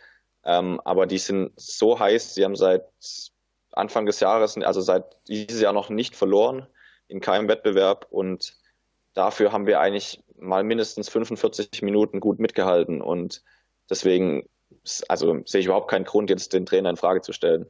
Ähm, 0.45 0.81
aber 0.85 1.07
die 1.07 1.19
sind 1.19 1.51
so 1.57 1.99
heiß, 1.99 2.37
sie 2.37 2.45
haben 2.45 2.55
seit 2.55 2.85
Anfang 3.73 4.07
des 4.07 4.21
Jahres, 4.21 4.57
also 4.59 4.81
seit 4.81 5.17
dieses 5.27 5.61
Jahr 5.61 5.73
noch 5.73 5.89
nicht 5.89 6.15
verloren 6.15 6.69
in 7.09 7.21
keinem 7.21 7.49
Wettbewerb 7.49 8.07
und 8.11 8.57
dafür 9.15 9.51
haben 9.51 9.67
wir 9.67 9.81
eigentlich 9.81 10.24
mal 10.39 10.65
mindestens 10.65 11.09
45 11.09 11.83
Minuten 11.83 12.21
gut 12.21 12.39
mitgehalten 12.39 13.01
und 13.01 13.43
deswegen 13.89 14.45
also 15.09 15.41
sehe 15.47 15.61
ich 15.61 15.67
überhaupt 15.67 15.91
keinen 15.91 16.05
Grund, 16.05 16.31
jetzt 16.31 16.53
den 16.53 16.67
Trainer 16.67 16.91
in 16.91 16.97
Frage 16.97 17.21
zu 17.21 17.33
stellen. 17.33 17.67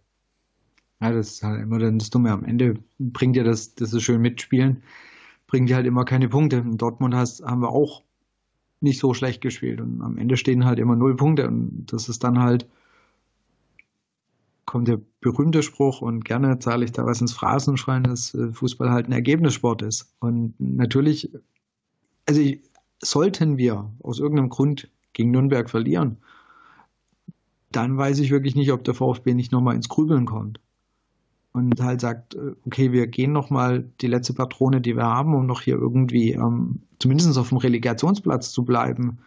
Ja, 1.00 1.12
das 1.12 1.32
ist 1.32 1.42
halt 1.42 1.60
immer 1.60 1.78
dann 1.78 1.98
das 1.98 2.10
Dumme. 2.10 2.30
Am 2.30 2.44
Ende 2.44 2.74
bringt 2.98 3.36
dir 3.36 3.44
das, 3.44 3.74
das 3.74 3.92
ist 3.92 4.02
schön 4.02 4.20
mitspielen, 4.20 4.82
bringt 5.46 5.68
dir 5.68 5.76
halt 5.76 5.86
immer 5.86 6.04
keine 6.04 6.28
Punkte. 6.28 6.56
In 6.56 6.78
Dortmund 6.78 7.14
hast, 7.14 7.42
haben 7.44 7.60
wir 7.60 7.70
auch 7.70 8.02
nicht 8.80 9.00
so 9.00 9.14
schlecht 9.14 9.40
gespielt. 9.40 9.80
Und 9.80 10.02
am 10.02 10.18
Ende 10.18 10.36
stehen 10.36 10.64
halt 10.64 10.78
immer 10.78 10.96
null 10.96 11.16
Punkte. 11.16 11.46
Und 11.48 11.86
das 11.92 12.08
ist 12.08 12.24
dann 12.24 12.38
halt, 12.38 12.68
kommt 14.64 14.88
der 14.88 15.00
berühmte 15.20 15.62
Spruch 15.62 16.00
und 16.00 16.24
gerne 16.24 16.58
zahle 16.58 16.84
ich 16.84 16.92
da 16.92 17.04
was 17.04 17.20
ins 17.20 17.32
Phrasenschwein, 17.32 18.04
dass 18.04 18.34
äh, 18.34 18.52
Fußball 18.52 18.90
halt 18.90 19.08
ein 19.08 19.12
Ergebnissport 19.12 19.82
ist. 19.82 20.14
Und 20.20 20.54
natürlich, 20.58 21.30
also 22.26 22.42
sollten 23.02 23.58
wir 23.58 23.90
aus 24.02 24.18
irgendeinem 24.18 24.48
Grund 24.48 24.88
gegen 25.12 25.30
Nürnberg 25.30 25.68
verlieren, 25.70 26.18
dann 27.70 27.96
weiß 27.96 28.18
ich 28.20 28.30
wirklich 28.30 28.54
nicht, 28.54 28.72
ob 28.72 28.84
der 28.84 28.94
VfB 28.94 29.34
nicht 29.34 29.52
nochmal 29.52 29.74
ins 29.74 29.88
Grübeln 29.88 30.26
kommt. 30.26 30.60
Und 31.52 31.80
halt 31.80 32.00
sagt, 32.00 32.34
äh, 32.34 32.52
okay, 32.66 32.92
wir 32.92 33.06
gehen 33.06 33.32
nochmal 33.32 33.88
die 34.00 34.08
letzte 34.08 34.34
Patrone, 34.34 34.80
die 34.80 34.96
wir 34.96 35.04
haben, 35.04 35.34
um 35.34 35.46
noch 35.46 35.60
hier 35.60 35.76
irgendwie 35.76 36.32
ähm, 36.32 36.80
zumindest 36.98 37.38
auf 37.38 37.50
dem 37.50 37.58
Relegationsplatz 37.58 38.50
zu 38.50 38.64
bleiben, 38.64 39.18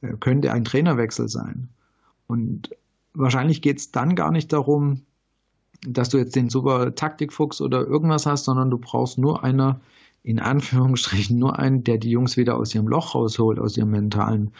äh, 0.00 0.14
könnte 0.20 0.52
ein 0.52 0.64
Trainerwechsel 0.64 1.28
sein. 1.28 1.68
Und 2.28 2.70
wahrscheinlich 3.14 3.62
geht 3.62 3.78
es 3.78 3.90
dann 3.90 4.14
gar 4.14 4.30
nicht 4.30 4.52
darum, 4.52 5.02
dass 5.86 6.08
du 6.08 6.18
jetzt 6.18 6.36
den 6.36 6.50
super 6.50 6.94
Taktikfuchs 6.94 7.60
oder 7.60 7.84
irgendwas 7.84 8.26
hast, 8.26 8.44
sondern 8.44 8.70
du 8.70 8.78
brauchst 8.78 9.18
nur 9.18 9.42
einer, 9.42 9.80
in 10.24 10.38
Anführungsstrichen, 10.38 11.38
nur 11.38 11.58
einen, 11.58 11.84
der 11.84 11.98
die 11.98 12.10
Jungs 12.10 12.36
wieder 12.36 12.56
aus 12.56 12.74
ihrem 12.74 12.86
Loch 12.88 13.14
rausholt, 13.14 13.58
aus 13.58 13.76
ihrem 13.76 13.90
mentalen 13.90 14.52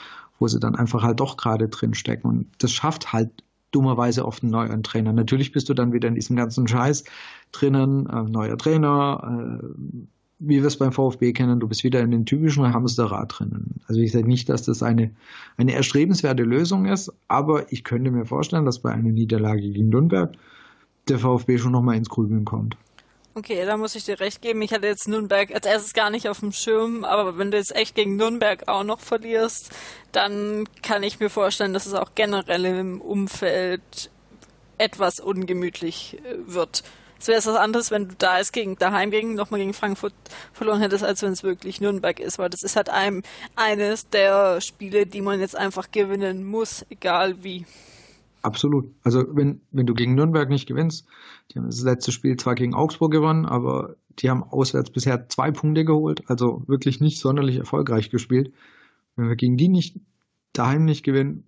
wo 0.43 0.49
sie 0.49 0.59
dann 0.59 0.75
einfach 0.75 1.05
halt 1.05 1.21
doch 1.21 1.37
gerade 1.37 1.69
drin 1.69 1.95
stecken. 1.95 2.27
Und 2.29 2.47
das 2.59 2.73
schafft 2.73 3.13
halt 3.13 3.31
dummerweise 3.71 4.27
oft 4.27 4.43
ein 4.43 4.51
neuer 4.51 4.83
Trainer. 4.83 5.13
Natürlich 5.13 5.53
bist 5.53 5.69
du 5.69 5.75
dann 5.75 5.93
wieder 5.93 6.09
in 6.09 6.17
diesem 6.17 6.37
ganzen 6.37 6.67
Scheiß 6.67 7.05
drinnen, 7.53 8.07
äh, 8.07 8.23
neuer 8.25 8.59
Trainer, 8.59 9.61
äh, 9.63 9.67
wie 10.41 10.61
wir 10.61 10.67
es 10.67 10.77
beim 10.77 10.91
VfB 10.91 11.33
kennen, 11.33 11.61
du 11.61 11.69
bist 11.69 11.85
wieder 11.85 12.01
in 12.01 12.11
den 12.11 12.27
typischen 12.27 12.75
Hamsterrad 12.75 13.39
drinnen. 13.39 13.81
Also 13.87 14.01
ich 14.01 14.11
sage 14.11 14.27
nicht, 14.27 14.49
dass 14.49 14.65
das 14.65 14.83
eine, 14.83 15.13
eine 15.57 15.75
erstrebenswerte 15.75 16.43
Lösung 16.43 16.87
ist, 16.87 17.13
aber 17.29 17.71
ich 17.73 17.85
könnte 17.85 18.11
mir 18.11 18.27
vorstellen, 18.27 18.65
dass 18.65 18.81
bei 18.81 18.91
einer 18.91 19.11
Niederlage 19.11 19.61
gegen 19.61 19.91
Nürnberg 19.91 20.33
der 21.09 21.21
VfB 21.21 21.59
schon 21.59 21.71
nochmal 21.71 21.97
ins 21.97 22.09
Grübeln 22.09 22.45
kommt. 22.45 22.77
Okay, 23.35 23.65
da 23.65 23.79
muss 23.79 23.95
ich 23.95 24.05
dir 24.05 24.21
recht 24.21 24.43
geben. 24.43 24.61
Ich 24.61 24.75
hatte 24.75 24.87
jetzt 24.87 25.09
Nürnberg 25.09 25.55
als 25.55 25.65
erstes 25.65 25.95
gar 25.95 26.11
nicht 26.11 26.29
auf 26.29 26.41
dem 26.41 26.53
Schirm, 26.53 27.03
aber 27.03 27.39
wenn 27.39 27.51
du 27.51 27.57
jetzt 27.57 27.75
echt 27.75 27.95
gegen 27.95 28.17
Nürnberg 28.17 28.69
auch 28.69 28.85
noch 28.85 29.01
verlierst, 29.01 29.71
dann 30.13 30.69
kann 30.83 31.03
ich 31.03 31.19
mir 31.19 31.31
vorstellen, 31.31 31.73
dass 31.73 31.87
es 31.87 31.95
auch 31.95 32.11
generell 32.15 32.67
im 32.67 33.01
Umfeld 33.01 34.11
etwas 34.77 35.19
ungemütlich 35.19 36.19
äh, 36.25 36.37
wird. 36.47 36.83
Es 37.19 37.29
wäre 37.29 37.39
was 37.39 37.57
anderes, 37.57 37.91
wenn 37.91 38.09
du 38.09 38.15
da 38.19 38.39
ist 38.39 38.53
gegen 38.53 38.77
daheim 38.77 39.11
gegen 39.11 39.35
nochmal 39.35 39.61
gegen 39.61 39.75
Frankfurt 39.75 40.13
verloren 40.53 40.81
hättest, 40.81 41.05
als 41.05 41.23
wenn 41.23 41.33
es 41.33 41.43
wirklich 41.43 41.81
Nürnberg 41.81 42.21
ist, 42.21 42.39
weil 42.39 42.51
das 42.51 42.63
ist 42.63 42.77
halt 42.77 42.91
einem 42.91 43.23
eines 43.57 44.09
der 44.11 44.61
Spiele, 44.61 45.07
die 45.07 45.23
man 45.23 45.41
jetzt 45.41 45.57
einfach 45.57 45.91
gewinnen 45.91 46.45
muss, 46.45 46.85
egal 46.91 47.43
wie. 47.43 47.65
Absolut. 48.43 48.93
Also 49.05 49.25
wenn, 49.37 49.61
wenn 49.71 49.87
du 49.87 49.95
gegen 49.95 50.15
Nürnberg 50.15 50.49
nicht 50.49 50.67
gewinnst, 50.67 51.07
die 51.51 51.59
haben 51.59 51.67
das 51.67 51.83
letzte 51.83 52.11
Spiel 52.11 52.37
zwar 52.37 52.57
gegen 52.57 52.75
Augsburg 52.75 53.13
gewonnen, 53.13 53.47
aber 53.47 53.95
die 54.19 54.29
haben 54.29 54.43
auswärts 54.43 54.91
bisher 54.91 55.29
zwei 55.29 55.53
Punkte 55.53 55.85
geholt, 55.85 56.29
also 56.29 56.65
wirklich 56.67 57.01
nicht 57.01 57.21
sonderlich 57.21 57.57
erfolgreich 57.57 58.11
gespielt. 58.11 58.53
Wenn 59.15 59.29
wir 59.29 59.37
gegen 59.37 59.57
die 59.57 59.69
nicht 59.69 60.01
daheim 60.53 60.85
nicht 60.85 61.05
gewinnen, 61.05 61.45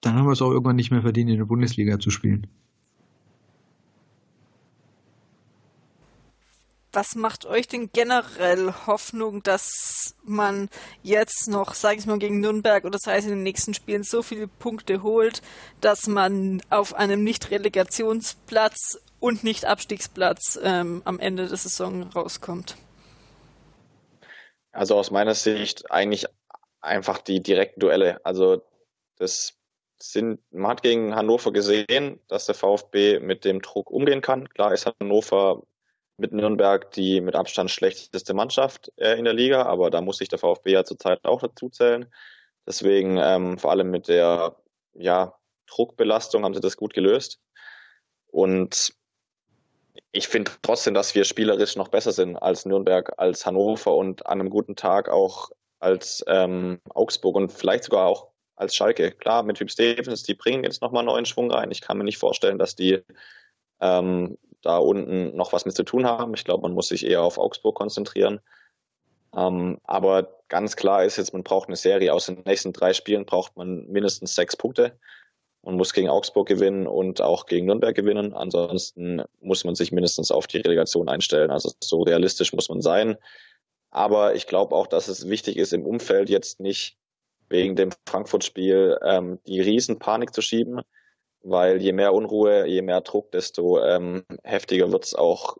dann 0.00 0.14
haben 0.14 0.26
wir 0.26 0.32
es 0.32 0.42
auch 0.42 0.50
irgendwann 0.50 0.76
nicht 0.76 0.90
mehr 0.90 1.02
verdient, 1.02 1.30
in 1.30 1.38
der 1.38 1.44
Bundesliga 1.44 1.98
zu 1.98 2.10
spielen. 2.10 2.46
Was 6.92 7.14
macht 7.14 7.46
euch 7.46 7.66
denn 7.66 7.90
generell 7.92 8.72
Hoffnung, 8.86 9.42
dass 9.42 10.14
man 10.24 10.68
jetzt 11.02 11.48
noch, 11.48 11.74
sage 11.74 11.98
ich 11.98 12.06
mal, 12.06 12.18
gegen 12.18 12.40
Nürnberg 12.40 12.84
oder 12.84 12.98
das 13.02 13.10
heißt 13.10 13.26
in 13.26 13.34
den 13.34 13.42
nächsten 13.42 13.74
Spielen 13.74 14.02
so 14.02 14.22
viele 14.22 14.46
Punkte 14.46 15.02
holt, 15.02 15.42
dass 15.80 16.06
man 16.06 16.62
auf 16.70 16.94
einem 16.94 17.24
Nicht-Relegationsplatz 17.24 19.00
und 19.20 19.44
Nicht-Abstiegsplatz 19.44 20.58
ähm, 20.62 21.02
am 21.04 21.18
Ende 21.18 21.46
der 21.48 21.56
Saison 21.56 22.02
rauskommt? 22.02 22.76
Also 24.72 24.96
aus 24.96 25.10
meiner 25.10 25.34
Sicht 25.34 25.90
eigentlich 25.90 26.26
einfach 26.80 27.18
die 27.18 27.40
direkten 27.40 27.80
Duelle. 27.80 28.24
Also 28.24 28.62
das 29.16 29.54
sind, 29.98 30.40
man 30.50 30.72
hat 30.72 30.82
gegen 30.82 31.14
Hannover 31.14 31.52
gesehen, 31.52 32.20
dass 32.28 32.46
der 32.46 32.54
VfB 32.54 33.20
mit 33.20 33.44
dem 33.44 33.62
Druck 33.62 33.90
umgehen 33.90 34.20
kann. 34.20 34.48
Klar 34.48 34.72
ist 34.72 34.86
Hannover 35.00 35.62
mit 36.22 36.32
Nürnberg 36.32 36.90
die 36.92 37.20
mit 37.20 37.34
Abstand 37.36 37.70
schlechteste 37.70 38.32
Mannschaft 38.32 38.90
äh, 38.96 39.18
in 39.18 39.24
der 39.24 39.34
Liga, 39.34 39.64
aber 39.64 39.90
da 39.90 40.00
muss 40.00 40.18
sich 40.18 40.28
der 40.28 40.38
VfB 40.38 40.72
ja 40.72 40.84
zurzeit 40.84 41.24
auch 41.24 41.42
dazu 41.42 41.68
zählen. 41.68 42.06
Deswegen 42.66 43.18
ähm, 43.18 43.58
vor 43.58 43.72
allem 43.72 43.90
mit 43.90 44.08
der 44.08 44.56
ja, 44.94 45.34
Druckbelastung 45.66 46.44
haben 46.44 46.54
sie 46.54 46.60
das 46.60 46.76
gut 46.76 46.94
gelöst. 46.94 47.40
Und 48.28 48.94
ich 50.12 50.28
finde 50.28 50.52
trotzdem, 50.62 50.94
dass 50.94 51.14
wir 51.14 51.24
spielerisch 51.24 51.76
noch 51.76 51.88
besser 51.88 52.12
sind 52.12 52.36
als 52.36 52.64
Nürnberg, 52.64 53.12
als 53.18 53.44
Hannover 53.44 53.94
und 53.94 54.26
an 54.26 54.40
einem 54.40 54.50
guten 54.50 54.76
Tag 54.76 55.08
auch 55.08 55.50
als 55.80 56.24
ähm, 56.28 56.80
Augsburg 56.90 57.34
und 57.34 57.52
vielleicht 57.52 57.84
sogar 57.84 58.06
auch 58.06 58.28
als 58.54 58.76
Schalke. 58.76 59.10
Klar, 59.10 59.42
mit 59.42 59.56
Typ 59.56 59.70
Stevens, 59.70 60.22
die 60.22 60.34
bringen 60.34 60.62
jetzt 60.62 60.82
nochmal 60.82 61.02
neuen 61.02 61.26
Schwung 61.26 61.50
rein. 61.50 61.72
Ich 61.72 61.80
kann 61.80 61.98
mir 61.98 62.04
nicht 62.04 62.18
vorstellen, 62.18 62.58
dass 62.58 62.76
die 62.76 63.02
ähm, 63.80 64.38
da 64.62 64.78
unten 64.78 65.36
noch 65.36 65.52
was 65.52 65.64
mit 65.64 65.74
zu 65.74 65.82
tun 65.82 66.06
haben. 66.06 66.34
Ich 66.34 66.44
glaube, 66.44 66.62
man 66.62 66.72
muss 66.72 66.88
sich 66.88 67.06
eher 67.06 67.22
auf 67.22 67.38
Augsburg 67.38 67.74
konzentrieren. 67.74 68.40
Ähm, 69.34 69.78
aber 69.84 70.38
ganz 70.48 70.76
klar 70.76 71.04
ist 71.04 71.16
jetzt, 71.16 71.32
man 71.32 71.42
braucht 71.42 71.68
eine 71.68 71.76
Serie. 71.76 72.12
Aus 72.12 72.26
den 72.26 72.42
nächsten 72.44 72.72
drei 72.72 72.92
Spielen 72.92 73.26
braucht 73.26 73.56
man 73.56 73.86
mindestens 73.88 74.34
sechs 74.34 74.56
Punkte. 74.56 74.98
Man 75.62 75.76
muss 75.76 75.92
gegen 75.92 76.08
Augsburg 76.08 76.48
gewinnen 76.48 76.86
und 76.86 77.20
auch 77.20 77.46
gegen 77.46 77.66
Nürnberg 77.66 77.94
gewinnen. 77.94 78.34
Ansonsten 78.34 79.22
muss 79.40 79.64
man 79.64 79.74
sich 79.74 79.92
mindestens 79.92 80.30
auf 80.30 80.46
die 80.46 80.58
Relegation 80.58 81.08
einstellen. 81.08 81.50
Also 81.50 81.72
so 81.82 82.02
realistisch 82.02 82.52
muss 82.52 82.68
man 82.68 82.80
sein. 82.82 83.16
Aber 83.90 84.34
ich 84.34 84.46
glaube 84.46 84.74
auch, 84.74 84.86
dass 84.86 85.08
es 85.08 85.28
wichtig 85.28 85.56
ist, 85.56 85.72
im 85.72 85.86
Umfeld 85.86 86.30
jetzt 86.30 86.60
nicht 86.60 86.96
wegen 87.48 87.76
dem 87.76 87.90
Frankfurt-Spiel 88.08 88.98
ähm, 89.04 89.38
die 89.46 89.60
Riesenpanik 89.60 90.34
zu 90.34 90.40
schieben, 90.40 90.80
weil 91.42 91.80
je 91.80 91.92
mehr 91.92 92.14
Unruhe, 92.14 92.66
je 92.66 92.82
mehr 92.82 93.00
Druck, 93.00 93.32
desto 93.32 93.82
ähm, 93.82 94.24
heftiger 94.44 94.90
wird's 94.92 95.14
auch 95.14 95.56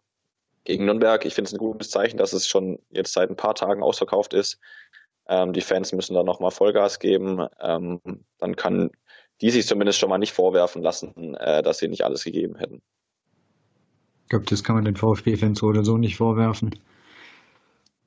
gegen 0.65 0.85
Nürnberg. 0.85 1.25
Ich 1.25 1.35
finde 1.35 1.49
es 1.49 1.55
ein 1.55 1.59
gutes 1.59 1.91
Zeichen, 1.91 2.17
dass 2.17 2.33
es 2.33 2.47
schon 2.47 2.79
jetzt 2.91 3.13
seit 3.13 3.31
ein 3.31 3.37
paar 3.37 3.55
Tagen 3.55 3.83
ausverkauft 3.83 4.35
ist. 4.35 4.59
Ähm, 5.29 5.53
die 5.53 5.61
Fans 5.61 5.93
müssen 5.93 6.15
da 6.15 6.23
nochmal 6.23 6.51
Vollgas 6.51 6.99
geben. 6.99 7.47
Ähm, 7.61 8.01
dann 8.39 8.57
kann 8.57 8.91
die 9.41 9.51
sich 9.51 9.67
zumindest 9.67 9.99
schon 9.99 10.09
mal 10.09 10.19
nicht 10.19 10.33
vorwerfen 10.33 10.83
lassen, 10.83 11.35
äh, 11.35 11.63
dass 11.63 11.79
sie 11.79 11.89
nicht 11.89 12.05
alles 12.05 12.25
gegeben 12.25 12.57
hätten. 12.57 12.81
Ich 14.23 14.29
glaube, 14.29 14.47
das 14.47 14.63
kann 14.63 14.77
man 14.77 14.85
den 14.85 14.97
VfB-Fans 14.97 15.59
so 15.59 15.67
oder 15.67 15.85
so 15.85 15.99
nicht 15.99 16.17
vorwerfen. 16.17 16.79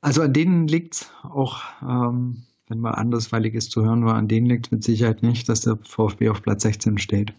Also 0.02 0.22
an 0.22 0.34
denen 0.34 0.68
liegt 0.68 1.12
auch, 1.24 1.62
ähm, 1.82 2.44
wenn 2.68 2.80
mal 2.80 2.92
andersweiliges 2.92 3.70
zu 3.70 3.84
hören 3.84 4.06
war, 4.06 4.16
an 4.16 4.28
denen 4.28 4.48
liegt 4.48 4.72
mit 4.72 4.84
Sicherheit 4.84 5.24
nicht, 5.24 5.50
dass 5.50 5.62
der 5.62 5.78
VfB 5.78 6.30
auf 6.30 6.42
Platz 6.42 6.64
16 6.64 6.98
steht. 6.98 7.34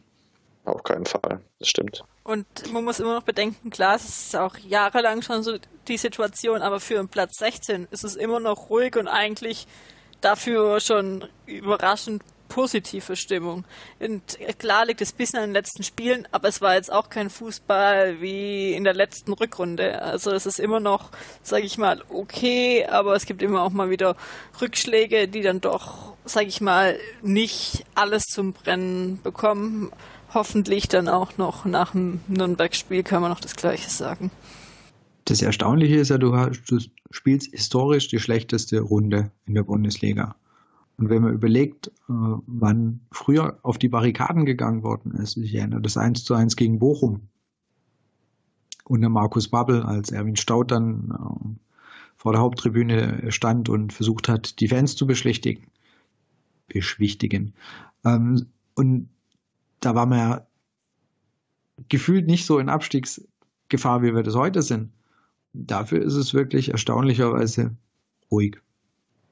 Auf 0.66 0.82
keinen 0.82 1.06
Fall, 1.06 1.40
das 1.60 1.68
stimmt. 1.68 2.02
Und 2.24 2.46
man 2.72 2.84
muss 2.84 2.98
immer 2.98 3.14
noch 3.14 3.22
bedenken, 3.22 3.70
klar, 3.70 3.94
es 3.94 4.04
ist 4.04 4.36
auch 4.36 4.58
jahrelang 4.58 5.22
schon 5.22 5.44
so 5.44 5.58
die 5.86 5.96
Situation, 5.96 6.60
aber 6.60 6.80
für 6.80 6.98
einen 6.98 7.08
Platz 7.08 7.38
16 7.38 7.86
ist 7.92 8.02
es 8.02 8.16
immer 8.16 8.40
noch 8.40 8.68
ruhig 8.68 8.96
und 8.96 9.06
eigentlich 9.06 9.68
dafür 10.20 10.80
schon 10.80 11.24
überraschend 11.46 12.22
positive 12.48 13.14
Stimmung. 13.14 13.64
Und 14.00 14.38
klar 14.58 14.86
liegt 14.86 15.00
es 15.00 15.12
bis 15.12 15.34
in 15.34 15.40
den 15.40 15.52
letzten 15.52 15.84
Spielen, 15.84 16.26
aber 16.32 16.48
es 16.48 16.60
war 16.60 16.74
jetzt 16.74 16.92
auch 16.92 17.10
kein 17.10 17.30
Fußball 17.30 18.20
wie 18.20 18.72
in 18.72 18.82
der 18.82 18.94
letzten 18.94 19.32
Rückrunde. 19.32 20.02
Also 20.02 20.32
es 20.32 20.46
ist 20.46 20.58
immer 20.58 20.80
noch, 20.80 21.10
sage 21.42 21.64
ich 21.64 21.78
mal, 21.78 22.02
okay, 22.08 22.86
aber 22.86 23.14
es 23.14 23.26
gibt 23.26 23.42
immer 23.42 23.62
auch 23.62 23.70
mal 23.70 23.90
wieder 23.90 24.16
Rückschläge, 24.60 25.28
die 25.28 25.42
dann 25.42 25.60
doch, 25.60 26.14
sage 26.24 26.46
ich 26.46 26.60
mal, 26.60 26.98
nicht 27.22 27.84
alles 27.94 28.24
zum 28.24 28.52
Brennen 28.52 29.20
bekommen 29.22 29.92
hoffentlich 30.36 30.86
dann 30.86 31.08
auch 31.08 31.38
noch 31.38 31.64
nach 31.64 31.92
dem 31.92 32.20
Nürnberg-Spiel 32.28 33.02
kann 33.02 33.22
man 33.22 33.30
noch 33.30 33.40
das 33.40 33.56
Gleiche 33.56 33.88
sagen. 33.88 34.30
Das 35.24 35.40
Erstaunliche 35.42 35.96
ist 35.96 36.10
ja, 36.10 36.18
du, 36.18 36.30
du 36.68 36.78
spielst 37.10 37.50
historisch 37.50 38.08
die 38.08 38.20
schlechteste 38.20 38.80
Runde 38.80 39.32
in 39.46 39.54
der 39.54 39.64
Bundesliga. 39.64 40.36
Und 40.98 41.08
wenn 41.08 41.22
man 41.22 41.32
überlegt, 41.32 41.88
äh, 41.88 41.90
wann 42.08 43.00
früher 43.10 43.58
auf 43.62 43.78
die 43.78 43.88
Barrikaden 43.88 44.44
gegangen 44.44 44.82
worden 44.82 45.12
ist, 45.12 45.36
ich 45.38 45.54
erinnere 45.54 45.80
das 45.80 45.96
1 45.96 46.24
zu 46.24 46.34
1 46.34 46.54
gegen 46.56 46.78
Bochum. 46.78 47.22
Unter 48.84 49.08
Markus 49.08 49.48
Babbel, 49.48 49.82
als 49.82 50.12
Erwin 50.12 50.36
Staud 50.36 50.70
dann 50.70 51.10
äh, 51.10 51.48
vor 52.16 52.32
der 52.32 52.42
Haupttribüne 52.42 53.32
stand 53.32 53.70
und 53.70 53.94
versucht 53.94 54.28
hat, 54.28 54.60
die 54.60 54.68
Fans 54.68 54.96
zu 54.96 55.06
beschwichtigen. 55.06 55.64
Beschwichtigen. 56.68 57.54
Ähm, 58.04 58.46
und 58.74 59.08
da 59.80 59.94
war 59.94 60.06
man 60.06 60.18
ja 60.18 60.46
gefühlt 61.88 62.26
nicht 62.26 62.46
so 62.46 62.58
in 62.58 62.68
Abstiegsgefahr, 62.68 64.02
wie 64.02 64.14
wir 64.14 64.22
das 64.22 64.34
heute 64.34 64.62
sind. 64.62 64.90
Dafür 65.52 66.02
ist 66.02 66.14
es 66.14 66.34
wirklich 66.34 66.70
erstaunlicherweise 66.70 67.76
ruhig. 68.30 68.58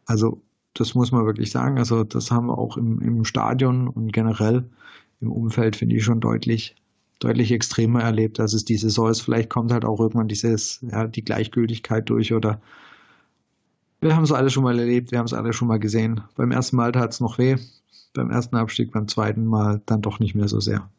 Also 0.07 0.42
das 0.74 0.95
muss 0.95 1.12
man 1.12 1.26
wirklich 1.26 1.51
sagen. 1.51 1.78
Also 1.78 2.05
das 2.05 2.30
haben 2.30 2.47
wir 2.47 2.59
auch 2.59 2.76
im, 2.76 3.01
im 3.01 3.24
Stadion 3.24 3.88
und 3.88 4.12
generell 4.12 4.64
im 5.20 5.32
Umfeld, 5.32 5.76
finde 5.76 5.97
ich, 5.97 6.05
schon 6.05 6.20
deutlich, 6.20 6.74
deutlich 7.20 7.53
extremer 7.53 8.03
erlebt, 8.03 8.40
als 8.40 8.53
es 8.53 8.64
die 8.64 8.76
Saison 8.76 9.11
ist. 9.11 9.20
Vielleicht 9.20 9.51
kommt 9.51 9.72
halt 9.72 9.84
auch 9.84 10.01
irgendwann 10.01 10.28
dieses, 10.28 10.80
ja, 10.82 11.07
die 11.07 11.24
Gleichgültigkeit 11.24 12.09
durch 12.09 12.32
oder 12.32 12.61
wir 14.01 14.14
haben 14.14 14.24
es 14.24 14.32
alle 14.32 14.51
schon 14.51 14.64
mal 14.64 14.78
erlebt, 14.78 15.12
wir 15.12 15.18
haben 15.18 15.26
es 15.26 15.32
alle 15.32 15.55
schon 15.55 15.68
mal 15.68 15.78
gesehen. 15.78 16.20
Beim 16.36 16.51
ersten 16.51 16.76
Mal 16.76 16.92
tat 16.92 17.12
es 17.12 17.20
noch 17.20 17.38
weh, 17.38 17.57
beim 18.15 18.31
ersten 18.31 18.57
Abstieg, 18.57 18.93
beim 18.93 19.09
zweiten 19.09 19.45
Mal 19.45 19.83
dann 19.87 20.03
doch 20.03 20.19
nicht 20.19 20.35
mehr 20.35 20.49
so 20.49 20.61
sehr. 20.61 20.91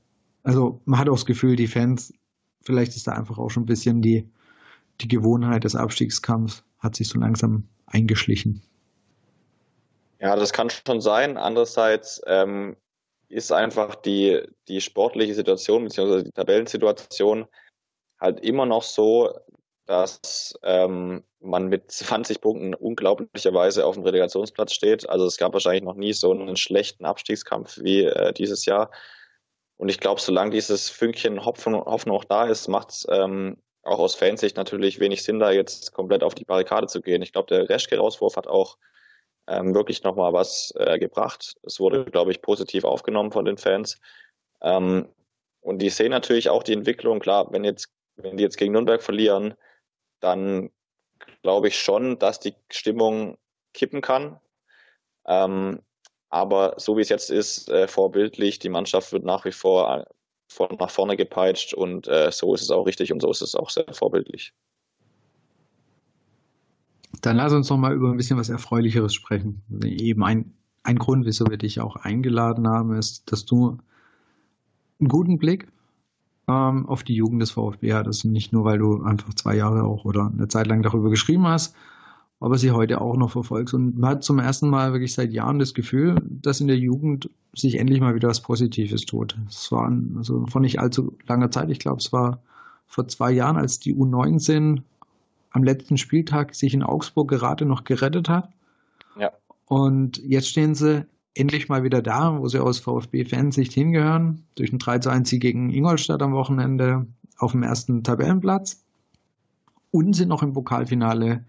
Also 0.44 0.80
man 0.86 1.00
hat 1.00 1.10
auch 1.10 1.16
das 1.16 1.26
Gefühl, 1.26 1.56
die 1.56 1.68
Fans, 1.68 2.14
vielleicht 2.62 2.96
ist 2.96 3.08
da 3.08 3.14
einfach 3.14 3.40
auch 3.40 3.50
schon 3.50 3.64
ein 3.64 3.68
bisschen 3.68 4.02
die, 4.02 4.30
die 5.02 5.08
Gewohnheit 5.08 5.64
des 5.64 5.76
Abstiegskampfs, 5.76 6.64
hat 6.80 6.96
sich 6.96 7.10
so 7.10 7.20
langsam 7.20 7.64
eingeschlichen. 7.88 8.62
Ja, 10.20 10.36
das 10.36 10.54
kann 10.54 10.70
schon 10.70 11.02
sein. 11.02 11.38
Andererseits 11.38 12.22
ähm, 12.28 12.76
ist 13.30 13.52
einfach 13.52 13.96
die, 13.96 14.42
die 14.68 14.82
sportliche 14.82 15.34
Situation 15.34 15.84
bzw. 15.84 16.24
die 16.24 16.32
Tabellensituation 16.32 17.48
halt 18.20 18.40
immer 18.42 18.66
noch 18.66 18.84
so, 18.84 19.34
dass 19.86 20.58
ähm, 20.64 21.24
man 21.40 21.68
mit 21.68 21.92
20 21.92 22.42
Punkten 22.42 22.74
unglaublicherweise 22.74 23.86
auf 23.86 23.96
dem 23.96 24.04
Relegationsplatz 24.04 24.74
steht. 24.74 25.08
Also 25.10 25.26
es 25.26 25.38
gab 25.38 25.54
wahrscheinlich 25.54 25.84
noch 25.84 25.96
nie 25.96 26.14
so 26.14 26.32
einen 26.32 26.58
schlechten 26.58 27.06
Abstiegskampf 27.06 27.80
wie 27.82 28.04
äh, 28.04 28.34
dieses 28.34 28.66
Jahr. 28.66 28.92
Und 29.78 29.90
ich 29.90 30.00
glaube, 30.00 30.22
solange 30.22 30.52
dieses 30.52 30.90
Fünkchen 30.90 31.46
Hoffnung, 31.46 31.86
Hoffnung 31.86 32.18
auch 32.18 32.24
da 32.24 32.46
ist, 32.46 32.68
macht 32.68 32.92
es 32.92 33.08
ähm, 33.10 33.58
auch 33.84 34.00
aus 34.00 34.16
Fansicht 34.16 34.58
natürlich 34.58 35.00
wenig 35.00 35.24
Sinn, 35.24 35.40
da 35.40 35.52
jetzt 35.52 35.94
komplett 35.94 36.24
auf 36.24 36.34
die 36.34 36.46
Barrikade 36.46 36.88
zu 36.88 37.02
gehen. 37.02 37.22
Ich 37.22 37.34
glaube, 37.34 37.48
der 37.48 37.70
Reschke-Rauswurf 37.70 38.36
hat 38.36 38.48
auch 38.48 38.78
ähm, 39.48 39.76
wirklich 39.76 40.04
nochmal 40.04 40.34
was 40.34 40.74
äh, 40.78 40.98
gebracht. 40.98 41.56
Es 41.64 41.80
wurde, 41.80 42.06
glaube 42.06 42.32
ich, 42.32 42.42
positiv 42.42 42.84
aufgenommen 42.84 43.32
von 43.32 43.46
den 43.46 43.58
Fans. 43.58 44.00
Ähm, 44.62 45.10
und 45.62 45.80
die 45.80 45.90
sehen 45.90 46.12
natürlich 46.12 46.50
auch 46.50 46.64
die 46.64 46.74
Entwicklung. 46.74 47.20
Klar, 47.20 47.52
wenn 47.52 47.64
jetzt, 47.64 47.90
wenn 48.16 48.38
die 48.38 48.44
jetzt 48.44 48.58
gegen 48.58 48.74
Nürnberg 48.74 49.04
verlieren, 49.04 49.54
dann 50.20 50.70
glaube 51.42 51.68
ich 51.68 51.80
schon, 51.80 52.20
dass 52.20 52.40
die 52.40 52.56
Stimmung 52.72 53.38
kippen 53.74 54.02
kann. 54.02 54.40
Ähm, 55.28 55.82
aber 56.30 56.76
so 56.78 56.98
wie 56.98 57.02
es 57.02 57.10
jetzt 57.10 57.32
ist, 57.32 57.70
äh, 57.70 57.88
vorbildlich, 57.88 58.60
die 58.60 58.70
Mannschaft 58.70 59.12
wird 59.14 59.24
nach 59.24 59.46
wie 59.46 59.52
vor 59.52 60.00
äh, 60.00 60.06
von 60.48 60.76
nach 60.80 60.90
vorne 60.90 61.18
gepeitscht 61.18 61.74
und 61.74 62.08
äh, 62.08 62.32
so 62.32 62.54
ist 62.54 62.62
es 62.62 62.72
auch 62.72 62.86
richtig 62.86 63.12
und 63.12 63.22
so 63.22 63.32
ist 63.32 63.42
es 63.42 63.56
auch 63.56 63.70
sehr 63.70 63.86
vorbildlich. 63.94 64.54
Dann 67.22 67.38
lass 67.38 67.54
uns 67.54 67.70
noch 67.70 67.78
mal 67.78 67.94
über 67.94 68.10
ein 68.10 68.18
bisschen 68.18 68.38
was 68.38 68.50
Erfreulicheres 68.50 69.14
sprechen. 69.14 69.64
Eben 69.84 70.24
ein, 70.24 70.54
ein 70.84 70.98
Grund, 70.98 71.26
wieso 71.26 71.46
wir 71.48 71.58
dich 71.58 71.80
auch 71.80 71.96
eingeladen 71.96 72.68
haben, 72.68 72.96
ist, 72.96 73.32
dass 73.32 73.46
du 73.46 73.80
einen 75.00 75.10
guten 75.10 75.38
Blick 75.38 75.68
ähm, 76.48 76.88
auf 76.88 77.04
die 77.04 77.16
Jugend 77.16 77.42
des 77.42 77.52
VfB 77.52 77.94
hattest. 77.94 78.26
Nicht 78.26 78.54
nur, 78.54 78.66
weil 78.66 78.78
du 78.78 79.04
einfach 79.04 79.34
zwei 79.34 79.56
Jahre 79.56 79.84
auch 79.84 80.06
oder 80.06 80.32
eine 80.32 80.48
Zeit 80.48 80.68
lang 80.68 80.84
darüber 80.84 81.10
geschrieben 81.10 81.48
hast, 81.48 81.76
aber 82.40 82.58
sie 82.58 82.72
heute 82.72 83.02
auch 83.02 83.18
noch 83.18 83.32
verfolgst. 83.32 83.74
Und 83.74 83.98
man 83.98 84.12
hat 84.12 84.24
zum 84.24 84.40
ersten 84.40 84.70
Mal 84.70 84.92
wirklich 84.92 85.14
seit 85.14 85.32
Jahren 85.32 85.60
das 85.60 85.74
Gefühl, 85.74 86.22
dass 86.24 86.62
in 86.62 86.68
der 86.68 86.78
Jugend 86.78 87.30
sich 87.54 87.80
endlich 87.80 88.02
mal 88.02 88.16
wieder 88.16 88.30
was 88.30 88.42
Positives 88.42 89.06
tut. 89.06 89.38
Es 89.50 89.72
war 89.72 89.92
also 90.18 90.46
vor 90.48 90.62
nicht 90.62 90.80
allzu 90.80 91.18
langer 91.28 91.52
Zeit, 91.52 91.70
ich 91.70 91.80
glaube, 91.80 91.98
es 91.98 92.12
war 92.12 92.42
vor 92.88 93.08
zwei 93.08 93.32
Jahren, 93.32 93.58
als 93.58 93.80
die 93.80 93.96
U19 93.96 94.82
am 95.52 95.64
letzten 95.64 95.98
Spieltag 95.98 96.54
sich 96.54 96.74
in 96.74 96.84
Augsburg 96.84 97.30
gerade 97.30 97.66
noch 97.66 97.86
gerettet 97.86 98.30
hat. 98.30 98.50
Ja. 99.18 99.32
Und 99.68 100.18
jetzt 100.18 100.50
stehen 100.50 100.76
sie 100.76 101.06
endlich 101.36 101.70
mal 101.70 101.84
wieder 101.84 102.02
da, 102.02 102.40
wo 102.40 102.48
sie 102.48 102.62
aus 102.62 102.80
VfB-Fansicht 102.80 103.74
hingehören. 103.74 104.44
Durch 104.56 104.72
ein 104.72 104.80
3 104.80 105.00
zu 105.00 105.10
1 105.10 105.30
Sieg 105.30 105.42
gegen 105.42 105.70
Ingolstadt 105.70 106.22
am 106.22 106.34
Wochenende 106.34 107.06
auf 107.38 107.52
dem 107.52 107.64
ersten 107.64 108.04
Tabellenplatz. 108.04 108.82
Und 109.92 110.14
sind 110.14 110.30
noch 110.30 110.44
im 110.44 110.54
Pokalfinale 110.54 111.46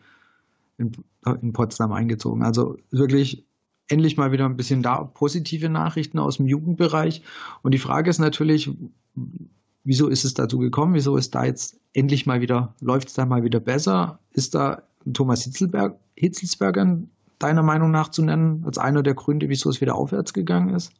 in, 0.78 0.92
in 1.40 1.52
Potsdam 1.52 1.92
eingezogen. 1.92 2.42
Also 2.42 2.76
wirklich 2.90 3.44
endlich 3.88 4.16
mal 4.16 4.32
wieder 4.32 4.44
ein 4.44 4.56
bisschen 4.56 4.82
da 4.82 5.04
positive 5.04 5.68
Nachrichten 5.68 6.18
aus 6.18 6.36
dem 6.36 6.46
Jugendbereich. 6.46 7.22
Und 7.62 7.72
die 7.72 7.78
Frage 7.78 8.10
ist 8.10 8.18
natürlich, 8.18 8.70
wieso 9.84 10.08
ist 10.08 10.24
es 10.24 10.34
dazu 10.34 10.58
gekommen? 10.58 10.94
Wieso 10.94 11.16
ist 11.16 11.34
da 11.34 11.44
jetzt 11.44 11.78
endlich 11.92 12.26
mal 12.26 12.40
wieder, 12.40 12.74
läuft 12.80 13.08
es 13.08 13.14
da 13.14 13.24
mal 13.24 13.44
wieder 13.44 13.60
besser? 13.60 14.18
Ist 14.32 14.54
da 14.54 14.82
Thomas 15.12 15.44
Hitzelberg, 15.44 15.96
Hitzelsberger 16.16 16.98
deiner 17.38 17.62
Meinung 17.62 17.90
nach 17.90 18.08
zu 18.08 18.22
nennen, 18.22 18.64
als 18.66 18.78
einer 18.78 19.02
der 19.02 19.14
Gründe, 19.14 19.48
wieso 19.48 19.70
es 19.70 19.80
wieder 19.80 19.94
aufwärts 19.94 20.32
gegangen 20.32 20.74
ist? 20.74 20.92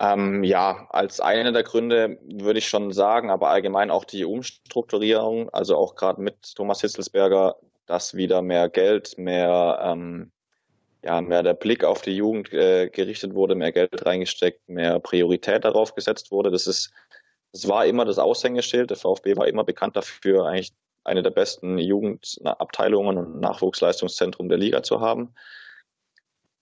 Ähm, 0.00 0.44
ja, 0.44 0.86
als 0.90 1.20
einer 1.20 1.52
der 1.52 1.62
Gründe 1.62 2.18
würde 2.22 2.58
ich 2.58 2.68
schon 2.68 2.90
sagen, 2.90 3.30
aber 3.30 3.50
allgemein 3.50 3.90
auch 3.90 4.06
die 4.06 4.24
Umstrukturierung, 4.24 5.50
also 5.50 5.76
auch 5.76 5.94
gerade 5.94 6.22
mit 6.22 6.54
Thomas 6.56 6.80
Hitzelsberger, 6.80 7.56
dass 7.84 8.14
wieder 8.14 8.40
mehr 8.40 8.70
Geld, 8.70 9.18
mehr, 9.18 9.78
ähm, 9.82 10.32
ja, 11.04 11.20
mehr 11.20 11.42
der 11.42 11.52
Blick 11.52 11.84
auf 11.84 12.00
die 12.00 12.16
Jugend 12.16 12.50
äh, 12.52 12.88
gerichtet 12.88 13.34
wurde, 13.34 13.54
mehr 13.54 13.72
Geld 13.72 14.06
reingesteckt, 14.06 14.66
mehr 14.70 15.00
Priorität 15.00 15.64
darauf 15.64 15.94
gesetzt 15.94 16.30
wurde. 16.30 16.50
Das 16.50 16.66
ist, 16.66 16.92
das 17.52 17.68
war 17.68 17.84
immer 17.84 18.06
das 18.06 18.18
Aushängeschild. 18.18 18.88
Der 18.88 18.96
VfB 18.96 19.36
war 19.36 19.48
immer 19.48 19.64
bekannt 19.64 19.96
dafür, 19.96 20.46
eigentlich 20.46 20.72
eine 21.04 21.22
der 21.22 21.30
besten 21.30 21.78
Jugendabteilungen 21.78 23.18
und 23.18 23.40
Nachwuchsleistungszentrum 23.40 24.48
der 24.48 24.58
Liga 24.58 24.82
zu 24.82 25.00
haben. 25.00 25.34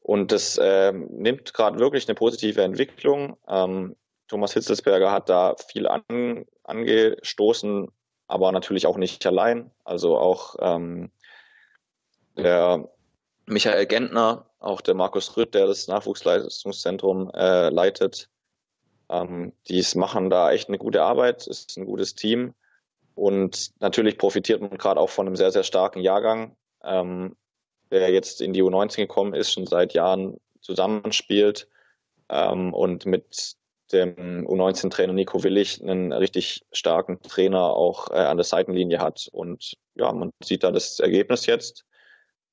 Und 0.00 0.32
das 0.32 0.56
äh, 0.56 0.92
nimmt 0.92 1.52
gerade 1.52 1.78
wirklich 1.78 2.08
eine 2.08 2.14
positive 2.14 2.62
Entwicklung. 2.62 3.36
Ähm, 3.46 3.94
Thomas 4.28 4.54
Hitzelsberger 4.54 5.12
hat 5.12 5.28
da 5.28 5.56
viel 5.56 5.86
an, 5.86 6.46
angestoßen, 6.64 7.88
aber 8.26 8.52
natürlich 8.52 8.86
auch 8.86 8.96
nicht 8.96 9.26
allein. 9.26 9.70
Also 9.84 10.16
auch 10.18 10.56
ähm, 10.60 11.10
der 12.36 12.88
Michael 13.46 13.86
Gentner, 13.86 14.46
auch 14.60 14.80
der 14.80 14.94
Markus 14.94 15.36
Rütt, 15.36 15.54
der 15.54 15.66
das 15.66 15.88
Nachwuchsleistungszentrum 15.88 17.30
äh, 17.34 17.70
leitet. 17.70 18.28
Ähm, 19.08 19.52
die 19.68 19.84
machen 19.94 20.30
da 20.30 20.52
echt 20.52 20.68
eine 20.68 20.78
gute 20.78 21.02
Arbeit, 21.02 21.46
ist 21.46 21.76
ein 21.76 21.86
gutes 21.86 22.14
Team. 22.14 22.54
Und 23.18 23.72
natürlich 23.80 24.16
profitiert 24.16 24.60
man 24.60 24.78
gerade 24.78 25.00
auch 25.00 25.10
von 25.10 25.26
einem 25.26 25.34
sehr, 25.34 25.50
sehr 25.50 25.64
starken 25.64 26.00
Jahrgang, 26.00 26.56
ähm, 26.84 27.36
der 27.90 28.10
jetzt 28.10 28.40
in 28.40 28.52
die 28.52 28.62
U19 28.62 28.96
gekommen 28.96 29.34
ist, 29.34 29.52
schon 29.52 29.66
seit 29.66 29.92
Jahren 29.92 30.36
zusammenspielt 30.60 31.68
ähm, 32.28 32.72
und 32.72 33.06
mit 33.06 33.56
dem 33.92 34.46
U19-Trainer 34.46 35.12
Nico 35.12 35.42
Willig 35.42 35.82
einen 35.82 36.12
richtig 36.12 36.64
starken 36.70 37.20
Trainer 37.22 37.64
auch 37.64 38.10
äh, 38.10 38.18
an 38.18 38.36
der 38.36 38.44
Seitenlinie 38.44 39.00
hat. 39.00 39.28
Und 39.32 39.74
ja, 39.94 40.12
man 40.12 40.30
sieht 40.44 40.62
da 40.62 40.70
das 40.70 41.00
Ergebnis 41.00 41.46
jetzt. 41.46 41.84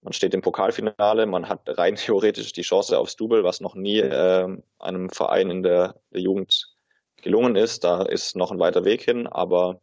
Man 0.02 0.14
steht 0.14 0.34
im 0.34 0.42
Pokalfinale, 0.42 1.28
man 1.28 1.48
hat 1.48 1.62
rein 1.78 1.96
theoretisch 1.96 2.54
die 2.54 2.64
Chance 2.64 2.98
aufs 2.98 3.18
Double, 3.18 3.44
was 3.44 3.62
noch 3.62 3.76
nie 3.76 4.00
äh, 4.00 4.48
einem 4.80 5.10
Verein 5.10 5.52
in 5.52 5.62
der, 5.62 5.96
der 6.12 6.22
Jugend 6.22 6.76
gelungen 7.22 7.56
ist. 7.56 7.84
Da 7.84 8.02
ist 8.02 8.36
noch 8.36 8.52
ein 8.52 8.60
weiter 8.60 8.84
Weg 8.84 9.04
hin, 9.04 9.28
aber 9.28 9.82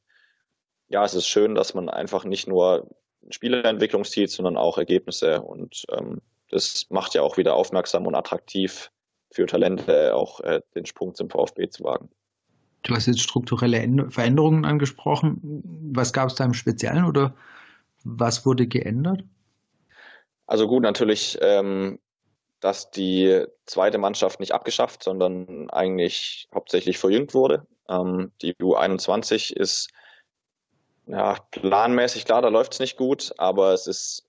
ja, 0.92 1.04
es 1.04 1.14
ist 1.14 1.26
schön, 1.26 1.54
dass 1.54 1.74
man 1.74 1.88
einfach 1.88 2.24
nicht 2.24 2.46
nur 2.46 2.86
Spieleentwicklung 3.30 4.04
sieht, 4.04 4.30
sondern 4.30 4.56
auch 4.56 4.76
Ergebnisse. 4.76 5.40
Und 5.40 5.84
ähm, 5.90 6.20
das 6.50 6.86
macht 6.90 7.14
ja 7.14 7.22
auch 7.22 7.38
wieder 7.38 7.54
aufmerksam 7.54 8.06
und 8.06 8.14
attraktiv 8.14 8.90
für 9.30 9.46
Talente, 9.46 10.14
auch 10.14 10.40
äh, 10.40 10.60
den 10.74 10.84
Sprung 10.84 11.14
zum 11.14 11.30
VfB 11.30 11.68
zu 11.70 11.84
wagen. 11.84 12.10
Du 12.82 12.94
hast 12.94 13.06
jetzt 13.06 13.22
strukturelle 13.22 14.10
Veränderungen 14.10 14.64
angesprochen. 14.64 15.62
Was 15.94 16.12
gab 16.12 16.28
es 16.28 16.34
da 16.34 16.44
im 16.44 16.52
Speziellen 16.52 17.04
oder 17.04 17.34
was 18.04 18.44
wurde 18.44 18.66
geändert? 18.66 19.24
Also 20.46 20.66
gut, 20.66 20.82
natürlich, 20.82 21.38
ähm, 21.40 22.00
dass 22.60 22.90
die 22.90 23.46
zweite 23.64 23.96
Mannschaft 23.96 24.40
nicht 24.40 24.52
abgeschafft, 24.52 25.04
sondern 25.04 25.70
eigentlich 25.70 26.48
hauptsächlich 26.52 26.98
verjüngt 26.98 27.32
wurde. 27.32 27.66
Ähm, 27.88 28.32
die 28.42 28.54
U21 28.56 29.54
ist 29.54 29.88
ja, 31.06 31.36
planmäßig, 31.50 32.24
klar, 32.24 32.42
da 32.42 32.48
läuft 32.48 32.74
es 32.74 32.80
nicht 32.80 32.96
gut, 32.96 33.32
aber 33.38 33.72
es 33.72 33.86
ist, 33.86 34.26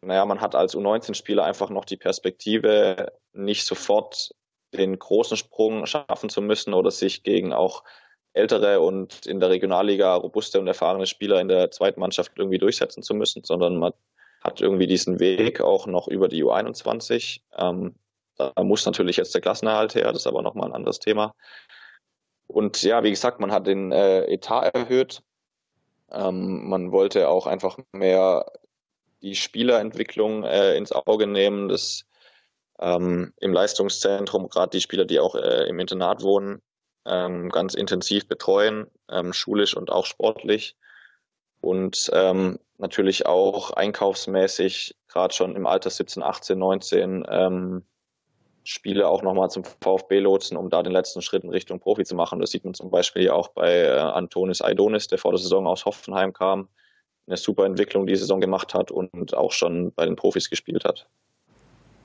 naja, 0.00 0.24
man 0.24 0.40
hat 0.40 0.54
als 0.54 0.76
U19-Spieler 0.76 1.44
einfach 1.44 1.70
noch 1.70 1.84
die 1.84 1.96
Perspektive, 1.96 3.12
nicht 3.32 3.66
sofort 3.66 4.34
den 4.72 4.98
großen 4.98 5.36
Sprung 5.36 5.86
schaffen 5.86 6.28
zu 6.28 6.42
müssen 6.42 6.74
oder 6.74 6.90
sich 6.90 7.22
gegen 7.22 7.52
auch 7.52 7.84
ältere 8.32 8.80
und 8.80 9.26
in 9.26 9.40
der 9.40 9.50
Regionalliga 9.50 10.14
robuste 10.16 10.58
und 10.58 10.66
erfahrene 10.66 11.06
Spieler 11.06 11.40
in 11.40 11.48
der 11.48 11.70
zweiten 11.70 12.00
Mannschaft 12.00 12.32
irgendwie 12.36 12.58
durchsetzen 12.58 13.02
zu 13.02 13.14
müssen, 13.14 13.44
sondern 13.44 13.76
man 13.76 13.92
hat 14.42 14.60
irgendwie 14.60 14.88
diesen 14.88 15.20
Weg 15.20 15.60
auch 15.60 15.86
noch 15.86 16.08
über 16.08 16.28
die 16.28 16.44
U21. 16.44 17.40
Ähm, 17.56 17.94
da 18.36 18.52
muss 18.62 18.84
natürlich 18.84 19.16
jetzt 19.16 19.34
der 19.34 19.40
Klassenerhalt 19.40 19.94
her, 19.94 20.12
das 20.12 20.22
ist 20.22 20.26
aber 20.26 20.42
nochmal 20.42 20.68
ein 20.68 20.74
anderes 20.74 20.98
Thema. 20.98 21.34
Und 22.46 22.82
ja, 22.82 23.02
wie 23.04 23.10
gesagt, 23.10 23.40
man 23.40 23.52
hat 23.52 23.66
den 23.66 23.92
äh, 23.92 24.24
Etat 24.24 24.74
erhöht, 24.74 25.22
ähm, 26.10 26.68
man 26.68 26.92
wollte 26.92 27.28
auch 27.28 27.46
einfach 27.46 27.78
mehr 27.92 28.46
die 29.22 29.34
Spielerentwicklung 29.34 30.44
äh, 30.44 30.76
ins 30.76 30.92
Auge 30.92 31.26
nehmen, 31.26 31.68
das 31.68 32.04
ähm, 32.78 33.32
im 33.40 33.52
Leistungszentrum, 33.52 34.48
gerade 34.48 34.70
die 34.70 34.80
Spieler, 34.80 35.04
die 35.04 35.20
auch 35.20 35.34
äh, 35.34 35.66
im 35.68 35.78
Internat 35.78 36.22
wohnen, 36.22 36.60
ähm, 37.06 37.48
ganz 37.50 37.74
intensiv 37.74 38.28
betreuen, 38.28 38.86
ähm, 39.10 39.32
schulisch 39.32 39.76
und 39.76 39.90
auch 39.90 40.06
sportlich. 40.06 40.76
Und 41.60 42.10
ähm, 42.12 42.58
natürlich 42.78 43.26
auch 43.26 43.70
einkaufsmäßig, 43.70 44.96
gerade 45.08 45.34
schon 45.34 45.56
im 45.56 45.66
Alter 45.66 45.90
17, 45.90 46.22
18, 46.22 46.58
19, 46.58 47.24
ähm, 47.28 47.84
Spiele 48.64 49.08
auch 49.08 49.22
nochmal 49.22 49.50
zum 49.50 49.64
VfB 49.64 50.20
lotsen, 50.20 50.56
um 50.56 50.70
da 50.70 50.82
den 50.82 50.92
letzten 50.92 51.22
Schritt 51.22 51.44
in 51.44 51.50
Richtung 51.50 51.80
Profi 51.80 52.04
zu 52.04 52.14
machen. 52.14 52.40
Das 52.40 52.50
sieht 52.50 52.64
man 52.64 52.74
zum 52.74 52.90
Beispiel 52.90 53.30
auch 53.30 53.48
bei 53.48 53.82
äh, 53.82 53.98
Antonis 53.98 54.62
Aidonis, 54.62 55.06
der 55.06 55.18
vor 55.18 55.32
der 55.32 55.38
Saison 55.38 55.66
aus 55.66 55.84
Hoffenheim 55.84 56.32
kam, 56.32 56.68
eine 57.26 57.36
super 57.36 57.66
Entwicklung 57.66 58.06
die 58.06 58.16
Saison 58.16 58.40
gemacht 58.40 58.74
hat 58.74 58.90
und 58.90 59.34
auch 59.34 59.52
schon 59.52 59.92
bei 59.92 60.06
den 60.06 60.16
Profis 60.16 60.50
gespielt 60.50 60.84
hat 60.84 61.06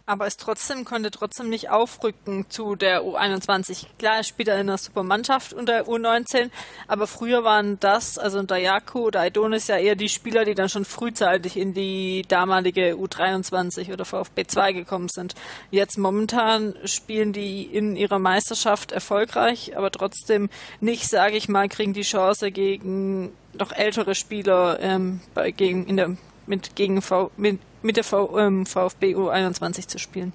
aber 0.10 0.26
es 0.26 0.38
trotzdem 0.38 0.86
konnte 0.86 1.12
trotzdem 1.12 1.50
nicht 1.50 1.70
aufrücken 1.70 2.50
zu 2.50 2.76
der 2.76 3.04
U21. 3.04 3.86
Klar, 4.00 4.18
er 4.18 4.24
spielt 4.24 4.48
in 4.48 4.56
einer 4.56 4.80
super 4.80 5.04
Mannschaft 5.04 5.54
unter 5.54 5.82
U19, 5.82 6.50
aber 6.88 7.06
früher 7.06 7.44
waren 7.44 7.80
das, 7.80 8.18
also 8.18 8.42
Dayaku 8.42 9.06
oder 9.06 9.20
Aidonis 9.20 9.68
ja 9.68 9.78
eher 9.78 9.96
die 9.96 10.10
Spieler, 10.10 10.46
die 10.46 10.56
dann 10.56 10.68
schon 10.68 10.84
frühzeitig 10.84 11.58
in 11.58 11.76
die 11.76 12.24
damalige 12.28 12.96
U23 12.96 13.94
oder 13.94 14.04
VfB 14.04 14.48
2 14.48 14.74
gekommen 14.74 15.10
sind. 15.10 15.36
Jetzt 15.70 16.00
momentan 16.00 16.74
spielen 16.86 17.32
die 17.32 17.62
in 17.64 17.96
ihrer 17.96 18.18
Meisterschaft 18.18 18.92
erfolgreich, 18.92 19.78
aber 19.78 19.92
trotzdem 19.92 20.50
nicht, 20.80 21.08
sage 21.08 21.38
ich 21.38 21.50
mal, 21.50 21.70
kriegen 21.70 21.94
die 21.94 22.02
Chance 22.02 22.52
gegen 22.52 23.32
noch 23.54 23.72
ältere 23.72 24.16
Spieler 24.16 24.80
ähm, 24.80 25.22
bei, 25.36 25.52
gegen 25.52 25.86
in 25.86 25.98
der 25.98 26.18
mit 26.50 26.76
gegen 26.76 27.02
v, 27.02 27.32
mit, 27.38 27.60
mit 27.82 27.96
der 27.96 28.04
v, 28.04 28.38
ähm, 28.38 28.66
VfB 28.66 29.16
U21 29.16 29.88
zu 29.88 30.00
spielen. 30.00 30.34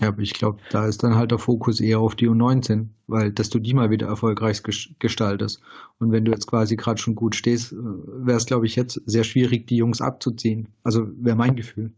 Ja, 0.00 0.08
aber 0.08 0.20
ich 0.20 0.34
glaube, 0.34 0.58
da 0.70 0.86
ist 0.86 1.02
dann 1.02 1.14
halt 1.14 1.30
der 1.30 1.38
Fokus 1.38 1.80
eher 1.80 2.00
auf 2.00 2.16
die 2.16 2.28
U19, 2.28 2.88
weil 3.06 3.30
dass 3.30 3.48
du 3.48 3.60
die 3.60 3.74
mal 3.74 3.90
wieder 3.90 4.08
erfolgreich 4.08 4.62
gestaltest. 4.98 5.60
Und 6.00 6.10
wenn 6.10 6.24
du 6.24 6.32
jetzt 6.32 6.48
quasi 6.48 6.76
gerade 6.76 7.00
schon 7.00 7.14
gut 7.14 7.36
stehst, 7.36 7.72
äh, 7.72 7.76
wäre 7.76 8.36
es, 8.36 8.46
glaube 8.46 8.66
ich, 8.66 8.74
jetzt 8.74 9.00
sehr 9.06 9.24
schwierig, 9.24 9.66
die 9.68 9.76
Jungs 9.76 10.00
abzuziehen. 10.00 10.68
Also 10.82 11.06
wäre 11.16 11.36
mein 11.36 11.54
Gefühl. 11.54 11.92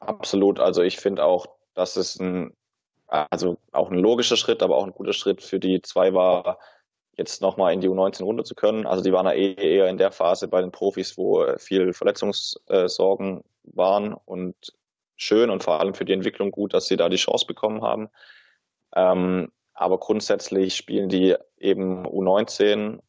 Absolut. 0.00 0.58
Also 0.58 0.82
ich 0.82 0.98
finde 0.98 1.24
auch, 1.24 1.46
dass 1.74 1.96
es 1.96 2.18
ein, 2.18 2.52
also 3.06 3.58
auch 3.70 3.90
ein 3.90 3.98
logischer 3.98 4.36
Schritt, 4.36 4.62
aber 4.62 4.76
auch 4.76 4.86
ein 4.86 4.92
guter 4.94 5.12
Schritt 5.12 5.42
für 5.42 5.60
die 5.60 5.82
zwei 5.82 6.12
war, 6.14 6.58
jetzt 7.20 7.42
nochmal 7.42 7.74
in 7.74 7.80
die 7.80 7.88
U19 7.88 8.24
runter 8.24 8.44
zu 8.44 8.54
können. 8.54 8.86
Also 8.86 9.04
die 9.04 9.12
waren 9.12 9.26
ja 9.26 9.32
eh 9.32 9.54
eher 9.54 9.88
in 9.88 9.98
der 9.98 10.10
Phase 10.10 10.48
bei 10.48 10.62
den 10.62 10.72
Profis, 10.72 11.18
wo 11.18 11.46
viel 11.58 11.92
Verletzungssorgen 11.92 13.44
waren 13.64 14.14
und 14.14 14.54
schön 15.16 15.50
und 15.50 15.62
vor 15.62 15.78
allem 15.78 15.92
für 15.92 16.06
die 16.06 16.14
Entwicklung 16.14 16.50
gut, 16.50 16.72
dass 16.72 16.86
sie 16.86 16.96
da 16.96 17.10
die 17.10 17.16
Chance 17.16 17.46
bekommen 17.46 17.82
haben. 17.82 18.08
Ähm, 18.96 19.52
aber 19.74 19.98
grundsätzlich 19.98 20.74
spielen 20.74 21.10
die 21.10 21.36
eben 21.58 22.06
U19 22.06 23.00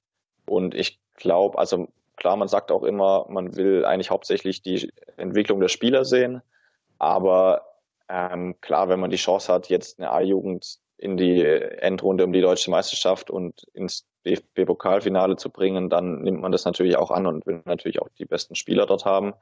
und 0.46 0.76
ich 0.76 1.00
glaube, 1.16 1.58
also 1.58 1.88
klar, 2.18 2.36
man 2.36 2.50
sagt 2.50 2.72
auch 2.72 2.84
immer, 2.84 3.26
man 3.30 3.56
will 3.56 3.86
eigentlich 3.86 4.12
hauptsächlich 4.12 4.62
die 4.62 4.92
Entwicklung 5.16 5.62
der 5.62 5.70
Spieler 5.70 6.04
sehen, 6.04 6.42
aber 7.00 7.66
ähm, 8.10 8.60
klar, 8.60 8.90
wenn 8.90 9.00
man 9.00 9.10
die 9.10 9.16
Chance 9.16 9.52
hat, 9.54 9.70
jetzt 9.70 10.00
eine 10.00 10.12
A-Jugend 10.12 10.80
in 11.02 11.18
die 11.18 11.44
Endrunde 11.44 12.24
um 12.24 12.32
die 12.32 12.42
deutsche 12.42 12.70
Meisterschaft 12.70 13.32
und 13.32 13.64
ins 13.74 14.06
DFB-Pokalfinale 14.26 15.36
zu 15.36 15.50
bringen, 15.50 15.90
dann 15.90 16.22
nimmt 16.22 16.42
man 16.42 16.52
das 16.52 16.64
natürlich 16.64 16.96
auch 16.96 17.10
an 17.10 17.26
und 17.26 17.48
will 17.48 17.64
natürlich 17.66 18.00
auch 18.00 18.10
die 18.20 18.26
besten 18.26 18.54
Spieler 18.54 18.86
dort 18.86 19.04
haben. 19.04 19.34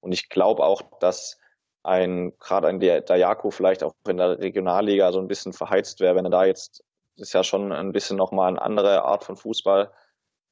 Und 0.00 0.12
ich 0.12 0.28
glaube 0.28 0.64
auch, 0.64 0.82
dass 0.98 1.38
ein, 1.84 2.36
gerade 2.40 2.66
ein 2.66 2.80
Dayako 2.80 3.50
vielleicht 3.50 3.84
auch 3.84 3.94
in 4.08 4.16
der 4.16 4.40
Regionalliga 4.40 5.12
so 5.12 5.20
ein 5.20 5.28
bisschen 5.28 5.52
verheizt 5.52 6.00
wäre, 6.00 6.16
wenn 6.16 6.26
er 6.26 6.30
da 6.32 6.46
jetzt, 6.46 6.82
das 7.16 7.28
ist 7.28 7.32
ja 7.32 7.44
schon 7.44 7.70
ein 7.70 7.92
bisschen 7.92 8.16
nochmal 8.16 8.48
eine 8.48 8.62
andere 8.62 9.04
Art 9.04 9.22
von 9.22 9.36
Fußball, 9.36 9.92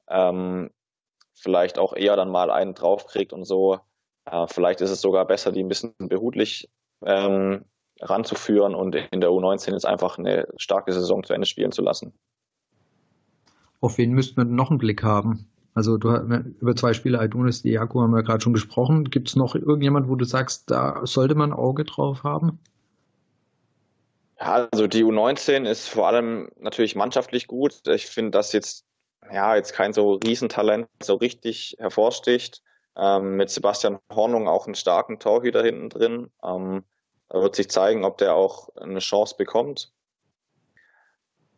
ähm, 0.07 0.71
vielleicht 1.33 1.77
auch 1.77 1.93
eher 1.93 2.15
dann 2.15 2.29
mal 2.29 2.51
einen 2.51 2.73
draufkriegt 2.73 3.33
und 3.33 3.43
so. 3.43 3.79
Äh, 4.23 4.47
vielleicht 4.47 4.79
ist 4.79 4.91
es 4.91 5.01
sogar 5.01 5.25
besser, 5.25 5.51
die 5.51 5.61
ein 5.61 5.67
bisschen 5.67 5.93
behutlich 5.97 6.69
ähm, 7.05 7.65
ranzuführen 8.03 8.75
und 8.75 8.95
in 8.95 9.21
der 9.21 9.29
U19 9.29 9.71
jetzt 9.71 9.85
einfach 9.85 10.17
eine 10.17 10.47
starke 10.57 10.93
Saison 10.93 11.23
zu 11.23 11.33
Ende 11.33 11.47
spielen 11.47 11.71
zu 11.71 11.81
lassen. 11.81 12.13
Auf 13.81 13.97
wen 13.97 14.11
müssten 14.11 14.37
wir 14.37 14.45
noch 14.45 14.69
einen 14.69 14.79
Blick 14.79 15.03
haben? 15.03 15.47
Also 15.73 15.97
du 15.97 16.09
über 16.59 16.75
zwei 16.75 16.93
Spieler, 16.93 17.19
Adonis, 17.19 17.63
Diago 17.63 18.01
haben 18.01 18.13
wir 18.13 18.23
gerade 18.23 18.41
schon 18.41 18.53
gesprochen. 18.53 19.09
Gibt 19.09 19.29
es 19.29 19.35
noch 19.35 19.55
irgendjemand, 19.55 20.07
wo 20.07 20.15
du 20.15 20.23
sagst, 20.23 20.69
da 20.69 21.01
sollte 21.05 21.35
man 21.35 21.51
ein 21.51 21.57
Auge 21.57 21.83
drauf 21.83 22.23
haben? 22.23 22.59
Ja, 24.39 24.67
also 24.71 24.87
die 24.87 25.03
U19 25.03 25.67
ist 25.67 25.87
vor 25.87 26.07
allem 26.07 26.49
natürlich 26.59 26.95
mannschaftlich 26.95 27.47
gut. 27.47 27.87
Ich 27.87 28.05
finde, 28.05 28.31
dass 28.31 28.53
jetzt 28.53 28.85
ja 29.31 29.55
jetzt 29.55 29.73
kein 29.73 29.93
so 29.93 30.19
Riesentalent 30.23 30.87
so 31.01 31.15
richtig 31.15 31.75
hervorsticht. 31.79 32.61
Ähm, 32.95 33.37
mit 33.37 33.49
Sebastian 33.49 33.97
Hornung 34.13 34.47
auch 34.47 34.67
einen 34.67 34.75
starken 34.75 35.17
Torhüter 35.17 35.63
hinten 35.63 35.89
drin. 35.89 36.29
Ähm, 36.43 36.83
da 37.33 37.41
wird 37.41 37.55
sich 37.55 37.67
zeigen, 37.67 38.05
ob 38.05 38.19
der 38.19 38.35
auch 38.35 38.69
eine 38.75 38.99
Chance 38.99 39.35
bekommt. 39.35 39.91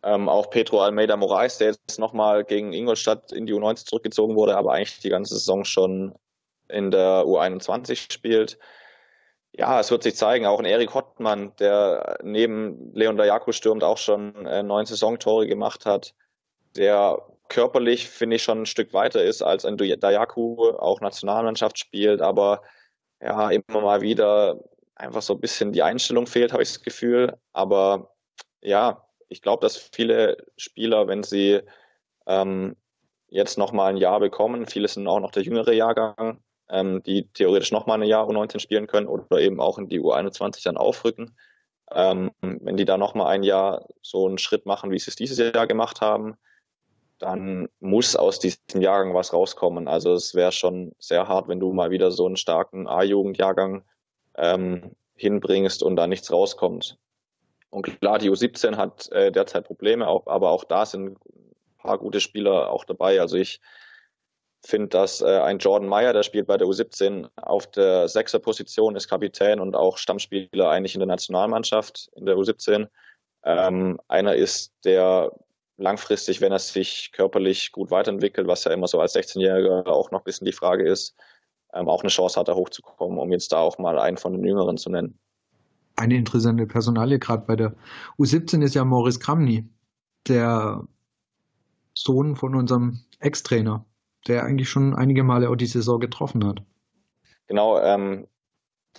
Ähm, 0.04 0.30
auch 0.30 0.50
Pedro 0.50 0.82
Almeida 0.82 1.18
Moraes, 1.18 1.58
der 1.58 1.72
jetzt 1.72 2.00
nochmal 2.00 2.46
gegen 2.46 2.72
Ingolstadt 2.72 3.34
in 3.34 3.46
die 3.46 3.54
U19 3.54 3.86
zurückgezogen 3.86 4.38
wurde, 4.38 4.56
aber 4.56 4.72
eigentlich 4.72 5.02
die 5.02 5.10
ganze 5.10 5.34
Saison 5.34 5.66
schon 5.66 6.16
in 6.70 6.92
der 6.92 7.26
U21 7.26 8.14
spielt. 8.14 8.58
Ja, 9.52 9.82
es 9.82 9.92
wird 9.92 10.04
sich 10.04 10.16
zeigen. 10.16 10.46
Auch 10.46 10.60
ein 10.60 10.66
Erik 10.66 10.94
Hottmann, 10.94 11.54
der 11.60 12.20
neben 12.24 12.94
Leon 12.94 13.18
Dayaku 13.18 13.52
stürmt, 13.52 13.84
auch 13.84 13.98
schon 13.98 14.46
äh, 14.46 14.64
neun 14.64 14.86
Saisontore 14.86 15.46
gemacht 15.46 15.86
hat, 15.86 16.14
der 16.78 17.22
körperlich, 17.50 18.08
finde 18.08 18.38
ich, 18.38 18.44
schon 18.44 18.62
ein 18.62 18.66
Stück 18.66 18.94
weiter 18.94 19.22
ist 19.22 19.42
als 19.42 19.66
ein 19.66 19.76
Dayaku, 19.76 20.70
auch 20.70 21.02
Nationalmannschaft 21.02 21.78
spielt, 21.78 22.22
aber 22.22 22.62
ja, 23.22 23.50
immer 23.50 23.82
mal 23.82 24.02
wieder 24.02 24.58
einfach 24.96 25.22
so 25.22 25.34
ein 25.34 25.41
bisschen 25.41 25.72
die 25.74 25.84
Einstellung 25.84 26.28
fehlt, 26.28 26.54
habe 26.54 26.64
ich 26.64 26.70
das 26.70 26.82
Gefühl. 26.82 27.38
Aber 27.54 28.16
ja, 28.62 29.08
ich 29.30 29.41
glaube, 29.41 29.62
dass 29.62 29.78
viele 29.78 30.38
Spieler, 30.58 31.08
wenn 31.08 31.24
sie 31.24 31.62
ähm, 32.26 32.76
jetzt 33.28 33.58
nochmal 33.58 33.91
ein 33.91 33.98
Jahr 33.98 34.20
bekommen, 34.20 34.66
viele 34.66 34.88
sind 34.88 35.08
auch 35.08 35.20
noch 35.20 35.32
der 35.32 35.43
jüngere 35.43 35.74
Jahrgang, 35.74 36.43
ähm, 36.70 37.04
die 37.04 37.28
theoretisch 37.34 37.72
nochmal 37.72 38.02
ein 38.02 38.08
Jahr 38.08 38.28
U19 38.28 38.60
spielen 38.60 38.88
können 38.88 39.08
oder 39.08 39.39
eben 39.39 39.60
auch 39.60 39.78
in 39.78 39.89
die 39.89 40.00
U21 40.00 40.64
dann 40.64 40.78
aufrücken. 40.78 41.38
Ähm, 41.91 42.32
wenn 42.41 42.78
die 42.78 42.86
da 42.86 42.98
nochmal 42.98 43.28
ein 43.28 43.43
Jahr 43.43 43.88
so 44.02 44.26
einen 44.26 44.39
Schritt 44.39 44.66
machen, 44.66 44.91
wie 44.91 45.00
sie 45.00 45.12
es 45.12 45.16
dieses 45.16 45.38
Jahr 45.38 45.68
gemacht 45.68 46.02
haben, 46.02 46.36
dann 47.20 47.70
muss 47.80 48.16
aus 48.16 48.39
diesem 48.39 48.82
Jahrgang 48.82 49.14
was 49.14 49.34
rauskommen. 49.34 49.88
Also 49.88 50.14
es 50.14 50.34
wäre 50.34 50.52
schon 50.52 50.93
sehr 51.00 51.28
hart, 51.28 51.48
wenn 51.48 51.60
du 51.60 51.72
mal 51.74 51.91
wieder 51.91 52.12
so 52.12 52.26
einen 52.26 52.38
starken 52.38 52.88
A-Jugendjahrgang 52.88 53.86
ähm, 54.38 54.96
hinbringst 55.16 55.84
und 55.84 55.96
da 55.96 56.08
nichts 56.08 56.32
rauskommt. 56.32 56.98
Und 57.70 58.00
klar, 58.00 58.20
die 58.20 58.30
U17 58.30 58.78
hat 58.78 59.12
äh, 59.12 59.32
derzeit 59.32 59.66
Probleme, 59.66 60.08
auch, 60.08 60.28
aber 60.28 60.52
auch 60.52 60.64
da 60.64 60.86
sind 60.86 61.18
ein 61.26 61.76
paar 61.78 61.98
gute 61.98 62.22
Spieler 62.22 62.72
auch 62.72 62.86
dabei. 62.86 63.20
Also 63.20 63.38
ich 63.38 63.60
finde, 64.66 64.88
dass 64.88 65.22
äh, 65.22 65.40
ein 65.40 65.60
Jordan 65.60 65.88
Meyer, 65.88 66.14
der 66.14 66.24
spielt 66.24 66.48
bei 66.48 66.58
der 66.58 66.68
U17 66.68 67.30
auf 67.36 67.68
der 67.68 68.08
Sechserposition, 68.08 68.96
ist 68.96 69.10
Kapitän 69.10 69.60
und 69.60 69.76
auch 69.76 69.98
Stammspieler 69.98 70.70
eigentlich 70.70 70.96
in 70.96 71.00
der 71.00 71.08
Nationalmannschaft 71.08 72.10
in 72.16 72.26
der 72.26 72.36
U17. 72.36 72.88
Ähm, 73.44 74.00
einer 74.08 74.36
ist, 74.36 74.74
der 74.86 75.32
langfristig, 75.78 76.42
wenn 76.42 76.52
er 76.52 76.60
sich 76.60 77.12
körperlich 77.12 77.72
gut 77.72 77.92
weiterentwickelt, 77.92 78.48
was 78.48 78.64
ja 78.64 78.72
immer 78.72 78.88
so 78.88 79.00
als 79.00 79.16
16-Jähriger 79.16 79.88
auch 79.88 80.12
noch 80.12 80.22
ein 80.22 80.24
bisschen 80.24 80.46
die 80.46 80.54
Frage 80.54 80.88
ist, 80.88 81.16
ähm, 81.76 81.90
auch 81.90 82.02
eine 82.02 82.10
Chance 82.10 82.40
hat, 82.40 82.48
da 82.48 82.56
hochzukommen, 82.56 83.20
um 83.20 83.32
jetzt 83.32 83.52
da 83.52 83.60
auch 83.60 83.78
mal 83.78 84.00
einen 84.00 84.18
von 84.18 84.34
den 84.34 84.44
Jüngeren 84.44 84.78
zu 84.78 84.90
nennen. 84.90 85.20
Eine 85.98 86.16
interessante 86.16 86.66
Personalie 86.66 87.20
gerade 87.20 87.46
bei 87.46 87.56
der 87.56 87.74
U17 88.18 88.64
ist 88.64 88.76
ja 88.76 88.84
Maurice 88.84 89.20
Kramny, 89.20 89.66
der 90.28 90.84
Sohn 91.94 92.36
von 92.36 92.56
unserem 92.56 93.00
Ex-Trainer, 93.20 93.86
der 94.28 94.44
eigentlich 94.44 94.70
schon 94.70 94.94
einige 94.94 95.24
Male 95.24 95.50
auch 95.50 95.56
die 95.56 95.66
Saison 95.66 96.00
getroffen 96.00 96.46
hat. 96.46 96.62
Genau, 97.48 97.80
ähm, 97.80 98.28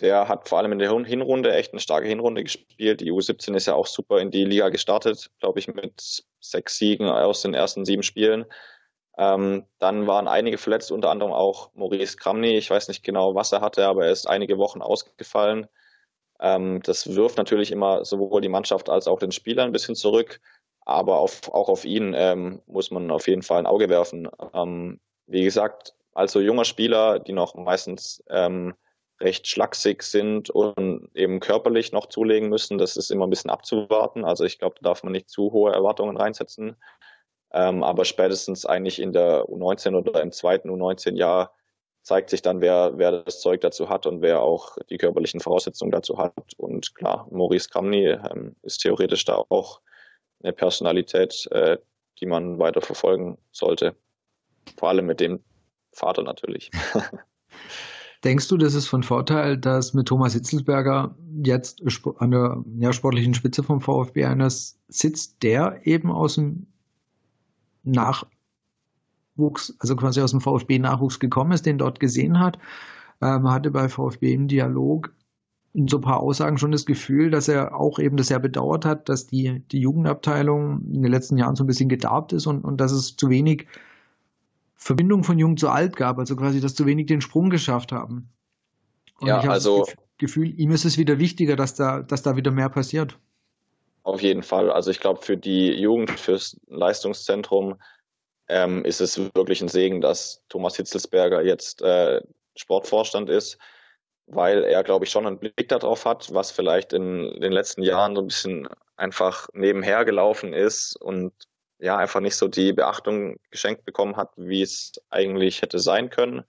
der 0.00 0.28
hat 0.28 0.48
vor 0.48 0.58
allem 0.58 0.72
in 0.72 0.78
der 0.78 0.90
Hinrunde 0.90 1.54
echt 1.54 1.72
eine 1.72 1.80
starke 1.80 2.06
Hinrunde 2.06 2.44
gespielt. 2.44 3.00
Die 3.00 3.12
U17 3.12 3.54
ist 3.54 3.66
ja 3.66 3.74
auch 3.74 3.86
super 3.86 4.20
in 4.20 4.30
die 4.30 4.44
Liga 4.44 4.68
gestartet, 4.68 5.30
glaube 5.40 5.58
ich, 5.58 5.68
mit 5.68 6.24
sechs 6.40 6.78
Siegen 6.78 7.08
aus 7.08 7.42
den 7.42 7.54
ersten 7.54 7.84
sieben 7.84 8.02
Spielen. 8.02 8.44
Ähm, 9.18 9.64
dann 9.78 10.06
waren 10.06 10.28
einige 10.28 10.58
verletzt, 10.58 10.92
unter 10.92 11.10
anderem 11.10 11.32
auch 11.32 11.70
Maurice 11.74 12.16
Kramny. 12.16 12.56
Ich 12.56 12.70
weiß 12.70 12.88
nicht 12.88 13.02
genau, 13.02 13.34
was 13.34 13.52
er 13.52 13.62
hatte, 13.62 13.86
aber 13.86 14.06
er 14.06 14.12
ist 14.12 14.28
einige 14.28 14.58
Wochen 14.58 14.82
ausgefallen. 14.82 15.66
Ähm, 16.40 16.82
das 16.82 17.14
wirft 17.14 17.38
natürlich 17.38 17.72
immer 17.72 18.04
sowohl 18.04 18.42
die 18.42 18.48
Mannschaft 18.48 18.90
als 18.90 19.08
auch 19.08 19.18
den 19.18 19.32
Spieler 19.32 19.64
ein 19.64 19.72
bisschen 19.72 19.94
zurück. 19.94 20.40
Aber 20.84 21.18
auf, 21.18 21.52
auch 21.52 21.68
auf 21.68 21.84
ihn 21.84 22.14
ähm, 22.16 22.62
muss 22.66 22.90
man 22.90 23.10
auf 23.10 23.26
jeden 23.26 23.42
Fall 23.42 23.58
ein 23.58 23.66
Auge 23.66 23.88
werfen. 23.88 24.28
Ähm, 24.54 25.00
wie 25.26 25.42
gesagt, 25.42 25.94
als 26.12 26.32
so 26.32 26.40
junger 26.40 26.64
Spieler, 26.64 27.18
die 27.18 27.32
noch 27.32 27.54
meistens 27.54 28.22
ähm, 28.30 28.74
recht 29.20 29.48
schlaksig 29.48 30.02
sind 30.02 30.50
und 30.50 31.08
eben 31.14 31.40
körperlich 31.40 31.92
noch 31.92 32.06
zulegen 32.06 32.48
müssen. 32.48 32.78
Das 32.78 32.96
ist 32.96 33.10
immer 33.10 33.26
ein 33.26 33.30
bisschen 33.30 33.50
abzuwarten. 33.50 34.24
Also 34.24 34.44
ich 34.44 34.58
glaube, 34.58 34.76
da 34.80 34.90
darf 34.90 35.02
man 35.02 35.12
nicht 35.12 35.28
zu 35.28 35.52
hohe 35.52 35.72
Erwartungen 35.72 36.16
reinsetzen. 36.16 36.76
Ähm, 37.52 37.82
aber 37.82 38.04
spätestens 38.04 38.66
eigentlich 38.66 39.00
in 39.00 39.12
der 39.12 39.44
U19 39.44 39.96
oder 39.96 40.20
im 40.22 40.32
zweiten 40.32 40.70
U19-Jahr 40.70 41.52
zeigt 42.02 42.30
sich 42.30 42.42
dann, 42.42 42.60
wer, 42.60 42.92
wer 42.96 43.22
das 43.22 43.40
Zeug 43.40 43.60
dazu 43.62 43.88
hat 43.88 44.06
und 44.06 44.22
wer 44.22 44.40
auch 44.40 44.76
die 44.90 44.96
körperlichen 44.96 45.40
Voraussetzungen 45.40 45.90
dazu 45.90 46.18
hat. 46.18 46.34
Und 46.56 46.94
klar, 46.94 47.26
Maurice 47.30 47.68
Kramny 47.68 48.06
ähm, 48.06 48.54
ist 48.62 48.78
theoretisch 48.78 49.24
da 49.24 49.42
auch 49.48 49.80
eine 50.42 50.52
Personalität, 50.52 51.48
äh, 51.50 51.78
die 52.20 52.26
man 52.26 52.58
weiter 52.58 52.80
verfolgen 52.80 53.38
sollte. 53.50 53.96
Vor 54.76 54.88
allem 54.88 55.06
mit 55.06 55.20
dem 55.20 55.42
Vater 55.92 56.22
natürlich. 56.22 56.70
Denkst 58.24 58.48
du, 58.48 58.56
das 58.56 58.74
ist 58.74 58.86
von 58.86 59.02
Vorteil, 59.02 59.58
dass 59.58 59.94
mit 59.94 60.08
Thomas 60.08 60.32
Hitzelsberger 60.32 61.16
jetzt 61.44 61.82
an 62.18 62.30
der 62.30 62.64
ja, 62.78 62.92
sportlichen 62.92 63.34
Spitze 63.34 63.62
vom 63.62 63.80
VfB 63.80 64.24
einer 64.24 64.50
sitzt, 64.50 65.42
der 65.42 65.80
eben 65.84 66.10
aus 66.10 66.36
dem 66.36 66.66
Nachwuchs, 67.86 69.74
also 69.78 69.96
quasi 69.96 70.20
aus 70.20 70.32
dem 70.32 70.40
VfB-Nachwuchs 70.40 71.18
gekommen 71.18 71.52
ist, 71.52 71.66
den 71.66 71.78
dort 71.78 72.00
gesehen 72.00 72.38
hat, 72.38 72.58
ähm, 73.22 73.50
hatte 73.50 73.70
bei 73.70 73.88
VfB 73.88 74.34
im 74.34 74.48
Dialog 74.48 75.12
in 75.72 75.88
so 75.88 75.98
ein 75.98 76.02
paar 76.02 76.20
Aussagen 76.20 76.56
schon 76.56 76.72
das 76.72 76.86
Gefühl, 76.86 77.30
dass 77.30 77.48
er 77.48 77.74
auch 77.74 77.98
eben 77.98 78.16
das 78.16 78.28
sehr 78.28 78.38
bedauert 78.38 78.86
hat, 78.86 79.10
dass 79.10 79.26
die, 79.26 79.60
die 79.70 79.80
Jugendabteilung 79.80 80.80
in 80.90 81.02
den 81.02 81.12
letzten 81.12 81.36
Jahren 81.36 81.54
so 81.54 81.64
ein 81.64 81.66
bisschen 81.66 81.90
gedarbt 81.90 82.32
ist 82.32 82.46
und, 82.46 82.64
und 82.64 82.78
dass 82.80 82.92
es 82.92 83.16
zu 83.16 83.28
wenig 83.28 83.66
Verbindung 84.74 85.22
von 85.22 85.38
jung 85.38 85.58
zu 85.58 85.68
alt 85.68 85.94
gab, 85.96 86.18
also 86.18 86.34
quasi, 86.34 86.60
dass 86.60 86.74
zu 86.74 86.86
wenig 86.86 87.06
den 87.06 87.20
Sprung 87.20 87.50
geschafft 87.50 87.92
haben. 87.92 88.30
Und 89.20 89.28
ja, 89.28 89.38
ich 89.38 89.44
habe 89.44 89.52
also 89.52 89.84
das 89.84 89.96
Gefühl, 90.16 90.58
ihm 90.58 90.70
ist 90.70 90.86
es 90.86 90.96
wieder 90.96 91.18
wichtiger, 91.18 91.56
dass 91.56 91.74
da, 91.74 92.02
dass 92.02 92.22
da 92.22 92.36
wieder 92.36 92.52
mehr 92.52 92.70
passiert. 92.70 93.18
Auf 94.06 94.22
jeden 94.22 94.44
Fall. 94.44 94.70
Also 94.70 94.92
ich 94.92 95.00
glaube, 95.00 95.20
für 95.20 95.36
die 95.36 95.72
Jugend, 95.72 96.12
fürs 96.20 96.56
Leistungszentrum 96.68 97.80
ähm, 98.46 98.84
ist 98.84 99.00
es 99.00 99.18
wirklich 99.34 99.60
ein 99.60 99.66
Segen, 99.66 100.00
dass 100.00 100.44
Thomas 100.48 100.76
Hitzelsberger 100.76 101.42
jetzt 101.42 101.82
äh, 101.82 102.20
Sportvorstand 102.54 103.28
ist, 103.28 103.58
weil 104.26 104.62
er, 104.62 104.84
glaube 104.84 105.04
ich, 105.06 105.10
schon 105.10 105.26
einen 105.26 105.40
Blick 105.40 105.66
darauf 105.66 106.04
hat, 106.04 106.32
was 106.32 106.52
vielleicht 106.52 106.92
in 106.92 107.40
den 107.40 107.50
letzten 107.50 107.82
Jahren 107.82 108.14
so 108.14 108.22
ein 108.22 108.28
bisschen 108.28 108.68
einfach 108.94 109.48
nebenher 109.54 110.04
gelaufen 110.04 110.52
ist 110.52 110.94
und 110.94 111.32
ja 111.80 111.96
einfach 111.96 112.20
nicht 112.20 112.36
so 112.36 112.46
die 112.46 112.72
Beachtung 112.72 113.40
geschenkt 113.50 113.84
bekommen 113.84 114.16
hat, 114.16 114.30
wie 114.36 114.62
es 114.62 114.92
eigentlich 115.10 115.62
hätte 115.62 115.80
sein 115.80 116.10
können. 116.10 116.44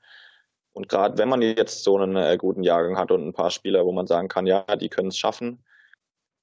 Und 0.74 0.90
gerade 0.90 1.18
wenn 1.18 1.28
man 1.28 1.42
jetzt 1.42 1.84
so 1.84 1.98
einen 1.98 2.18
äh, 2.18 2.38
guten 2.38 2.62
Jahrgang 2.62 3.00
hat 3.00 3.10
und 3.10 3.28
ein 3.28 3.34
paar 3.34 3.50
Spieler, 3.50 3.84
wo 3.84 3.92
man 3.94 4.06
sagen 4.06 4.28
kann, 4.28 4.46
ja, 4.46 4.64
die 4.76 4.90
können 4.90 5.08
es 5.08 5.18
schaffen, 5.18 5.64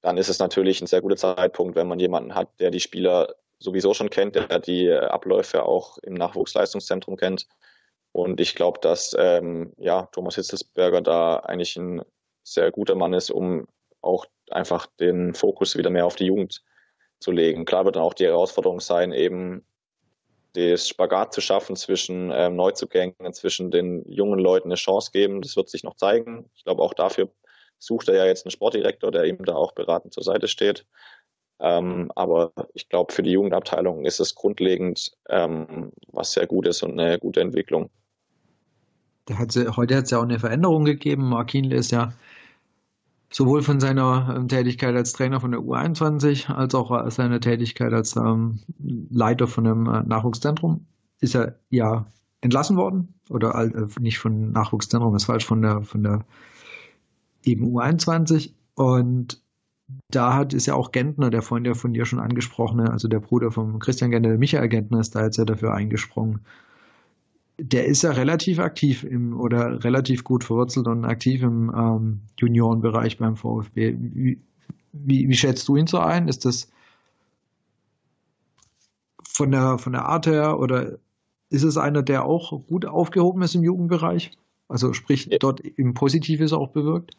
dann 0.05 0.19
ist 0.19 0.29
es 0.29 0.39
natürlich 0.39 0.83
ein 0.83 0.87
sehr 0.87 1.01
guter 1.01 1.17
Zeitpunkt, 1.17 1.77
wenn 1.77 1.89
man 1.89 1.99
jemanden 1.99 2.35
hat, 2.35 2.61
der 2.61 2.71
die 2.71 2.81
Spieler 2.81 3.35
sowieso 3.59 3.95
schon 3.95 4.11
kennt, 4.11 4.35
der 4.35 4.59
die 4.59 4.87
äh, 4.87 4.99
Abläufe 4.99 5.65
auch 5.65 5.97
im 5.99 6.13
Nachwuchsleistungszentrum 6.13 7.17
kennt. 7.17 7.47
Und 8.13 8.39
ich 8.39 8.55
glaube, 8.55 8.81
dass 8.81 9.17
ähm, 9.19 9.73
ja, 9.79 10.03
Thomas 10.13 10.35
Hitzelsberger 10.35 11.01
da 11.01 11.37
eigentlich 11.37 11.77
ein 11.77 12.03
sehr 12.43 12.71
guter 12.71 12.95
Mann 12.95 13.15
ist, 13.15 13.31
um 13.31 13.67
auch 14.03 14.27
einfach 14.51 14.87
den 15.01 15.33
Fokus 15.33 15.75
wieder 15.75 15.89
mehr 15.89 16.05
auf 16.05 16.17
die 16.17 16.27
Jugend 16.27 16.63
zu 17.19 17.33
legen. 17.33 17.65
Klar 17.65 17.87
wird 17.87 17.97
dann 17.97 18.03
auch 18.03 18.13
die 18.13 18.27
Herausforderung 18.27 18.81
sein, 18.81 19.11
eben 19.11 19.65
das 20.53 20.87
Spagat 20.87 21.33
zu 21.33 21.41
schaffen 21.41 21.77
zwischen 21.77 22.31
ähm, 22.31 22.57
Neuzugängen, 22.57 23.33
zwischen 23.33 23.71
den 23.71 24.05
jungen 24.07 24.39
Leuten 24.39 24.69
eine 24.69 24.75
Chance 24.75 25.13
geben. 25.13 25.41
Das 25.41 25.57
wird 25.57 25.71
sich 25.71 25.83
noch 25.83 25.97
zeigen. 25.97 26.51
Ich 26.55 26.65
glaube, 26.65 26.83
auch 26.83 26.93
dafür 26.93 27.31
sucht 27.85 28.09
er 28.09 28.17
ja 28.17 28.25
jetzt 28.27 28.45
einen 28.45 28.51
Sportdirektor, 28.53 29.11
der 29.11 29.25
ihm 29.25 29.45
da 29.45 29.55
auch 29.55 29.73
beratend 29.73 30.15
zur 30.15 30.23
Seite 30.23 30.49
steht. 30.49 30.87
Ähm, 31.61 32.11
aber 32.15 32.53
ich 32.75 32.89
glaube, 32.89 33.13
für 33.13 33.23
die 33.23 33.31
Jugendabteilung 33.31 34.05
ist 34.05 34.21
es 34.21 34.35
grundlegend 34.35 35.13
ähm, 35.29 35.93
was 36.13 36.33
sehr 36.33 36.47
gut 36.47 36.67
ist 36.67 36.83
und 36.83 36.99
eine 36.99 37.19
gute 37.19 37.41
Entwicklung. 37.41 37.91
Hat, 39.33 39.55
heute 39.77 39.97
hat 39.97 40.05
es 40.05 40.11
ja 40.11 40.19
auch 40.19 40.25
eine 40.25 40.39
Veränderung 40.39 40.85
gegeben. 40.85 41.29
Markin 41.29 41.71
ist 41.71 41.93
ja 41.93 42.13
sowohl 43.31 43.63
von 43.63 43.81
seiner 43.81 44.35
ähm, 44.37 44.49
Tätigkeit 44.49 44.95
als 44.95 45.13
Trainer 45.13 45.41
von 45.41 45.53
der 45.53 45.61
U21 45.61 46.53
als 46.53 46.75
auch 46.75 47.11
seiner 47.11 47.41
Tätigkeit 47.41 47.93
als 47.93 48.17
ähm, 48.17 48.61
Leiter 49.11 49.47
von 49.47 49.67
einem 49.67 49.87
äh, 49.87 50.03
Nachwuchszentrum 50.03 50.87
ist 51.21 51.35
er 51.35 51.59
ja 51.71 52.07
entlassen 52.43 52.77
worden 52.77 53.15
oder 53.31 53.55
äh, 53.55 53.87
nicht 53.99 54.19
von 54.19 54.53
Nachwuchszentrum, 54.53 55.17
ist 55.17 55.25
falsch 55.25 55.47
von 55.47 55.63
der 55.63 55.83
von 55.83 56.03
der 56.03 56.25
eben 57.45 57.67
U21 57.67 58.53
und 58.75 59.43
da 60.11 60.35
hat 60.35 60.55
ist 60.55 60.67
ja 60.67 60.75
auch 60.75 60.93
Gentner, 60.93 61.31
der 61.31 61.43
vorhin 61.43 61.67
ja 61.67 61.75
von 61.75 61.93
dir 61.93 62.07
schon 62.07 62.19
angesprochene, 62.19 62.91
also 62.91 63.07
der 63.07 63.21
Bruder 63.21 63.51
von 63.51 63.79
Christian 63.79 64.11
Gentner, 64.11 64.39
Michael 64.39 64.69
Gentner 64.69 65.01
ist 65.01 65.15
da 65.15 65.25
jetzt 65.25 65.37
ja 65.37 65.45
dafür 65.45 65.75
eingesprungen 65.75 66.41
der 67.59 67.87
ist 67.87 68.03
ja 68.03 68.11
relativ 68.11 68.59
aktiv 68.59 69.05
im 69.05 69.39
oder 69.39 69.85
relativ 69.85 70.25
gut 70.25 70.45
verwurzelt 70.45 70.89
und 70.89 71.05
aktiv 71.05 71.43
im 71.43 71.73
ähm, 71.75 72.21
Juniorenbereich 72.39 73.19
beim 73.19 73.37
VfB. 73.37 73.97
Wie, 73.99 74.41
wie, 74.93 75.29
wie, 75.29 75.35
schätzt 75.35 75.69
du 75.69 75.77
ihn 75.77 75.87
so 75.87 75.99
ein? 75.99 76.29
Ist 76.29 76.45
das 76.45 76.71
von 79.27 79.51
der, 79.51 79.79
von 79.79 79.93
der 79.93 80.07
Art 80.07 80.27
her 80.27 80.59
oder 80.59 80.99
ist 81.51 81.63
es 81.63 81.77
einer, 81.77 82.03
der 82.03 82.25
auch 82.25 82.67
gut 82.67 82.87
aufgehoben 82.87 83.43
ist 83.43 83.55
im 83.55 83.63
Jugendbereich? 83.63 84.33
Also 84.69 84.93
sprich, 84.93 85.29
dort 85.41 85.61
im 85.61 85.95
Positives 85.95 86.53
auch 86.53 86.71
bewirkt? 86.71 87.17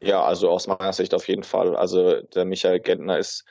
Ja, 0.00 0.22
also 0.22 0.50
aus 0.50 0.66
meiner 0.66 0.92
Sicht 0.92 1.14
auf 1.14 1.26
jeden 1.28 1.42
Fall. 1.42 1.74
Also 1.74 2.20
der 2.20 2.44
Michael 2.44 2.80
Gentner 2.80 3.18
ist 3.18 3.44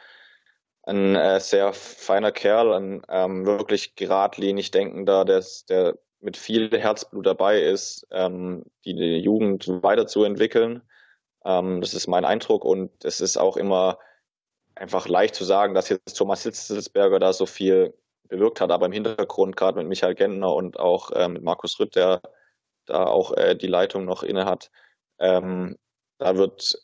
ein 0.84 1.16
äh, 1.16 1.40
sehr 1.40 1.74
feiner 1.74 2.32
Kerl, 2.32 2.74
ein 2.74 3.02
ähm, 3.10 3.46
wirklich 3.46 3.96
geradlinig 3.96 4.72
denkender, 4.72 5.26
der, 5.26 5.44
der 5.70 5.98
mit 6.20 6.38
viel 6.38 6.70
Herzblut 6.72 7.26
dabei 7.26 7.62
ist, 7.62 8.08
ähm, 8.12 8.64
die, 8.86 8.96
die 8.96 9.18
Jugend 9.18 9.68
weiterzuentwickeln. 9.68 10.84
Ähm, 11.44 11.82
das 11.82 11.94
ist 11.94 12.08
mein 12.08 12.26
Eindruck 12.26 12.64
und 12.64 12.92
es 13.04 13.22
ist 13.22 13.38
auch 13.38 13.58
immer 13.58 13.98
einfach 14.76 15.08
leicht 15.08 15.36
zu 15.36 15.46
sagen, 15.46 15.74
dass 15.74 15.90
jetzt 15.90 16.14
Thomas 16.18 16.44
Hitzelsberger 16.44 17.20
da 17.20 17.34
so 17.34 17.46
viel 17.46 17.94
bewirkt 18.28 18.62
hat, 18.62 18.72
aber 18.72 18.88
im 18.88 18.92
Hintergrund 18.92 19.56
gerade 19.56 19.78
mit 19.78 19.88
Michael 19.88 20.16
Gentner 20.16 20.54
und 20.54 20.80
auch 20.80 21.12
äh, 21.12 21.28
mit 21.28 21.44
Markus 21.44 21.80
Rütt, 21.80 21.96
der 21.96 22.22
da 22.86 23.06
auch 23.06 23.36
äh, 23.38 23.56
die 23.56 23.68
Leitung 23.68 24.06
noch 24.06 24.24
inne 24.24 24.46
hat, 24.46 24.72
ähm, 25.20 25.78
da 26.26 26.38
wird 26.38 26.76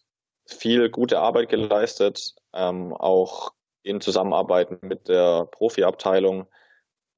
viel 0.46 0.90
gute 0.90 1.20
Arbeit 1.20 1.50
geleistet, 1.50 2.36
ähm, 2.54 2.94
auch 2.94 3.54
in 3.82 4.00
Zusammenarbeit 4.00 4.84
mit 4.84 5.08
der 5.08 5.46
Profiabteilung. 5.46 6.46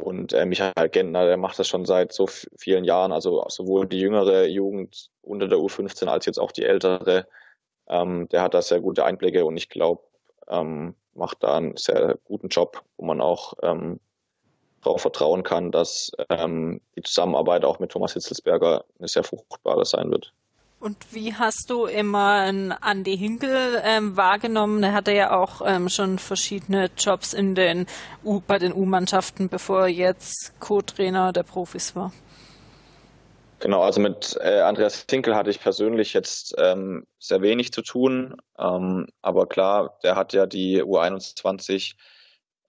Und 0.01 0.31
äh, 0.31 0.45
Michael 0.45 0.87
Gentner, 0.87 1.25
der 1.25 1.35
macht 1.35 1.59
das 1.59 1.67
schon 1.67 1.83
seit 1.83 2.13
so 2.13 2.27
vielen 2.27 2.85
Jahren, 2.85 3.11
also 3.11 3.43
sowohl 3.49 3.87
die 3.87 3.99
jüngere 3.99 4.45
Jugend 4.45 5.09
unter 5.21 5.49
der 5.49 5.57
U15 5.57 6.07
als 6.07 6.25
jetzt 6.25 6.39
auch 6.39 6.53
die 6.53 6.63
ältere. 6.63 7.27
Ähm, 7.89 8.29
der 8.29 8.41
hat 8.41 8.53
da 8.53 8.61
sehr 8.61 8.79
gute 8.79 9.03
Einblicke 9.03 9.43
und 9.43 9.57
ich 9.57 9.67
glaube, 9.67 10.03
ähm, 10.47 10.95
macht 11.13 11.43
da 11.43 11.57
einen 11.57 11.75
sehr 11.75 12.17
guten 12.23 12.47
Job, 12.47 12.83
wo 12.95 13.05
man 13.05 13.19
auch 13.19 13.53
ähm, 13.63 13.99
darauf 14.81 15.01
vertrauen 15.01 15.43
kann, 15.43 15.71
dass 15.71 16.11
ähm, 16.29 16.79
die 16.95 17.01
Zusammenarbeit 17.01 17.65
auch 17.65 17.79
mit 17.79 17.91
Thomas 17.91 18.13
Hitzelsberger 18.13 18.85
eine 18.97 19.07
sehr 19.09 19.25
fruchtbare 19.25 19.83
sein 19.83 20.09
wird. 20.09 20.33
Und 20.83 20.97
wie 21.13 21.33
hast 21.33 21.69
du 21.69 21.85
immer 21.85 22.45
Andy 22.45 23.17
Hinkel 23.17 23.81
ähm, 23.85 24.17
wahrgenommen? 24.17 24.83
Er 24.83 24.91
hatte 24.91 25.13
ja 25.13 25.33
auch 25.33 25.61
ähm, 25.65 25.87
schon 25.87 26.19
verschiedene 26.19 26.89
Jobs 26.97 27.31
in 27.31 27.55
den 27.55 27.87
U 28.25 28.41
bei 28.45 28.59
den 28.59 28.73
U-Mannschaften, 28.73 29.47
bevor 29.47 29.83
er 29.83 29.87
jetzt 29.87 30.59
Co-Trainer 30.59 31.31
der 31.31 31.43
Profis 31.43 31.95
war. 31.95 32.11
Genau, 33.61 33.81
also 33.81 34.01
mit 34.01 34.37
äh, 34.41 34.59
Andreas 34.59 35.05
Hinkel 35.09 35.37
hatte 35.37 35.51
ich 35.51 35.61
persönlich 35.61 36.11
jetzt 36.11 36.53
ähm, 36.57 37.07
sehr 37.17 37.41
wenig 37.41 37.71
zu 37.71 37.81
tun. 37.81 38.35
Ähm, 38.59 39.07
aber 39.21 39.47
klar, 39.47 39.97
der 40.03 40.17
hat 40.17 40.33
ja 40.33 40.45
die 40.45 40.83
U21 40.83 41.93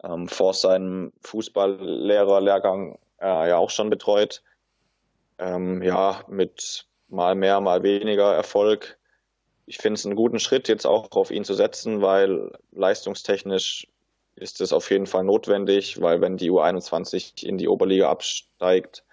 ähm, 0.04 0.28
vor 0.28 0.54
seinem 0.54 1.12
Fußballlehrerlehrgang 1.22 2.96
äh, 3.20 3.48
ja 3.48 3.56
auch 3.56 3.70
schon 3.70 3.90
betreut. 3.90 4.44
Ähm, 5.36 5.82
ja, 5.82 6.20
mit 6.28 6.86
mal 7.14 7.34
mehr, 7.34 7.60
mal 7.60 7.82
weniger 7.82 8.34
Erfolg. 8.34 8.98
Ich 9.66 9.78
finde 9.78 9.98
es 9.98 10.04
einen 10.04 10.16
guten 10.16 10.38
Schritt, 10.38 10.68
jetzt 10.68 10.86
auch 10.86 11.10
auf 11.12 11.30
ihn 11.30 11.44
zu 11.44 11.54
setzen, 11.54 12.02
weil 12.02 12.52
leistungstechnisch 12.72 13.86
ist 14.36 14.60
es 14.60 14.72
auf 14.72 14.90
jeden 14.90 15.06
Fall 15.06 15.24
notwendig, 15.24 16.00
weil 16.00 16.20
wenn 16.20 16.36
die 16.36 16.50
U21 16.50 17.44
in 17.44 17.56
die 17.56 17.68
Oberliga 17.68 18.10
absteigt, 18.10 19.04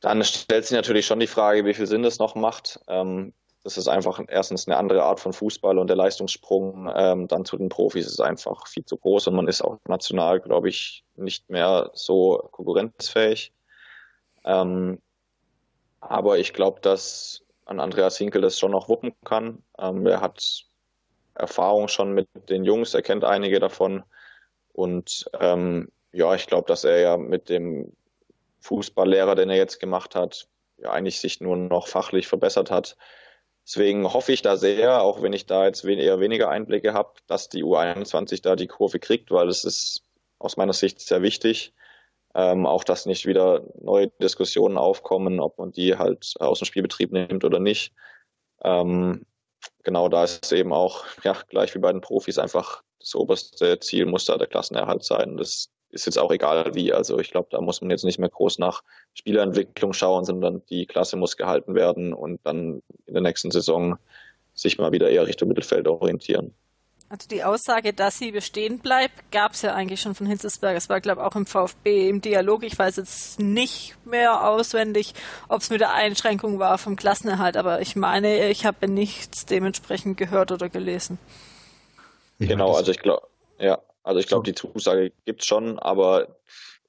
dann 0.00 0.22
stellt 0.22 0.66
sich 0.66 0.76
natürlich 0.76 1.06
schon 1.06 1.20
die 1.20 1.26
Frage, 1.26 1.64
wie 1.64 1.74
viel 1.74 1.86
Sinn 1.86 2.02
das 2.02 2.18
noch 2.18 2.34
macht. 2.34 2.80
Ähm, 2.86 3.32
das 3.64 3.78
ist 3.78 3.88
einfach 3.88 4.20
erstens 4.28 4.68
eine 4.68 4.76
andere 4.76 5.02
Art 5.02 5.18
von 5.18 5.32
Fußball 5.32 5.78
und 5.78 5.88
der 5.88 5.96
Leistungssprung 5.96 6.88
ähm, 6.94 7.26
dann 7.26 7.44
zu 7.44 7.56
den 7.56 7.68
Profis 7.68 8.06
ist 8.06 8.20
einfach 8.20 8.68
viel 8.68 8.84
zu 8.84 8.96
groß 8.96 9.26
und 9.26 9.34
man 9.34 9.48
ist 9.48 9.62
auch 9.62 9.78
national, 9.88 10.38
glaube 10.38 10.68
ich, 10.68 11.02
nicht 11.16 11.50
mehr 11.50 11.90
so 11.92 12.48
konkurrenzfähig. 12.52 13.52
Ähm, 14.44 15.00
aber 16.00 16.38
ich 16.38 16.52
glaube, 16.52 16.80
dass 16.80 17.42
an 17.64 17.80
Andreas 17.80 18.16
Hinkel 18.16 18.42
das 18.42 18.58
schon 18.58 18.70
noch 18.70 18.88
wuppen 18.88 19.12
kann. 19.24 19.62
Ähm, 19.78 20.06
er 20.06 20.20
hat 20.20 20.64
Erfahrung 21.34 21.88
schon 21.88 22.12
mit 22.12 22.28
den 22.48 22.64
Jungs, 22.64 22.94
er 22.94 23.02
kennt 23.02 23.24
einige 23.24 23.60
davon. 23.60 24.04
Und 24.72 25.28
ähm, 25.40 25.90
ja, 26.12 26.34
ich 26.34 26.46
glaube, 26.46 26.68
dass 26.68 26.84
er 26.84 27.00
ja 27.00 27.16
mit 27.16 27.48
dem 27.48 27.92
Fußballlehrer, 28.60 29.34
den 29.34 29.50
er 29.50 29.56
jetzt 29.56 29.80
gemacht 29.80 30.14
hat, 30.14 30.48
ja 30.78 30.90
eigentlich 30.90 31.20
sich 31.20 31.40
nur 31.40 31.56
noch 31.56 31.88
fachlich 31.88 32.28
verbessert 32.28 32.70
hat. 32.70 32.96
Deswegen 33.66 34.12
hoffe 34.12 34.32
ich 34.32 34.42
da 34.42 34.56
sehr, 34.56 35.02
auch 35.02 35.22
wenn 35.22 35.32
ich 35.32 35.46
da 35.46 35.66
jetzt 35.66 35.84
eher 35.84 36.20
weniger 36.20 36.48
Einblicke 36.50 36.92
habe, 36.94 37.14
dass 37.26 37.48
die 37.48 37.64
U21 37.64 38.42
da 38.42 38.54
die 38.54 38.68
Kurve 38.68 39.00
kriegt, 39.00 39.30
weil 39.30 39.48
es 39.48 39.64
ist 39.64 40.04
aus 40.38 40.56
meiner 40.56 40.72
Sicht 40.72 41.00
sehr 41.00 41.22
wichtig. 41.22 41.74
Ähm, 42.38 42.66
auch, 42.66 42.84
dass 42.84 43.06
nicht 43.06 43.24
wieder 43.24 43.62
neue 43.80 44.08
Diskussionen 44.20 44.76
aufkommen, 44.76 45.40
ob 45.40 45.56
man 45.56 45.72
die 45.72 45.96
halt 45.96 46.34
aus 46.38 46.58
dem 46.58 46.66
Spielbetrieb 46.66 47.10
nimmt 47.10 47.44
oder 47.44 47.58
nicht. 47.58 47.94
Ähm, 48.62 49.24
genau 49.84 50.10
da 50.10 50.24
ist 50.24 50.44
es 50.44 50.52
eben 50.52 50.74
auch, 50.74 51.06
ja, 51.24 51.34
gleich 51.48 51.74
wie 51.74 51.78
bei 51.78 51.90
den 51.90 52.02
Profis 52.02 52.38
einfach 52.38 52.82
das 53.00 53.14
oberste 53.14 53.80
Ziel 53.80 54.04
muss 54.04 54.26
da 54.26 54.36
der 54.36 54.48
Klassenerhalt 54.48 55.02
sein. 55.02 55.38
Das 55.38 55.70
ist 55.90 56.04
jetzt 56.04 56.18
auch 56.18 56.30
egal 56.30 56.74
wie. 56.74 56.92
Also 56.92 57.18
ich 57.18 57.30
glaube, 57.30 57.48
da 57.50 57.60
muss 57.62 57.80
man 57.80 57.90
jetzt 57.90 58.04
nicht 58.04 58.18
mehr 58.18 58.28
groß 58.28 58.58
nach 58.58 58.82
Spielerentwicklung 59.14 59.94
schauen, 59.94 60.24
sondern 60.26 60.62
die 60.68 60.84
Klasse 60.84 61.16
muss 61.16 61.38
gehalten 61.38 61.74
werden 61.74 62.12
und 62.12 62.40
dann 62.44 62.82
in 63.06 63.14
der 63.14 63.22
nächsten 63.22 63.50
Saison 63.50 63.96
sich 64.52 64.76
mal 64.76 64.92
wieder 64.92 65.08
eher 65.08 65.26
Richtung 65.26 65.48
Mittelfeld 65.48 65.88
orientieren. 65.88 66.54
Also 67.08 67.28
die 67.28 67.44
Aussage, 67.44 67.92
dass 67.92 68.18
sie 68.18 68.32
bestehen 68.32 68.80
bleibt, 68.80 69.30
gab 69.30 69.52
es 69.52 69.62
ja 69.62 69.74
eigentlich 69.74 70.00
schon 70.00 70.16
von 70.16 70.26
Hinzelsberg. 70.26 70.76
Es 70.76 70.88
war, 70.88 71.00
glaube 71.00 71.20
ich, 71.20 71.26
auch 71.26 71.36
im 71.36 71.46
VfB 71.46 72.08
im 72.08 72.20
Dialog. 72.20 72.64
Ich 72.64 72.76
weiß 72.76 72.96
jetzt 72.96 73.38
nicht 73.38 73.94
mehr 74.04 74.48
auswendig, 74.48 75.14
ob 75.48 75.60
es 75.60 75.70
mit 75.70 75.80
der 75.80 75.92
Einschränkung 75.92 76.58
war 76.58 76.78
vom 76.78 76.96
Klassenerhalt, 76.96 77.56
aber 77.56 77.80
ich 77.80 77.94
meine, 77.94 78.48
ich 78.48 78.66
habe 78.66 78.88
nichts 78.88 79.46
dementsprechend 79.46 80.16
gehört 80.16 80.50
oder 80.50 80.68
gelesen. 80.68 81.18
genau, 82.40 82.74
also 82.74 82.90
ich 82.90 82.98
glaube, 82.98 83.28
ja, 83.60 83.78
also 84.02 84.18
ich 84.18 84.26
glaube, 84.26 84.44
die 84.44 84.54
Zusage 84.54 85.12
gibt 85.24 85.42
es 85.42 85.46
schon, 85.46 85.78
aber 85.78 86.36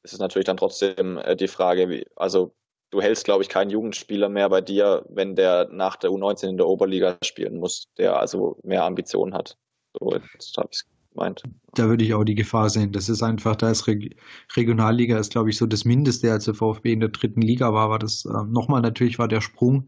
es 0.01 0.13
ist 0.13 0.19
natürlich 0.19 0.45
dann 0.45 0.57
trotzdem 0.57 1.19
äh, 1.19 1.35
die 1.35 1.47
Frage, 1.47 1.89
wie, 1.89 2.07
also 2.15 2.53
du 2.89 3.01
hältst, 3.01 3.25
glaube 3.25 3.43
ich, 3.43 3.49
keinen 3.49 3.69
Jugendspieler 3.69 4.29
mehr 4.29 4.49
bei 4.49 4.61
dir, 4.61 5.05
wenn 5.09 5.35
der 5.35 5.67
nach 5.69 5.95
der 5.95 6.09
U19 6.09 6.49
in 6.49 6.57
der 6.57 6.67
Oberliga 6.67 7.17
spielen 7.23 7.59
muss, 7.59 7.87
der 7.97 8.19
also 8.19 8.57
mehr 8.63 8.83
Ambitionen 8.83 9.35
hat. 9.35 9.57
So, 9.99 10.13
jetzt 10.13 10.57
habe 10.57 10.69
ich 10.71 10.79
es 10.79 10.85
gemeint. 11.13 11.43
Da 11.73 11.87
würde 11.87 12.03
ich 12.03 12.13
auch 12.13 12.23
die 12.23 12.35
Gefahr 12.35 12.69
sehen. 12.69 12.91
Das 12.91 13.09
ist 13.09 13.23
einfach, 13.23 13.55
da 13.55 13.69
ist 13.69 13.87
Reg 13.87 14.15
Regionalliga 14.55 15.17
ist, 15.17 15.31
glaube 15.31 15.49
ich, 15.49 15.57
so 15.57 15.65
das 15.65 15.85
Mindeste, 15.85 16.31
als 16.31 16.45
der 16.45 16.53
VfB 16.53 16.93
in 16.93 16.99
der 16.99 17.09
dritten 17.09 17.41
Liga 17.41 17.73
war, 17.73 17.89
war 17.89 17.99
das 17.99 18.25
äh, 18.25 18.43
nochmal 18.47 18.81
natürlich 18.81 19.19
war 19.19 19.27
der 19.27 19.41
Sprung 19.41 19.87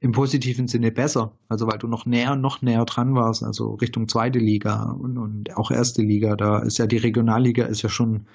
im 0.00 0.12
positiven 0.12 0.68
Sinne 0.68 0.92
besser. 0.92 1.32
Also 1.48 1.66
weil 1.66 1.78
du 1.78 1.88
noch 1.88 2.06
näher, 2.06 2.36
noch 2.36 2.62
näher 2.62 2.84
dran 2.84 3.14
warst, 3.14 3.42
also 3.42 3.74
Richtung 3.74 4.08
zweite 4.08 4.38
Liga 4.38 4.92
und, 4.92 5.18
und 5.18 5.56
auch 5.56 5.70
erste 5.70 6.02
Liga. 6.02 6.36
Da 6.36 6.60
ist 6.60 6.78
ja 6.78 6.86
die 6.86 6.98
Regionalliga 6.98 7.64
ist 7.66 7.82
ja 7.82 7.88
schon 7.88 8.26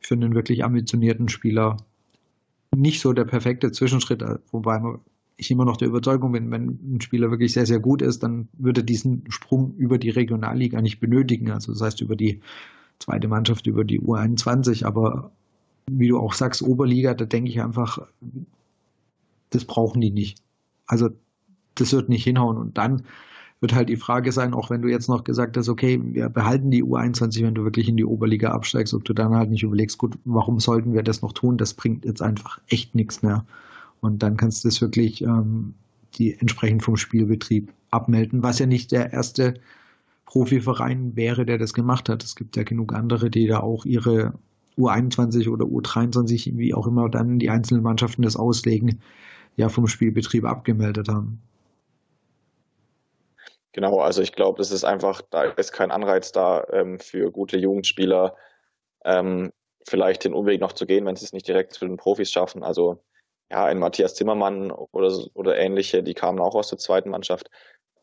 für 0.00 0.14
einen 0.14 0.34
wirklich 0.34 0.64
ambitionierten 0.64 1.28
Spieler 1.28 1.76
nicht 2.74 3.00
so 3.00 3.12
der 3.12 3.24
perfekte 3.24 3.72
Zwischenschritt, 3.72 4.24
wobei 4.52 4.78
man 4.78 5.00
ich 5.40 5.50
immer 5.50 5.64
noch 5.64 5.76
der 5.76 5.88
Überzeugung 5.88 6.32
bin, 6.32 6.50
wenn 6.50 6.78
ein 6.96 7.00
Spieler 7.00 7.30
wirklich 7.30 7.52
sehr, 7.52 7.66
sehr 7.66 7.80
gut 7.80 8.02
ist, 8.02 8.22
dann 8.22 8.48
würde 8.52 8.80
er 8.80 8.84
diesen 8.84 9.24
Sprung 9.28 9.74
über 9.76 9.98
die 9.98 10.10
Regionalliga 10.10 10.80
nicht 10.80 11.00
benötigen. 11.00 11.50
Also 11.50 11.72
das 11.72 11.80
heißt 11.80 12.00
über 12.00 12.16
die 12.16 12.40
zweite 12.98 13.28
Mannschaft, 13.28 13.66
über 13.66 13.84
die 13.84 14.00
U21. 14.00 14.84
Aber 14.84 15.32
wie 15.90 16.08
du 16.08 16.18
auch 16.18 16.34
sagst, 16.34 16.62
Oberliga, 16.62 17.14
da 17.14 17.24
denke 17.24 17.50
ich 17.50 17.60
einfach, 17.60 18.06
das 19.50 19.64
brauchen 19.64 20.00
die 20.00 20.10
nicht. 20.10 20.38
Also 20.86 21.10
das 21.74 21.92
wird 21.92 22.08
nicht 22.08 22.24
hinhauen. 22.24 22.56
Und 22.56 22.78
dann 22.78 23.02
wird 23.60 23.74
halt 23.74 23.88
die 23.88 23.96
Frage 23.96 24.32
sein, 24.32 24.54
auch 24.54 24.70
wenn 24.70 24.82
du 24.82 24.88
jetzt 24.88 25.08
noch 25.08 25.24
gesagt 25.24 25.56
hast, 25.56 25.68
okay, 25.68 26.00
wir 26.02 26.28
behalten 26.28 26.70
die 26.70 26.82
U21, 26.82 27.42
wenn 27.42 27.54
du 27.54 27.64
wirklich 27.64 27.88
in 27.88 27.96
die 27.96 28.04
Oberliga 28.04 28.52
absteigst, 28.52 28.94
ob 28.94 29.04
du 29.04 29.12
dann 29.12 29.34
halt 29.34 29.50
nicht 29.50 29.62
überlegst, 29.62 29.98
gut, 29.98 30.18
warum 30.24 30.60
sollten 30.60 30.94
wir 30.94 31.02
das 31.02 31.22
noch 31.22 31.32
tun? 31.32 31.58
Das 31.58 31.74
bringt 31.74 32.04
jetzt 32.04 32.22
einfach 32.22 32.60
echt 32.68 32.94
nichts 32.94 33.22
mehr. 33.22 33.44
Und 34.00 34.22
dann 34.22 34.36
kannst 34.36 34.64
du 34.64 34.68
das 34.68 34.80
wirklich 34.80 35.22
ähm, 35.22 35.74
die 36.14 36.38
entsprechend 36.38 36.82
vom 36.82 36.96
Spielbetrieb 36.96 37.72
abmelden, 37.90 38.42
was 38.42 38.58
ja 38.58 38.66
nicht 38.66 38.92
der 38.92 39.12
erste 39.12 39.54
Profiverein 40.24 41.16
wäre, 41.16 41.44
der 41.44 41.58
das 41.58 41.74
gemacht 41.74 42.08
hat. 42.08 42.22
Es 42.22 42.36
gibt 42.36 42.56
ja 42.56 42.62
genug 42.62 42.94
andere, 42.94 43.30
die 43.30 43.46
da 43.46 43.60
auch 43.60 43.84
ihre 43.84 44.34
U21 44.78 45.50
oder 45.50 45.64
U23, 45.64 46.56
wie 46.56 46.74
auch 46.74 46.86
immer 46.86 47.08
dann 47.08 47.38
die 47.38 47.50
einzelnen 47.50 47.82
Mannschaften 47.82 48.22
das 48.22 48.36
auslegen, 48.36 49.00
ja 49.56 49.68
vom 49.68 49.86
Spielbetrieb 49.86 50.44
abgemeldet 50.44 51.08
haben. 51.08 51.42
Genau, 53.72 54.00
also 54.00 54.22
ich 54.22 54.32
glaube, 54.32 54.58
das 54.58 54.72
ist 54.72 54.84
einfach, 54.84 55.22
da 55.30 55.44
ist 55.44 55.72
kein 55.72 55.90
Anreiz 55.90 56.32
da 56.32 56.64
ähm, 56.72 56.98
für 56.98 57.30
gute 57.30 57.56
Jugendspieler, 57.56 58.34
ähm, 59.04 59.52
vielleicht 59.86 60.24
den 60.24 60.34
Umweg 60.34 60.60
noch 60.60 60.72
zu 60.72 60.86
gehen, 60.86 61.06
wenn 61.06 61.16
sie 61.16 61.24
es 61.24 61.32
nicht 61.32 61.46
direkt 61.46 61.72
zu 61.74 61.86
den 61.86 61.96
Profis 61.96 62.30
schaffen. 62.30 62.62
Also 62.62 63.00
ja, 63.50 63.64
ein 63.64 63.78
Matthias 63.78 64.14
Zimmermann 64.14 64.70
oder, 64.70 65.12
oder 65.34 65.56
ähnliche, 65.58 66.02
die 66.02 66.14
kamen 66.14 66.40
auch 66.40 66.54
aus 66.54 66.68
der 66.68 66.78
zweiten 66.78 67.10
Mannschaft. 67.10 67.50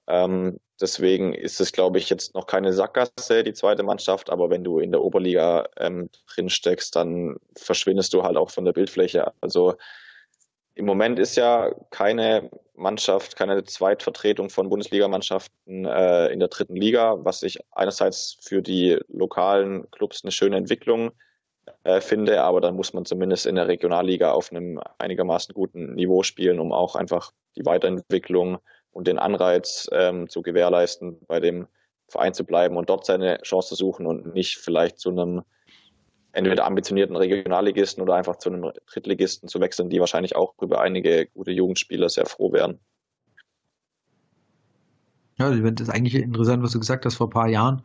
Ähm, 0.07 0.59
deswegen 0.79 1.33
ist 1.33 1.59
es, 1.59 1.71
glaube 1.71 1.97
ich, 1.97 2.09
jetzt 2.09 2.33
noch 2.33 2.47
keine 2.47 2.73
Sackgasse, 2.73 3.43
die 3.43 3.53
zweite 3.53 3.83
Mannschaft, 3.83 4.29
aber 4.29 4.49
wenn 4.49 4.63
du 4.63 4.79
in 4.79 4.91
der 4.91 5.01
Oberliga 5.01 5.67
ähm, 5.77 6.09
drin 6.33 6.49
steckst, 6.49 6.95
dann 6.95 7.37
verschwindest 7.55 8.13
du 8.13 8.23
halt 8.23 8.37
auch 8.37 8.49
von 8.49 8.65
der 8.65 8.73
Bildfläche. 8.73 9.33
Also 9.41 9.75
im 10.75 10.85
Moment 10.85 11.17
ist 11.17 11.35
ja 11.35 11.73
keine 11.89 12.51
Mannschaft, 12.75 13.35
keine 13.35 13.63
Zweitvertretung 13.63 14.49
von 14.49 14.69
Bundesligamannschaften 14.69 15.85
äh, 15.85 16.27
in 16.27 16.39
der 16.39 16.49
dritten 16.49 16.75
Liga, 16.75 17.17
was 17.25 17.41
ich 17.41 17.57
einerseits 17.71 18.37
für 18.41 18.61
die 18.61 18.99
lokalen 19.07 19.89
Clubs 19.91 20.23
eine 20.23 20.31
schöne 20.31 20.57
Entwicklung 20.57 21.11
äh, 21.83 22.01
finde, 22.01 22.43
aber 22.43 22.61
dann 22.61 22.75
muss 22.75 22.93
man 22.93 23.05
zumindest 23.05 23.45
in 23.45 23.55
der 23.55 23.67
Regionalliga 23.67 24.31
auf 24.31 24.51
einem 24.51 24.79
einigermaßen 24.97 25.53
guten 25.53 25.95
Niveau 25.95 26.23
spielen, 26.23 26.59
um 26.59 26.71
auch 26.71 26.95
einfach 26.95 27.31
die 27.55 27.65
Weiterentwicklung 27.65 28.57
und 28.91 29.07
den 29.07 29.19
Anreiz 29.19 29.89
ähm, 29.91 30.29
zu 30.29 30.41
gewährleisten, 30.41 31.19
bei 31.27 31.39
dem 31.39 31.67
Verein 32.09 32.33
zu 32.33 32.45
bleiben 32.45 32.77
und 32.77 32.89
dort 32.89 33.05
seine 33.05 33.39
Chance 33.41 33.69
zu 33.69 33.75
suchen 33.75 34.05
und 34.05 34.33
nicht 34.33 34.57
vielleicht 34.57 34.99
zu 34.99 35.09
einem 35.09 35.43
entweder 36.31 36.65
ambitionierten 36.65 37.15
Regionalligisten 37.15 38.01
oder 38.03 38.15
einfach 38.15 38.37
zu 38.37 38.49
einem 38.49 38.71
Drittligisten 38.85 39.49
zu 39.49 39.59
wechseln, 39.59 39.89
die 39.89 39.99
wahrscheinlich 39.99 40.35
auch 40.35 40.53
über 40.61 40.81
einige 40.81 41.27
gute 41.27 41.51
Jugendspieler 41.51 42.09
sehr 42.09 42.25
froh 42.25 42.53
wären. 42.53 42.79
Ja, 45.39 45.51
das 45.51 45.87
ist 45.87 45.93
eigentlich 45.93 46.15
interessant, 46.15 46.63
was 46.63 46.71
du 46.71 46.79
gesagt 46.79 47.05
hast. 47.05 47.15
Vor 47.15 47.27
ein 47.27 47.31
paar 47.31 47.47
Jahren 47.47 47.83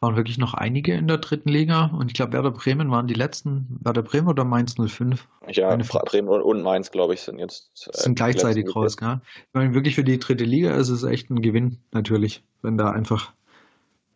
waren 0.00 0.16
wirklich 0.16 0.38
noch 0.38 0.54
einige 0.54 0.94
in 0.94 1.08
der 1.08 1.18
dritten 1.18 1.48
Liga 1.48 1.86
und 1.86 2.08
ich 2.08 2.14
glaube, 2.14 2.32
Werder 2.32 2.50
Bremen 2.50 2.90
waren 2.90 3.06
die 3.06 3.14
letzten. 3.14 3.78
Werder 3.80 4.02
Bremen 4.02 4.28
oder 4.28 4.44
Mainz 4.44 4.74
05? 4.74 5.26
Ja, 5.48 5.68
Eine 5.70 5.84
Bremen 5.84 6.28
und 6.28 6.62
Mainz, 6.62 6.90
glaube 6.90 7.14
ich, 7.14 7.20
sind 7.20 7.38
jetzt. 7.38 7.88
Äh, 7.88 8.02
sind 8.02 8.16
gleichzeitig 8.16 8.74
raus, 8.74 8.96
gell? 8.96 9.20
Ich 9.36 9.54
meine, 9.54 9.74
wirklich 9.74 9.94
für 9.94 10.04
die 10.04 10.18
dritte 10.18 10.44
Liga 10.44 10.74
ist 10.76 10.90
es 10.90 11.04
echt 11.04 11.30
ein 11.30 11.42
Gewinn, 11.42 11.78
natürlich, 11.92 12.44
wenn 12.62 12.76
da 12.76 12.90
einfach 12.90 13.32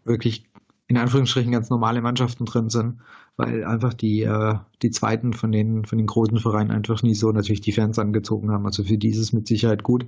wirklich 0.04 0.44
in 0.88 0.96
Anführungsstrichen 0.96 1.52
ganz 1.52 1.70
normale 1.70 2.00
Mannschaften 2.00 2.46
drin 2.46 2.70
sind, 2.70 3.00
weil 3.36 3.64
einfach 3.64 3.94
die, 3.94 4.22
äh, 4.22 4.54
die 4.82 4.90
zweiten 4.90 5.34
von 5.34 5.52
den, 5.52 5.84
von 5.84 5.98
den 5.98 6.06
großen 6.06 6.38
Vereinen 6.38 6.70
einfach 6.70 7.02
nie 7.02 7.14
so 7.14 7.30
natürlich 7.30 7.60
die 7.60 7.72
Fans 7.72 7.98
angezogen 7.98 8.50
haben. 8.50 8.64
Also 8.66 8.84
für 8.84 8.96
die 8.96 9.10
ist 9.10 9.18
es 9.18 9.32
mit 9.32 9.46
Sicherheit 9.46 9.82
gut. 9.82 10.06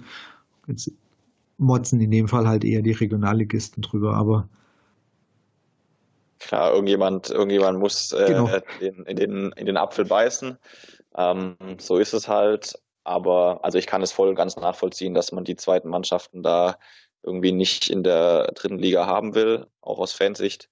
Jetzt 0.66 0.90
motzen 1.58 2.00
in 2.00 2.10
dem 2.10 2.28
Fall 2.28 2.48
halt 2.48 2.64
eher 2.64 2.80
die 2.80 2.92
Regionalligisten 2.92 3.82
drüber, 3.82 4.14
aber 4.14 4.48
Klar, 6.40 6.72
irgendjemand, 6.72 7.30
irgendjemand 7.30 7.78
muss 7.78 8.12
äh, 8.12 8.24
genau. 8.26 8.50
in, 8.80 9.04
in, 9.04 9.16
den, 9.16 9.52
in 9.52 9.66
den 9.66 9.76
Apfel 9.76 10.06
beißen. 10.06 10.58
Ähm, 11.16 11.56
so 11.78 11.98
ist 11.98 12.14
es 12.14 12.28
halt. 12.28 12.74
Aber 13.04 13.60
also 13.62 13.78
ich 13.78 13.86
kann 13.86 14.02
es 14.02 14.12
voll 14.12 14.34
ganz 14.34 14.56
nachvollziehen, 14.56 15.14
dass 15.14 15.32
man 15.32 15.44
die 15.44 15.56
zweiten 15.56 15.88
Mannschaften 15.88 16.42
da 16.42 16.76
irgendwie 17.22 17.52
nicht 17.52 17.90
in 17.90 18.02
der 18.02 18.52
dritten 18.52 18.78
Liga 18.78 19.06
haben 19.06 19.34
will, 19.34 19.66
auch 19.82 19.98
aus 19.98 20.12
Fansicht. 20.12 20.70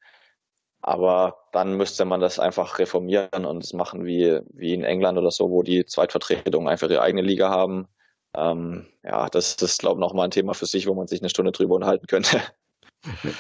Aber 0.81 1.37
dann 1.53 1.75
müsste 1.75 2.05
man 2.05 2.21
das 2.21 2.39
einfach 2.39 2.79
reformieren 2.79 3.45
und 3.45 3.63
es 3.63 3.73
machen 3.73 4.07
wie, 4.07 4.41
wie 4.55 4.73
in 4.73 4.85
England 4.85 5.19
oder 5.19 5.31
so, 5.31 5.51
wo 5.51 5.63
die 5.63 5.85
Zweitvertretungen 5.85 6.69
einfach 6.69 6.89
ihre 6.89 7.03
eigene 7.03 7.23
Liga 7.23 7.51
haben. 7.51 7.89
Ähm, 8.35 8.87
ja, 9.03 9.29
das, 9.29 9.57
das 9.57 9.73
ist, 9.73 9.81
glaube 9.81 9.99
ich, 9.99 10.01
nochmal 10.01 10.29
ein 10.29 10.31
Thema 10.31 10.55
für 10.55 10.67
sich, 10.67 10.87
wo 10.87 10.95
man 10.95 11.09
sich 11.09 11.21
eine 11.21 11.31
Stunde 11.31 11.53
drüber 11.53 11.75
unterhalten 11.75 12.07
könnte. 12.07 12.41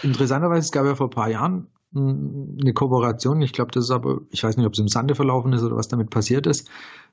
Interessanterweise, 0.02 0.60
es 0.60 0.72
gab 0.72 0.84
ja 0.84 0.94
vor 0.94 1.06
ein 1.06 1.10
paar 1.10 1.30
Jahren 1.30 1.70
eine 1.94 2.72
Kooperation, 2.74 3.40
ich 3.40 3.52
glaube, 3.52 3.70
das 3.72 3.84
ist 3.84 3.90
aber, 3.90 4.20
ich 4.30 4.44
weiß 4.44 4.56
nicht, 4.56 4.66
ob 4.66 4.74
es 4.74 4.78
im 4.78 4.88
Sande 4.88 5.14
verlaufen 5.14 5.52
ist 5.52 5.62
oder 5.62 5.76
was 5.76 5.88
damit 5.88 6.10
passiert 6.10 6.46
ist, 6.46 6.68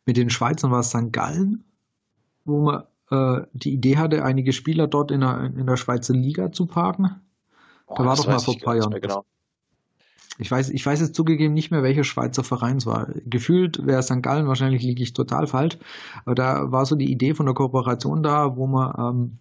mit 0.06 0.18
den 0.18 0.30
Schweizern 0.30 0.72
war 0.72 0.82
es 0.82 0.90
St. 0.90 1.12
Gallen, 1.12 1.64
wo 2.44 2.62
man 2.62 2.84
äh, 3.10 3.46
die 3.54 3.74
Idee 3.74 3.98
hatte, 3.98 4.24
einige 4.24 4.54
Spieler 4.54 4.88
dort 4.88 5.12
in 5.12 5.22
der, 5.22 5.46
in 5.46 5.66
der 5.66 5.78
Schweizer 5.78 6.14
Liga 6.14 6.52
zu 6.52 6.66
parken. 6.66 7.22
da 7.88 8.06
war 8.06 8.16
doch 8.16 8.28
mal 8.28 8.40
vor 8.40 8.56
ein 8.56 8.62
paar 8.62 8.76
Jahren. 8.76 9.00
Genau. 9.00 9.26
ich 10.38 10.52
weiß, 10.52 10.70
ich 10.70 10.86
weiß 10.86 11.00
jetzt 11.00 11.16
zugegeben 11.16 11.54
nicht 11.54 11.72
mehr, 11.72 11.84
welcher 11.84 12.04
Schweizer 12.04 12.44
Verein 12.44 12.78
es 12.78 12.86
war. 12.86 13.08
Gefühlt 13.26 13.86
wäre 13.86 14.04
St. 14.04 14.22
Gallen, 14.22 14.48
wahrscheinlich 14.48 14.84
liege 14.84 15.04
ich 15.04 15.14
total 15.14 15.48
falsch. 15.48 15.78
Aber 16.26 16.36
da 16.36 16.72
war 16.72 16.86
so 16.86 16.96
die 16.96 17.12
Idee 17.12 17.34
von 17.34 17.46
der 17.46 17.56
Kooperation 17.56 18.24
da, 18.24 18.58
wo 18.58 18.68
man 18.68 18.94
ähm, 18.98 19.40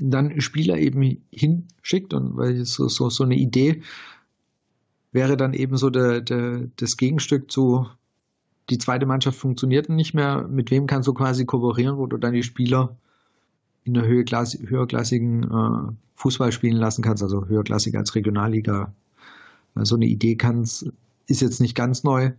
dann 0.00 0.40
Spieler 0.40 0.78
eben 0.78 1.22
hinschickt 1.30 2.14
und 2.14 2.36
weil 2.36 2.64
so, 2.64 2.88
so, 2.88 3.10
so 3.10 3.24
eine 3.24 3.36
Idee 3.36 3.82
wäre 5.12 5.36
dann 5.36 5.54
eben 5.54 5.76
so 5.76 5.90
der, 5.90 6.20
der, 6.20 6.68
das 6.76 6.96
Gegenstück 6.96 7.50
zu 7.50 7.86
die 8.68 8.78
zweite 8.78 9.04
Mannschaft 9.04 9.36
funktioniert 9.36 9.88
nicht 9.88 10.14
mehr. 10.14 10.46
Mit 10.48 10.70
wem 10.70 10.86
kannst 10.86 11.08
du 11.08 11.14
quasi 11.14 11.44
kooperieren, 11.44 11.98
wo 11.98 12.06
du 12.06 12.16
dann 12.16 12.32
die 12.32 12.44
Spieler 12.44 12.96
in 13.82 13.94
der 13.94 14.06
höherklassigen 14.06 15.42
äh, 15.42 15.92
Fußball 16.14 16.52
spielen 16.52 16.76
lassen 16.76 17.02
kannst, 17.02 17.22
also 17.22 17.46
höherklassig 17.46 17.96
als 17.96 18.14
Regionalliga 18.14 18.92
so 19.76 19.94
eine 19.94 20.06
Idee 20.06 20.36
kann's, 20.36 20.86
ist 21.26 21.40
jetzt 21.40 21.60
nicht 21.60 21.74
ganz 21.74 22.04
neu. 22.04 22.32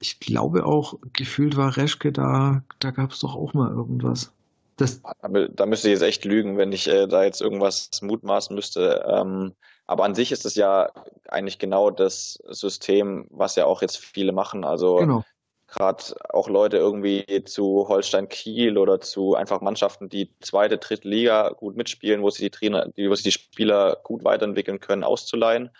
Ich 0.00 0.18
glaube 0.18 0.66
auch, 0.66 0.98
gefühlt 1.12 1.56
war 1.56 1.76
Reschke 1.76 2.12
da, 2.12 2.64
da 2.80 2.90
gab 2.90 3.12
es 3.12 3.20
doch 3.20 3.36
auch 3.36 3.54
mal 3.54 3.70
irgendwas. 3.70 4.32
Das 4.76 5.00
da 5.02 5.66
müsste 5.66 5.88
ich 5.88 5.92
jetzt 5.92 6.02
echt 6.02 6.24
lügen, 6.24 6.56
wenn 6.56 6.72
ich 6.72 6.88
äh, 6.88 7.06
da 7.06 7.24
jetzt 7.24 7.40
irgendwas 7.40 7.90
mutmaßen 8.00 8.56
müsste. 8.56 9.04
Ähm, 9.06 9.52
aber 9.86 10.04
an 10.04 10.14
sich 10.14 10.32
ist 10.32 10.46
es 10.46 10.54
ja 10.54 10.90
eigentlich 11.28 11.58
genau 11.58 11.90
das 11.90 12.42
System, 12.48 13.26
was 13.30 13.56
ja 13.56 13.66
auch 13.66 13.82
jetzt 13.82 13.98
viele 13.98 14.32
machen. 14.32 14.64
Also 14.64 14.96
genau. 14.96 15.24
gerade 15.66 16.02
auch 16.28 16.48
Leute 16.48 16.76
irgendwie 16.76 17.44
zu 17.44 17.88
Holstein 17.88 18.28
Kiel 18.28 18.78
oder 18.78 19.00
zu 19.00 19.34
einfach 19.34 19.60
Mannschaften, 19.60 20.08
die 20.08 20.30
zweite, 20.40 20.78
dritte 20.78 21.08
Liga 21.08 21.50
gut 21.50 21.76
mitspielen, 21.76 22.22
wo 22.22 22.30
sie 22.30 22.44
die 22.44 22.50
Trainer, 22.50 22.86
wo 22.96 23.14
sie 23.14 23.24
die 23.24 23.32
Spieler 23.32 23.96
gut 24.02 24.24
weiterentwickeln 24.24 24.80
können, 24.80 25.04
auszuleihen 25.04 25.70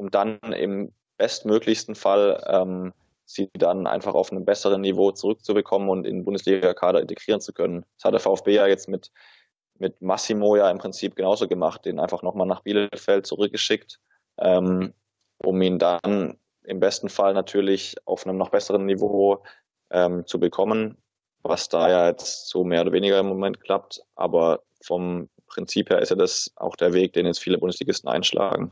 um 0.00 0.10
dann 0.10 0.38
im 0.56 0.92
bestmöglichsten 1.18 1.94
Fall 1.94 2.42
ähm, 2.48 2.94
sie 3.26 3.50
dann 3.52 3.86
einfach 3.86 4.14
auf 4.14 4.32
einem 4.32 4.46
besseren 4.46 4.80
Niveau 4.80 5.12
zurückzubekommen 5.12 5.90
und 5.90 6.06
in 6.06 6.16
den 6.16 6.24
Bundesliga-Kader 6.24 7.02
integrieren 7.02 7.40
zu 7.40 7.52
können. 7.52 7.84
Das 7.96 8.06
hat 8.06 8.14
der 8.14 8.20
VfB 8.20 8.54
ja 8.54 8.66
jetzt 8.66 8.88
mit, 8.88 9.12
mit 9.80 10.00
Massimo 10.02 10.56
ja 10.56 10.70
im 10.70 10.78
Prinzip 10.78 11.16
genauso 11.16 11.48
gemacht, 11.48 11.84
den 11.84 11.98
einfach 11.98 12.22
nochmal 12.22 12.46
nach 12.46 12.62
Bielefeld 12.62 13.26
zurückgeschickt, 13.26 13.98
ähm, 14.38 14.92
um 15.38 15.60
ihn 15.62 15.78
dann 15.78 16.38
im 16.64 16.80
besten 16.80 17.08
Fall 17.08 17.34
natürlich 17.34 17.96
auf 18.04 18.26
einem 18.26 18.36
noch 18.36 18.50
besseren 18.50 18.86
Niveau 18.86 19.42
ähm, 19.90 20.26
zu 20.26 20.38
bekommen, 20.38 20.98
was 21.42 21.68
da 21.68 21.88
ja 21.88 22.08
jetzt 22.08 22.48
so 22.48 22.62
mehr 22.62 22.82
oder 22.82 22.92
weniger 22.92 23.18
im 23.18 23.26
Moment 23.26 23.60
klappt. 23.60 24.02
Aber 24.14 24.62
vom 24.82 25.28
Prinzip 25.46 25.90
her 25.90 26.00
ist 26.00 26.10
ja 26.10 26.16
das 26.16 26.52
auch 26.56 26.76
der 26.76 26.92
Weg, 26.92 27.14
den 27.14 27.26
jetzt 27.26 27.40
viele 27.40 27.58
Bundesligisten 27.58 28.08
einschlagen. 28.08 28.70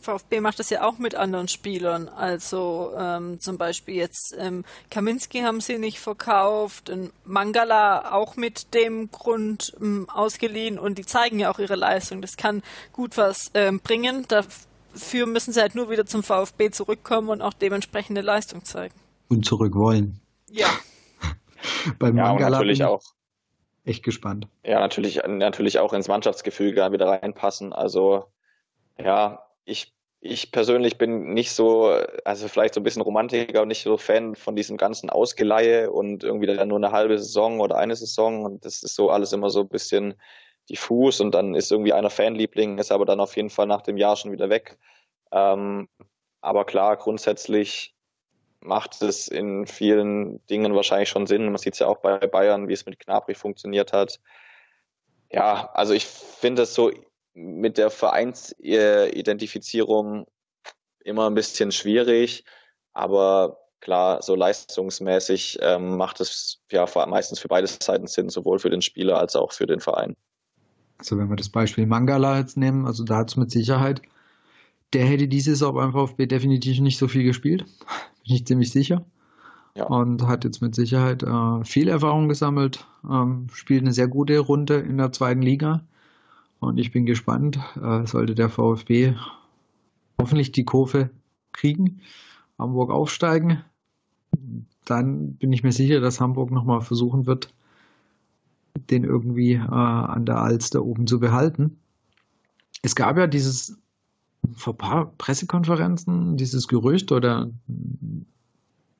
VfB 0.00 0.40
macht 0.40 0.58
das 0.58 0.70
ja 0.70 0.86
auch 0.86 0.98
mit 0.98 1.14
anderen 1.14 1.48
Spielern. 1.48 2.08
Also 2.08 2.92
ähm, 2.96 3.40
zum 3.40 3.58
Beispiel 3.58 3.96
jetzt 3.96 4.34
ähm, 4.38 4.64
Kaminski 4.90 5.40
haben 5.40 5.60
sie 5.60 5.78
nicht 5.78 5.98
verkauft, 5.98 6.92
Mangala 7.24 8.12
auch 8.12 8.36
mit 8.36 8.74
dem 8.74 9.10
Grund 9.10 9.76
ähm, 9.80 10.08
ausgeliehen 10.08 10.78
und 10.78 10.98
die 10.98 11.06
zeigen 11.06 11.38
ja 11.38 11.50
auch 11.50 11.58
ihre 11.58 11.76
Leistung. 11.76 12.22
Das 12.22 12.36
kann 12.36 12.62
gut 12.92 13.16
was 13.16 13.50
ähm, 13.54 13.80
bringen. 13.80 14.26
Dafür 14.28 15.26
müssen 15.26 15.52
sie 15.52 15.60
halt 15.60 15.74
nur 15.74 15.90
wieder 15.90 16.06
zum 16.06 16.22
VfB 16.22 16.70
zurückkommen 16.70 17.28
und 17.28 17.42
auch 17.42 17.54
dementsprechende 17.54 18.20
Leistung 18.20 18.64
zeigen. 18.64 18.94
Und 19.28 19.44
zurück 19.44 19.74
wollen. 19.74 20.20
Ja. 20.50 20.68
Beim 21.98 22.16
ja, 22.16 22.24
Mangala 22.24 22.58
natürlich 22.58 22.84
auch. 22.84 23.02
Echt 23.84 24.02
gespannt. 24.02 24.48
Ja, 24.64 24.80
natürlich, 24.80 25.22
natürlich 25.26 25.78
auch 25.78 25.92
ins 25.92 26.08
Mannschaftsgefüge 26.08 26.90
wieder 26.90 27.06
reinpassen. 27.06 27.72
Also 27.72 28.24
ja, 28.98 29.45
ich, 29.66 29.92
ich 30.20 30.52
persönlich 30.52 30.96
bin 30.96 31.34
nicht 31.34 31.52
so, 31.52 31.90
also 32.24 32.48
vielleicht 32.48 32.74
so 32.74 32.80
ein 32.80 32.84
bisschen 32.84 33.02
Romantiker 33.02 33.62
und 33.62 33.68
nicht 33.68 33.82
so 33.82 33.98
Fan 33.98 34.34
von 34.34 34.56
diesem 34.56 34.78
ganzen 34.78 35.10
Ausgeleihe 35.10 35.90
und 35.90 36.24
irgendwie 36.24 36.46
dann 36.46 36.68
nur 36.68 36.78
eine 36.78 36.92
halbe 36.92 37.18
Saison 37.18 37.60
oder 37.60 37.76
eine 37.76 37.94
Saison 37.94 38.44
und 38.44 38.64
das 38.64 38.82
ist 38.82 38.94
so 38.94 39.10
alles 39.10 39.32
immer 39.32 39.50
so 39.50 39.60
ein 39.60 39.68
bisschen 39.68 40.14
diffus 40.70 41.20
und 41.20 41.32
dann 41.32 41.54
ist 41.54 41.70
irgendwie 41.70 41.92
einer 41.92 42.10
Fanliebling, 42.10 42.78
ist 42.78 42.92
aber 42.92 43.04
dann 43.04 43.20
auf 43.20 43.36
jeden 43.36 43.50
Fall 43.50 43.66
nach 43.66 43.82
dem 43.82 43.96
Jahr 43.96 44.16
schon 44.16 44.32
wieder 44.32 44.48
weg. 44.48 44.78
Ähm, 45.32 45.88
aber 46.40 46.64
klar, 46.64 46.96
grundsätzlich 46.96 47.94
macht 48.60 49.02
es 49.02 49.28
in 49.28 49.66
vielen 49.66 50.44
Dingen 50.46 50.74
wahrscheinlich 50.74 51.08
schon 51.08 51.26
Sinn. 51.26 51.46
Man 51.46 51.58
sieht 51.58 51.74
es 51.74 51.80
ja 51.80 51.86
auch 51.86 51.98
bei 51.98 52.18
Bayern, 52.18 52.68
wie 52.68 52.72
es 52.72 52.86
mit 52.86 52.98
Knapri 52.98 53.34
funktioniert 53.34 53.92
hat. 53.92 54.20
Ja, 55.30 55.70
also 55.72 55.92
ich 55.92 56.06
finde 56.06 56.62
es 56.62 56.74
so 56.74 56.90
mit 57.36 57.76
der 57.76 57.90
Vereinsidentifizierung 57.90 60.26
immer 61.04 61.28
ein 61.28 61.34
bisschen 61.34 61.70
schwierig, 61.70 62.46
aber 62.94 63.58
klar, 63.80 64.22
so 64.22 64.34
leistungsmäßig 64.34 65.58
ähm, 65.60 65.98
macht 65.98 66.20
es 66.20 66.62
ja 66.72 66.86
meistens 67.06 67.38
für 67.38 67.48
beide 67.48 67.66
Seiten 67.66 68.06
Sinn, 68.06 68.30
sowohl 68.30 68.58
für 68.58 68.70
den 68.70 68.80
Spieler 68.80 69.18
als 69.18 69.36
auch 69.36 69.52
für 69.52 69.66
den 69.66 69.80
Verein. 69.80 70.16
Also 70.98 71.18
wenn 71.18 71.28
wir 71.28 71.36
das 71.36 71.50
Beispiel 71.50 71.84
Mangala 71.86 72.38
jetzt 72.38 72.56
nehmen, 72.56 72.86
also 72.86 73.04
da 73.04 73.18
hat 73.18 73.28
es 73.28 73.36
mit 73.36 73.50
Sicherheit, 73.50 74.00
der 74.94 75.04
hätte 75.04 75.28
dieses 75.28 75.62
auch 75.62 75.74
beim 75.74 75.92
VfB 75.92 76.24
definitiv 76.24 76.80
nicht 76.80 76.96
so 76.96 77.06
viel 77.06 77.24
gespielt, 77.24 77.64
bin 78.24 78.34
ich 78.34 78.46
ziemlich 78.46 78.72
sicher. 78.72 79.04
Ja. 79.74 79.84
Und 79.84 80.26
hat 80.26 80.44
jetzt 80.44 80.62
mit 80.62 80.74
Sicherheit 80.74 81.22
äh, 81.22 81.64
viel 81.64 81.88
Erfahrung 81.88 82.30
gesammelt, 82.30 82.86
ähm, 83.04 83.48
spielt 83.52 83.82
eine 83.82 83.92
sehr 83.92 84.08
gute 84.08 84.38
Runde 84.38 84.76
in 84.76 84.96
der 84.96 85.12
zweiten 85.12 85.42
Liga 85.42 85.84
und 86.60 86.78
ich 86.78 86.92
bin 86.92 87.06
gespannt, 87.06 87.58
äh, 87.82 88.06
sollte 88.06 88.34
der 88.34 88.48
VfB 88.48 89.14
hoffentlich 90.20 90.52
die 90.52 90.64
Kurve 90.64 91.10
kriegen, 91.52 92.00
Hamburg 92.58 92.90
aufsteigen, 92.90 93.62
dann 94.84 95.34
bin 95.34 95.52
ich 95.52 95.62
mir 95.62 95.72
sicher, 95.72 96.00
dass 96.00 96.20
Hamburg 96.20 96.50
nochmal 96.50 96.80
versuchen 96.80 97.26
wird, 97.26 97.52
den 98.90 99.04
irgendwie 99.04 99.54
äh, 99.54 99.58
an 99.58 100.26
der 100.26 100.38
Alster 100.38 100.84
oben 100.84 101.06
zu 101.06 101.20
behalten. 101.20 101.78
Es 102.82 102.94
gab 102.94 103.18
ja 103.18 103.26
dieses 103.26 103.78
vor 104.54 104.74
ein 104.74 104.78
paar 104.78 105.12
Pressekonferenzen 105.18 106.36
dieses 106.36 106.68
Gerücht 106.68 107.10
oder 107.10 107.50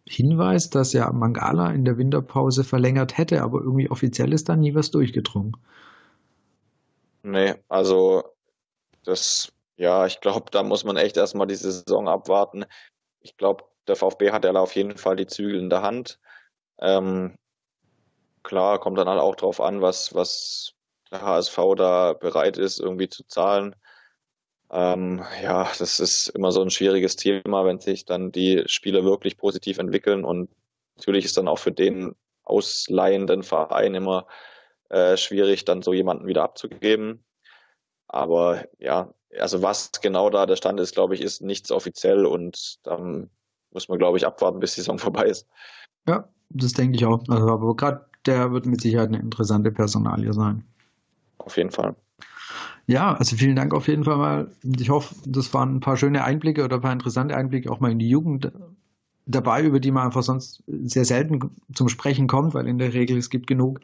Hinweis, 0.08 0.70
dass 0.70 0.92
ja 0.92 1.12
Mangala 1.12 1.70
in 1.70 1.84
der 1.84 1.98
Winterpause 1.98 2.64
verlängert 2.64 3.18
hätte, 3.18 3.42
aber 3.42 3.60
irgendwie 3.60 3.90
offiziell 3.90 4.32
ist 4.32 4.48
da 4.48 4.56
nie 4.56 4.74
was 4.74 4.90
durchgedrungen. 4.90 5.56
Nee, 7.26 7.56
also 7.68 8.22
das, 9.04 9.52
ja, 9.76 10.06
ich 10.06 10.20
glaube, 10.20 10.48
da 10.52 10.62
muss 10.62 10.84
man 10.84 10.96
echt 10.96 11.16
erstmal 11.16 11.48
die 11.48 11.56
Saison 11.56 12.08
abwarten. 12.08 12.64
Ich 13.20 13.36
glaube, 13.36 13.64
der 13.88 13.96
VfB 13.96 14.30
hat 14.30 14.44
ja 14.44 14.52
auf 14.52 14.76
jeden 14.76 14.96
Fall 14.96 15.16
die 15.16 15.26
Zügel 15.26 15.58
in 15.58 15.68
der 15.68 15.82
Hand. 15.82 16.20
Ähm, 16.78 17.34
klar, 18.44 18.78
kommt 18.78 18.98
dann 18.98 19.08
halt 19.08 19.18
auch 19.20 19.34
drauf 19.34 19.60
an, 19.60 19.82
was, 19.82 20.14
was 20.14 20.74
der 21.10 21.22
HSV 21.22 21.58
da 21.76 22.12
bereit 22.12 22.58
ist, 22.58 22.78
irgendwie 22.78 23.08
zu 23.08 23.24
zahlen. 23.26 23.74
Ähm, 24.70 25.24
ja, 25.42 25.68
das 25.80 25.98
ist 25.98 26.28
immer 26.28 26.52
so 26.52 26.62
ein 26.62 26.70
schwieriges 26.70 27.16
Thema, 27.16 27.64
wenn 27.64 27.80
sich 27.80 28.04
dann 28.04 28.30
die 28.30 28.62
Spieler 28.66 29.02
wirklich 29.02 29.36
positiv 29.36 29.78
entwickeln 29.78 30.24
und 30.24 30.48
natürlich 30.96 31.24
ist 31.24 31.36
dann 31.36 31.48
auch 31.48 31.58
für 31.58 31.72
den 31.72 32.14
ausleihenden 32.44 33.42
Verein 33.42 33.96
immer 33.96 34.28
äh, 34.90 35.16
schwierig, 35.16 35.64
dann 35.64 35.82
so 35.82 35.92
jemanden 35.92 36.26
wieder 36.26 36.42
abzugeben. 36.42 37.24
Aber 38.08 38.64
ja, 38.78 39.12
also 39.38 39.62
was 39.62 39.90
genau 40.00 40.30
da 40.30 40.46
der 40.46 40.56
Stand 40.56 40.80
ist, 40.80 40.94
glaube 40.94 41.14
ich, 41.14 41.20
ist 41.20 41.42
nichts 41.42 41.70
offiziell 41.70 42.24
und 42.26 42.78
dann 42.84 43.30
muss 43.72 43.88
man, 43.88 43.98
glaube 43.98 44.18
ich, 44.18 44.26
abwarten, 44.26 44.60
bis 44.60 44.74
die 44.74 44.80
Saison 44.80 44.98
vorbei 45.00 45.26
ist. 45.26 45.46
Ja, 46.08 46.28
das 46.50 46.72
denke 46.72 46.96
ich 46.96 47.04
auch. 47.04 47.22
Also, 47.28 47.48
aber 47.48 47.74
gerade 47.76 48.06
der 48.26 48.52
wird 48.52 48.66
mit 48.66 48.80
Sicherheit 48.80 49.08
eine 49.08 49.18
interessante 49.18 49.70
Personalie 49.70 50.32
sein. 50.32 50.64
Auf 51.38 51.56
jeden 51.56 51.70
Fall. 51.70 51.94
Ja, 52.86 53.14
also 53.14 53.36
vielen 53.36 53.56
Dank 53.56 53.74
auf 53.74 53.88
jeden 53.88 54.04
Fall 54.04 54.16
mal. 54.16 54.50
Ich 54.62 54.90
hoffe, 54.90 55.14
das 55.26 55.52
waren 55.52 55.76
ein 55.76 55.80
paar 55.80 55.96
schöne 55.96 56.22
Einblicke 56.24 56.64
oder 56.64 56.76
ein 56.76 56.82
paar 56.82 56.92
interessante 56.92 57.36
Einblicke 57.36 57.70
auch 57.70 57.80
mal 57.80 57.90
in 57.90 57.98
die 57.98 58.08
Jugend 58.08 58.52
dabei, 59.26 59.62
über 59.62 59.80
die 59.80 59.90
man 59.90 60.06
einfach 60.06 60.22
sonst 60.22 60.62
sehr 60.66 61.04
selten 61.04 61.50
zum 61.74 61.88
Sprechen 61.88 62.28
kommt, 62.28 62.54
weil 62.54 62.68
in 62.68 62.78
der 62.78 62.94
Regel 62.94 63.18
es 63.18 63.28
gibt 63.28 63.48
genug 63.48 63.80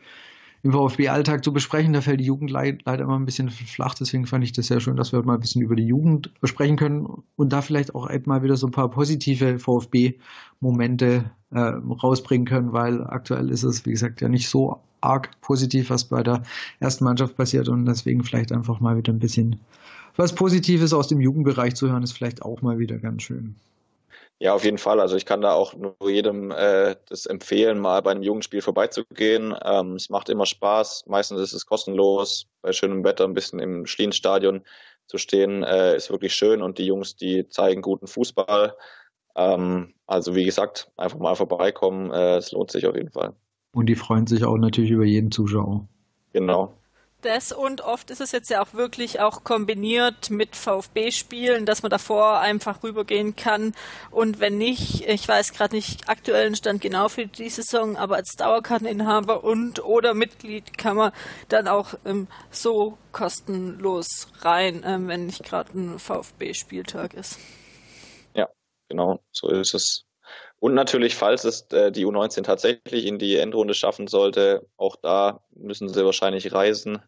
im 0.63 0.73
VfB-Alltag 0.73 1.45
zu 1.45 1.53
besprechen. 1.53 1.93
Da 1.93 2.01
fällt 2.01 2.21
die 2.21 2.25
Jugend 2.25 2.51
leider 2.51 3.01
immer 3.01 3.19
ein 3.19 3.25
bisschen 3.25 3.51
flach. 3.51 3.95
Deswegen 3.95 4.27
fand 4.27 4.45
ich 4.45 4.53
das 4.53 4.67
sehr 4.67 4.81
schön, 4.81 4.97
dass 4.97 5.13
wir 5.13 5.19
heute 5.19 5.27
mal 5.27 5.35
ein 5.35 5.41
bisschen 5.41 5.63
über 5.63 5.77
die 5.77 5.87
Jugend 5.87 6.31
sprechen 6.45 6.77
können 6.77 7.07
und 7.37 7.53
da 7.53 7.63
vielleicht 7.63 7.95
auch 7.95 8.09
mal 8.27 8.43
wieder 8.43 8.57
so 8.57 8.67
ein 8.69 8.73
paar 8.73 8.91
positive 8.91 9.59
VfB-Momente 9.59 11.31
äh, 11.51 11.59
rausbringen 11.59 12.47
können, 12.47 12.73
weil 12.73 13.05
aktuell 13.05 13.51
ist 13.51 13.65
es, 13.65 13.85
wie 13.87 13.91
gesagt, 13.91 14.21
ja 14.21 14.29
nicht 14.29 14.49
so 14.49 14.81
arg 15.01 15.31
positiv, 15.41 15.91
was 15.91 16.05
bei 16.05 16.23
der 16.23 16.43
ersten 16.79 17.05
Mannschaft 17.05 17.37
passiert 17.37 17.69
und 17.69 17.87
deswegen 17.87 18.23
vielleicht 18.23 18.53
einfach 18.53 18.79
mal 18.81 18.97
wieder 18.97 19.13
ein 19.13 19.19
bisschen 19.19 19.61
was 20.17 20.35
Positives 20.35 20.93
aus 20.93 21.09
dem 21.09 21.21
Jugendbereich 21.21 21.75
zu 21.75 21.89
hören, 21.89 22.03
ist 22.03 22.13
vielleicht 22.13 22.43
auch 22.43 22.63
mal 22.63 22.79
wieder 22.79 22.99
ganz 22.99 23.23
schön. 23.23 23.55
Ja, 24.43 24.55
auf 24.55 24.65
jeden 24.65 24.79
Fall. 24.79 24.99
Also 24.99 25.15
ich 25.15 25.25
kann 25.25 25.41
da 25.41 25.53
auch 25.53 25.73
nur 25.77 25.95
jedem 26.05 26.51
äh, 26.51 26.97
das 27.09 27.27
empfehlen, 27.27 27.79
mal 27.79 28.03
bei 28.03 28.11
einem 28.11 28.25
Jugendspiel 28.25 28.61
vorbeizugehen. 28.61 29.55
Ähm, 29.65 29.95
es 29.95 30.11
macht 30.11 30.29
immer 30.29 30.47
Spaß. 30.47 31.05
Meistens 31.07 31.41
ist 31.41 31.53
es 31.53 31.65
kostenlos, 31.65 32.49
bei 32.61 32.73
schönem 32.73 33.05
Wetter 33.05 33.23
ein 33.23 33.35
bisschen 33.35 33.61
im 33.61 33.87
Schlienstadion 33.87 34.65
zu 35.07 35.19
stehen, 35.19 35.63
äh, 35.63 35.95
ist 35.95 36.11
wirklich 36.11 36.35
schön 36.35 36.61
und 36.61 36.79
die 36.79 36.87
Jungs, 36.87 37.15
die 37.15 37.49
zeigen 37.51 37.83
guten 37.83 38.09
Fußball. 38.09 38.75
Ähm, 39.37 39.95
also 40.09 40.35
wie 40.35 40.45
gesagt, 40.45 40.91
einfach 40.97 41.21
mal 41.21 41.37
vorbeikommen, 41.37 42.11
äh, 42.11 42.39
es 42.39 42.51
lohnt 42.51 42.73
sich 42.73 42.85
auf 42.89 42.97
jeden 42.97 43.13
Fall. 43.13 43.35
Und 43.77 43.87
die 43.87 43.95
freuen 43.95 44.27
sich 44.27 44.45
auch 44.45 44.59
natürlich 44.59 44.91
über 44.91 45.05
jeden 45.05 45.31
Zuschauer. 45.31 45.87
Genau 46.33 46.75
das 47.23 47.53
und 47.53 47.81
oft 47.81 48.11
ist 48.11 48.21
es 48.21 48.33
jetzt 48.33 48.51
ja 48.51 48.63
auch 48.63 48.75
wirklich 48.75 49.21
auch 49.21 49.45
kombiniert 49.45 50.31
mit 50.31 50.57
VfB-Spielen, 50.57 51.67
dass 51.67 51.83
man 51.83 51.91
davor 51.91 52.41
einfach 52.41 52.83
rübergehen 52.83 53.37
kann 53.37 53.75
und 54.11 54.41
wenn 54.41 54.59
nicht, 54.59 55.07
ich 55.09 55.27
weiß 55.27 55.53
gerade 55.53 55.75
nicht 55.75 56.09
aktuellen 56.09 56.55
Stand 56.55 56.81
genau 56.81 57.09
für 57.09 57.27
die 57.27 57.49
Saison, 57.49 57.97
aber 57.97 58.17
als 58.17 58.37
Dauerkarteninhaber 58.37 59.45
und 59.45 59.85
oder 59.85 60.15
Mitglied 60.15 60.77
kann 60.77 60.97
man 60.97 61.13
dann 61.49 61.69
auch 61.69 61.95
ähm, 62.05 62.29
so 62.51 62.99
kostenlos 63.13 64.29
rein, 64.41 64.83
ähm, 64.85 65.09
wenn 65.09 65.27
nicht 65.27 65.45
gerade 65.45 65.79
ein 65.79 65.99
VfB-Spieltag 65.99 67.15
ist. 67.15 67.39
Ja, 68.35 68.49
genau, 68.89 69.21
so 69.31 69.49
ist 69.49 69.75
es. 69.75 70.05
Und 70.63 70.75
natürlich, 70.75 71.17
falls 71.17 71.43
es 71.45 71.63
äh, 71.73 71.91
die 71.91 72.07
U19 72.07 72.45
tatsächlich 72.45 73.07
in 73.07 73.19
die 73.19 73.37
Endrunde 73.37 73.75
schaffen 73.75 74.07
sollte, 74.07 74.69
auch 74.77 74.95
da 74.95 75.41
müssen 75.57 75.89
sie 75.89 76.05
wahrscheinlich 76.05 76.53
reisen 76.53 77.03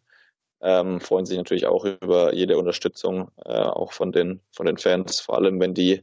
ähm, 0.61 0.99
freuen 0.99 1.25
sich 1.25 1.37
natürlich 1.37 1.67
auch 1.67 1.85
über 1.85 2.33
jede 2.33 2.57
Unterstützung, 2.57 3.31
äh, 3.45 3.53
auch 3.53 3.93
von 3.93 4.11
den, 4.11 4.41
von 4.51 4.65
den 4.65 4.77
Fans, 4.77 5.19
vor 5.19 5.35
allem 5.35 5.59
wenn 5.59 5.73
die 5.73 6.01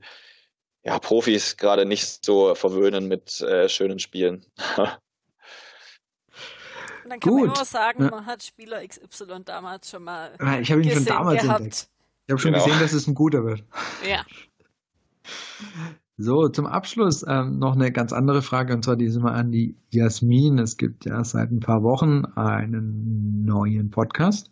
ja, 0.84 0.98
Profis 0.98 1.56
gerade 1.56 1.86
nicht 1.86 2.24
so 2.24 2.54
verwöhnen 2.54 3.08
mit 3.08 3.40
äh, 3.40 3.68
schönen 3.68 3.98
Spielen. 3.98 4.44
Und 7.04 7.10
dann 7.10 7.20
kann 7.20 7.32
Gut. 7.32 7.46
man 7.46 7.56
nur 7.56 7.64
sagen, 7.64 8.04
man 8.06 8.26
hat 8.26 8.42
Spieler 8.42 8.86
XY 8.86 9.42
damals 9.44 9.90
schon 9.90 10.04
mal. 10.04 10.32
Ich 10.60 10.70
habe 10.70 10.82
ihn 10.82 10.90
schon 10.90 11.04
damals 11.04 11.42
gehabt. 11.42 11.60
entdeckt. 11.60 11.88
Ich 12.26 12.32
habe 12.32 12.40
schon 12.40 12.52
genau. 12.52 12.64
gesehen, 12.64 12.80
dass 12.80 12.92
es 12.92 13.06
ein 13.06 13.14
guter 13.14 13.44
wird. 13.44 13.64
Ja. 14.08 14.24
So, 16.18 16.48
zum 16.48 16.66
Abschluss 16.66 17.24
ähm, 17.26 17.58
noch 17.58 17.74
eine 17.74 17.90
ganz 17.90 18.12
andere 18.12 18.42
Frage, 18.42 18.74
und 18.74 18.84
zwar 18.84 18.96
diesmal 18.96 19.34
an 19.34 19.50
die 19.50 19.76
Jasmin. 19.90 20.58
Es 20.58 20.76
gibt 20.76 21.06
ja 21.06 21.24
seit 21.24 21.50
ein 21.50 21.60
paar 21.60 21.82
Wochen 21.82 22.26
einen 22.36 23.44
neuen 23.44 23.90
Podcast, 23.90 24.50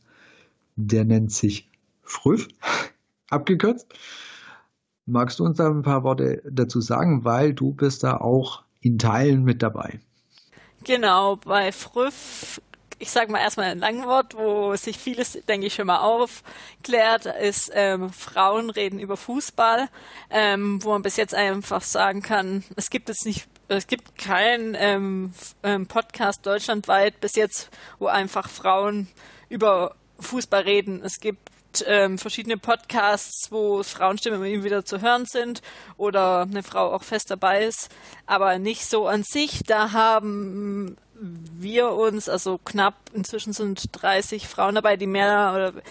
der 0.77 1.05
nennt 1.05 1.33
sich 1.33 1.69
Früff, 2.03 2.49
abgekürzt. 3.31 3.87
Magst 5.05 5.39
du 5.39 5.45
uns 5.45 5.59
da 5.59 5.69
ein 5.69 5.83
paar 5.83 6.03
Worte 6.03 6.43
dazu 6.51 6.81
sagen, 6.81 7.25
weil 7.25 7.53
du 7.53 7.73
bist 7.73 8.05
da 8.05 8.17
auch 8.17 8.63
in 8.81 8.99
Teilen 8.99 9.45
mit 9.45 9.63
dabei? 9.63 10.01
Genau, 10.85 11.37
bei 11.37 11.73
Früff 11.73 12.61
ich 13.01 13.11
sage 13.11 13.33
mal 13.33 13.41
erstmal 13.41 13.71
ein 13.71 13.79
Langwort, 13.79 14.37
wo 14.37 14.77
sich 14.77 14.99
vieles, 14.99 15.39
denke 15.49 15.67
ich, 15.67 15.75
schon 15.75 15.87
mal 15.87 16.01
aufklärt, 16.01 17.25
ist 17.27 17.73
ähm, 17.75 18.13
Frauen 18.13 18.69
reden 18.69 19.01
über 19.01 19.17
Fußball, 19.17 19.89
ähm, 20.29 20.85
wo 20.85 20.91
man 20.91 21.03
bis 21.03 21.17
jetzt 21.17 21.35
einfach 21.35 21.83
sagen 21.83 22.21
kann, 22.23 22.63
es 22.77 22.91
gibt 22.91 23.09
es 23.09 23.25
nicht, 23.25 23.49
es 23.69 23.87
gibt 23.87 24.19
keinen 24.19 24.77
ähm, 24.79 25.33
ähm, 25.63 25.87
Podcast 25.87 26.45
deutschlandweit 26.45 27.21
bis 27.21 27.37
jetzt, 27.37 27.71
wo 27.99 28.07
einfach 28.07 28.51
Frauen 28.51 29.09
über 29.49 29.95
Fußball 30.19 30.63
reden. 30.63 31.03
Es 31.03 31.21
gibt 31.21 31.51
ähm, 31.87 32.19
verschiedene 32.19 32.59
Podcasts, 32.59 33.51
wo 33.51 33.83
Frauenstimmen 33.83 34.45
immer 34.45 34.65
wieder 34.65 34.85
zu 34.85 35.01
hören 35.01 35.25
sind 35.25 35.63
oder 35.97 36.43
eine 36.43 36.63
Frau 36.63 36.93
auch 36.93 37.03
fest 37.03 37.31
dabei 37.31 37.65
ist, 37.65 37.89
aber 38.27 38.59
nicht 38.59 38.85
so 38.85 39.07
an 39.07 39.23
sich. 39.23 39.63
Da 39.65 39.93
haben 39.93 40.99
wir 41.21 41.93
uns, 41.93 42.29
also 42.29 42.59
knapp, 42.59 42.95
inzwischen 43.13 43.53
sind 43.53 43.89
30 43.93 44.49
Frauen 44.49 44.75
dabei, 44.75 44.97
die 44.97 45.07
mehr 45.07 45.53
oder 45.55 45.83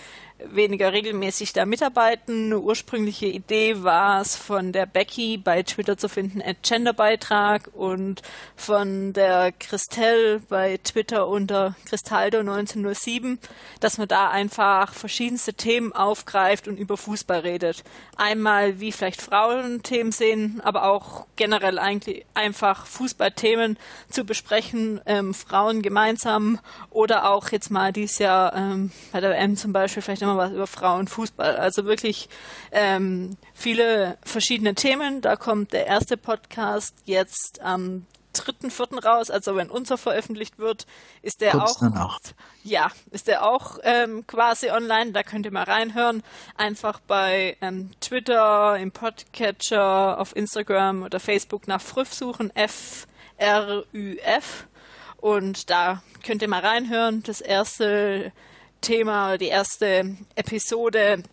weniger 0.45 0.93
regelmäßig 0.93 1.53
da 1.53 1.65
mitarbeiten. 1.65 2.45
Eine 2.45 2.59
ursprüngliche 2.59 3.25
Idee 3.25 3.83
war 3.83 4.21
es 4.21 4.35
von 4.35 4.71
der 4.71 4.85
Becky 4.85 5.37
bei 5.37 5.63
Twitter 5.63 5.97
zu 5.97 6.09
finden, 6.09 6.41
at 6.41 6.63
Genderbeitrag 6.63 7.69
und 7.73 8.21
von 8.55 9.13
der 9.13 9.51
Christelle 9.51 10.39
bei 10.49 10.79
Twitter 10.83 11.27
unter 11.27 11.75
Cristaldo 11.85 12.39
1907, 12.39 13.39
dass 13.79 13.97
man 13.97 14.07
da 14.07 14.29
einfach 14.29 14.93
verschiedenste 14.93 15.53
Themen 15.53 15.93
aufgreift 15.93 16.67
und 16.67 16.77
über 16.77 16.97
Fußball 16.97 17.39
redet. 17.39 17.83
Einmal, 18.15 18.79
wie 18.79 18.91
vielleicht 18.91 19.21
Frauen 19.21 19.83
Themen 19.83 20.11
sehen, 20.11 20.61
aber 20.63 20.83
auch 20.83 21.25
generell 21.35 21.79
eigentlich 21.79 22.25
einfach 22.33 22.85
Fußballthemen 22.85 23.77
zu 24.09 24.23
besprechen, 24.23 25.01
ähm, 25.05 25.33
Frauen 25.33 25.81
gemeinsam 25.81 26.59
oder 26.89 27.29
auch 27.29 27.49
jetzt 27.49 27.71
mal 27.71 27.91
dieses 27.91 28.19
Jahr 28.19 28.55
ähm, 28.55 28.91
bei 29.11 29.19
der 29.19 29.31
WM 29.31 29.55
zum 29.55 29.73
Beispiel 29.73 30.01
vielleicht 30.01 30.21
immer 30.29 30.37
was 30.37 30.51
über 30.51 30.67
Frauenfußball. 30.67 31.57
Also 31.57 31.85
wirklich 31.85 32.29
ähm, 32.71 33.37
viele 33.53 34.17
verschiedene 34.23 34.75
Themen. 34.75 35.21
Da 35.21 35.35
kommt 35.35 35.73
der 35.73 35.87
erste 35.87 36.17
Podcast 36.17 36.95
jetzt 37.05 37.61
am 37.61 38.05
dritten, 38.33 38.69
vierten 38.69 38.99
raus. 38.99 39.31
Also 39.31 39.55
wenn 39.55 39.69
unser 39.69 39.97
veröffentlicht 39.97 40.59
wird, 40.59 40.85
ist 41.21 41.41
der 41.41 41.51
Kommt's 41.51 41.81
auch. 41.81 42.19
Ja, 42.63 42.91
ist 43.11 43.27
der 43.27 43.45
auch 43.45 43.79
ähm, 43.83 44.25
quasi 44.27 44.69
online. 44.69 45.11
Da 45.11 45.23
könnt 45.23 45.45
ihr 45.45 45.51
mal 45.51 45.63
reinhören. 45.63 46.23
Einfach 46.55 46.99
bei 46.99 47.57
ähm, 47.61 47.89
Twitter, 47.99 48.77
im 48.77 48.91
Podcatcher, 48.91 50.19
auf 50.19 50.35
Instagram 50.35 51.03
oder 51.03 51.19
Facebook 51.19 51.67
nach 51.67 51.81
Früff 51.81 52.13
suchen. 52.13 52.55
F 52.55 53.07
R 53.37 53.83
Ü 53.93 54.17
F. 54.17 54.67
Und 55.17 55.69
da 55.69 56.01
könnt 56.25 56.41
ihr 56.41 56.47
mal 56.47 56.65
reinhören. 56.65 57.23
Das 57.23 57.41
erste 57.41 58.31
Thema, 58.81 59.37
die 59.37 59.47
erste 59.47 60.15
Episode 60.35 61.23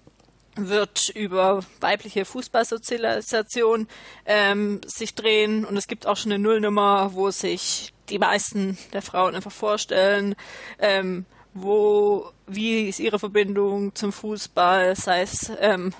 wird 0.57 1.11
über 1.11 1.63
weibliche 1.81 2.25
Fußballsozialisation 2.25 3.89
ähm, 4.25 4.81
sich 4.87 5.15
drehen 5.15 5.65
und 5.65 5.77
es 5.77 5.87
gibt 5.87 6.07
auch 6.07 6.17
schon 6.17 6.33
eine 6.33 6.43
Nullnummer, 6.43 7.11
wo 7.13 7.31
sich 7.31 7.93
die 8.09 8.19
meisten 8.19 8.79
der 8.93 9.03
Frauen 9.03 9.35
einfach 9.35 9.53
vorstellen, 9.53 10.35
ähm, 10.79 11.27
wo, 11.53 12.31
wie 12.47 12.89
ist 12.89 13.01
ihre 13.01 13.19
Verbindung 13.19 13.95
zum 13.95 14.13
Fußball, 14.13 14.97
sei 14.97 15.23
es 15.23 15.51
ähm, 15.61 15.93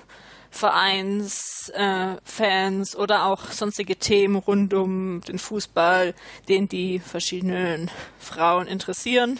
Vereins, 0.49 1.69
äh, 1.75 2.15
Fans 2.23 2.95
oder 2.95 3.25
auch 3.25 3.51
sonstige 3.51 3.97
Themen 3.97 4.37
rund 4.37 4.73
um 4.73 5.21
den 5.21 5.39
Fußball, 5.39 6.13
den 6.47 6.67
die 6.67 6.99
verschiedenen 6.99 7.91
Frauen 8.19 8.67
interessieren. 8.67 9.39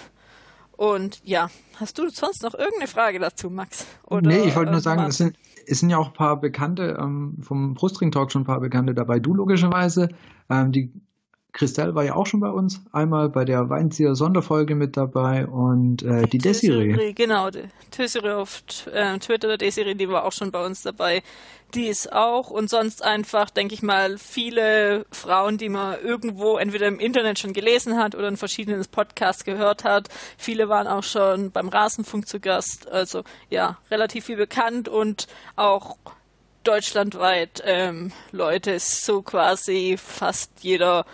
Und 0.77 1.21
ja, 1.25 1.49
hast 1.79 1.97
du 1.97 2.07
sonst 2.09 2.43
noch 2.43 2.53
irgendeine 2.53 2.87
Frage 2.87 3.19
dazu, 3.19 3.49
Max? 3.49 3.85
Oder, 4.05 4.29
nee, 4.29 4.43
ich 4.43 4.55
wollte 4.55 4.71
nur 4.71 4.79
sagen, 4.79 5.03
es 5.03 5.17
sind, 5.17 5.35
es 5.65 5.79
sind 5.79 5.89
ja 5.89 5.97
auch 5.97 6.07
ein 6.07 6.13
paar 6.13 6.39
Bekannte 6.39 6.97
ähm, 7.01 7.37
vom 7.41 7.73
Brustring 7.73 8.11
Talk 8.11 8.31
schon 8.31 8.43
ein 8.43 8.45
paar 8.45 8.61
Bekannte 8.61 8.93
dabei. 8.93 9.19
Du 9.19 9.33
logischerweise. 9.33 10.09
Ähm, 10.49 10.71
die 10.71 10.93
Christelle 11.57 11.95
war 11.95 12.03
ja 12.03 12.15
auch 12.15 12.27
schon 12.27 12.39
bei 12.39 12.49
uns, 12.49 12.81
einmal 12.91 13.29
bei 13.29 13.43
der 13.43 13.67
Weinzieher 13.69 14.13
Sonderfolge 14.13 14.75
mit 14.75 14.95
dabei 14.95 15.47
und 15.47 16.03
äh, 16.03 16.27
die 16.27 16.37
Desiree. 16.37 17.13
Genau, 17.13 17.49
die 17.49 17.63
Desiree 17.97 18.33
auf 18.33 18.61
äh, 18.93 19.17
Twitter, 19.17 19.57
Desiree, 19.57 19.95
die 19.95 20.07
war 20.07 20.25
auch 20.25 20.31
schon 20.31 20.51
bei 20.51 20.63
uns 20.63 20.83
dabei. 20.83 21.23
Die 21.73 21.87
ist 21.87 22.13
auch 22.13 22.51
und 22.51 22.69
sonst 22.69 23.03
einfach, 23.03 23.49
denke 23.49 23.73
ich 23.73 23.81
mal, 23.81 24.19
viele 24.19 25.05
Frauen, 25.11 25.57
die 25.57 25.69
man 25.69 25.99
irgendwo 25.99 26.57
entweder 26.57 26.87
im 26.87 26.99
Internet 26.99 27.39
schon 27.39 27.53
gelesen 27.53 27.97
hat 27.97 28.13
oder 28.13 28.27
in 28.27 28.37
verschiedenen 28.37 28.85
Podcasts 28.85 29.43
gehört 29.43 29.83
hat. 29.83 30.09
Viele 30.37 30.69
waren 30.69 30.87
auch 30.87 31.03
schon 31.03 31.51
beim 31.51 31.69
Rasenfunk 31.69 32.27
zu 32.27 32.39
Gast. 32.39 32.89
Also 32.89 33.23
ja, 33.49 33.79
relativ 33.89 34.25
viel 34.25 34.37
bekannt 34.37 34.87
und 34.87 35.27
auch 35.55 35.97
deutschlandweit 36.63 37.63
ähm, 37.65 38.11
Leute 38.31 38.71
ist 38.71 39.05
so 39.05 39.21
quasi 39.23 39.97
fast 39.97 40.51
jeder 40.61 41.05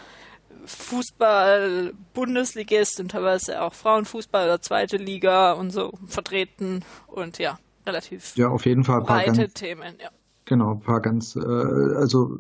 Fußball-Bundesligist 0.66 2.99
und 2.99 3.11
teilweise 3.11 3.61
auch 3.61 3.74
Frauenfußball 3.74 4.45
oder 4.45 4.61
zweite 4.61 4.97
Liga 4.97 5.53
und 5.53 5.72
so 5.72 5.93
vertreten 6.07 6.84
und 7.07 7.39
ja, 7.39 7.57
relativ 7.86 8.36
ja, 8.36 8.49
auf 8.49 8.66
jeden 8.66 8.84
Fall 8.84 9.01
breite 9.01 9.43
ganz, 9.43 9.53
Themen, 9.53 9.95
ja. 10.01 10.09
Genau, 10.45 10.72
ein 10.72 10.82
paar 10.82 10.99
ganz, 11.01 11.36
äh, 11.36 11.39
also 11.39 12.39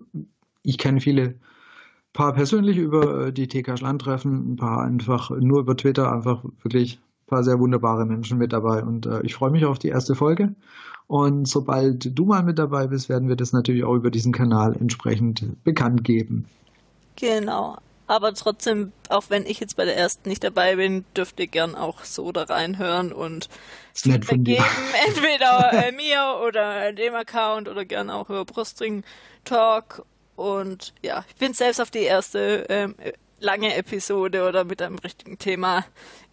ich 0.63 0.77
kenne 0.77 1.01
viele 1.01 1.35
paar 2.13 2.33
persönlich 2.33 2.77
über 2.77 3.31
die 3.31 3.47
TK 3.47 3.77
Schlandtreffen, 3.77 4.53
ein 4.53 4.55
paar 4.55 4.83
einfach 4.83 5.29
nur 5.31 5.61
über 5.61 5.75
Twitter, 5.75 6.11
einfach 6.11 6.43
wirklich 6.61 6.97
ein 6.97 7.27
paar 7.27 7.43
sehr 7.43 7.59
wunderbare 7.59 8.05
Menschen 8.05 8.37
mit 8.37 8.53
dabei 8.53 8.83
und 8.83 9.05
äh, 9.05 9.21
ich 9.23 9.35
freue 9.35 9.51
mich 9.51 9.65
auf 9.65 9.79
die 9.79 9.89
erste 9.89 10.15
Folge. 10.15 10.55
Und 11.07 11.49
sobald 11.49 12.17
du 12.17 12.25
mal 12.25 12.43
mit 12.43 12.57
dabei 12.57 12.87
bist, 12.87 13.09
werden 13.09 13.27
wir 13.27 13.35
das 13.35 13.51
natürlich 13.51 13.83
auch 13.83 13.95
über 13.95 14.09
diesen 14.09 14.31
Kanal 14.31 14.73
entsprechend 14.79 15.61
bekannt 15.63 16.05
geben. 16.05 16.45
Genau 17.17 17.77
aber 18.07 18.33
trotzdem, 18.33 18.91
auch 19.09 19.25
wenn 19.29 19.45
ich 19.45 19.59
jetzt 19.59 19.77
bei 19.77 19.85
der 19.85 19.97
ersten 19.97 20.29
nicht 20.29 20.43
dabei 20.43 20.75
bin, 20.75 21.05
dürft 21.15 21.39
ihr 21.39 21.47
gern 21.47 21.75
auch 21.75 22.03
so 22.03 22.31
da 22.31 22.43
reinhören 22.43 23.11
und 23.11 23.49
Feedback 23.93 24.43
geben, 24.43 24.65
entweder 25.07 25.71
äh, 25.73 25.91
mir 25.91 26.39
oder 26.45 26.91
dem 26.93 27.15
Account 27.15 27.69
oder 27.69 27.85
gern 27.85 28.09
auch 28.09 28.29
über 28.29 28.45
Brustring 28.45 29.03
Talk. 29.45 30.05
Und 30.35 30.93
ja, 31.01 31.23
ich 31.29 31.35
bin 31.35 31.53
selbst 31.53 31.79
auf 31.79 31.91
die 31.91 31.99
erste 31.99 32.65
ähm, 32.69 32.95
lange 33.39 33.75
Episode 33.75 34.47
oder 34.47 34.63
mit 34.63 34.81
einem 34.81 34.97
richtigen 34.97 35.37
Thema 35.37 35.85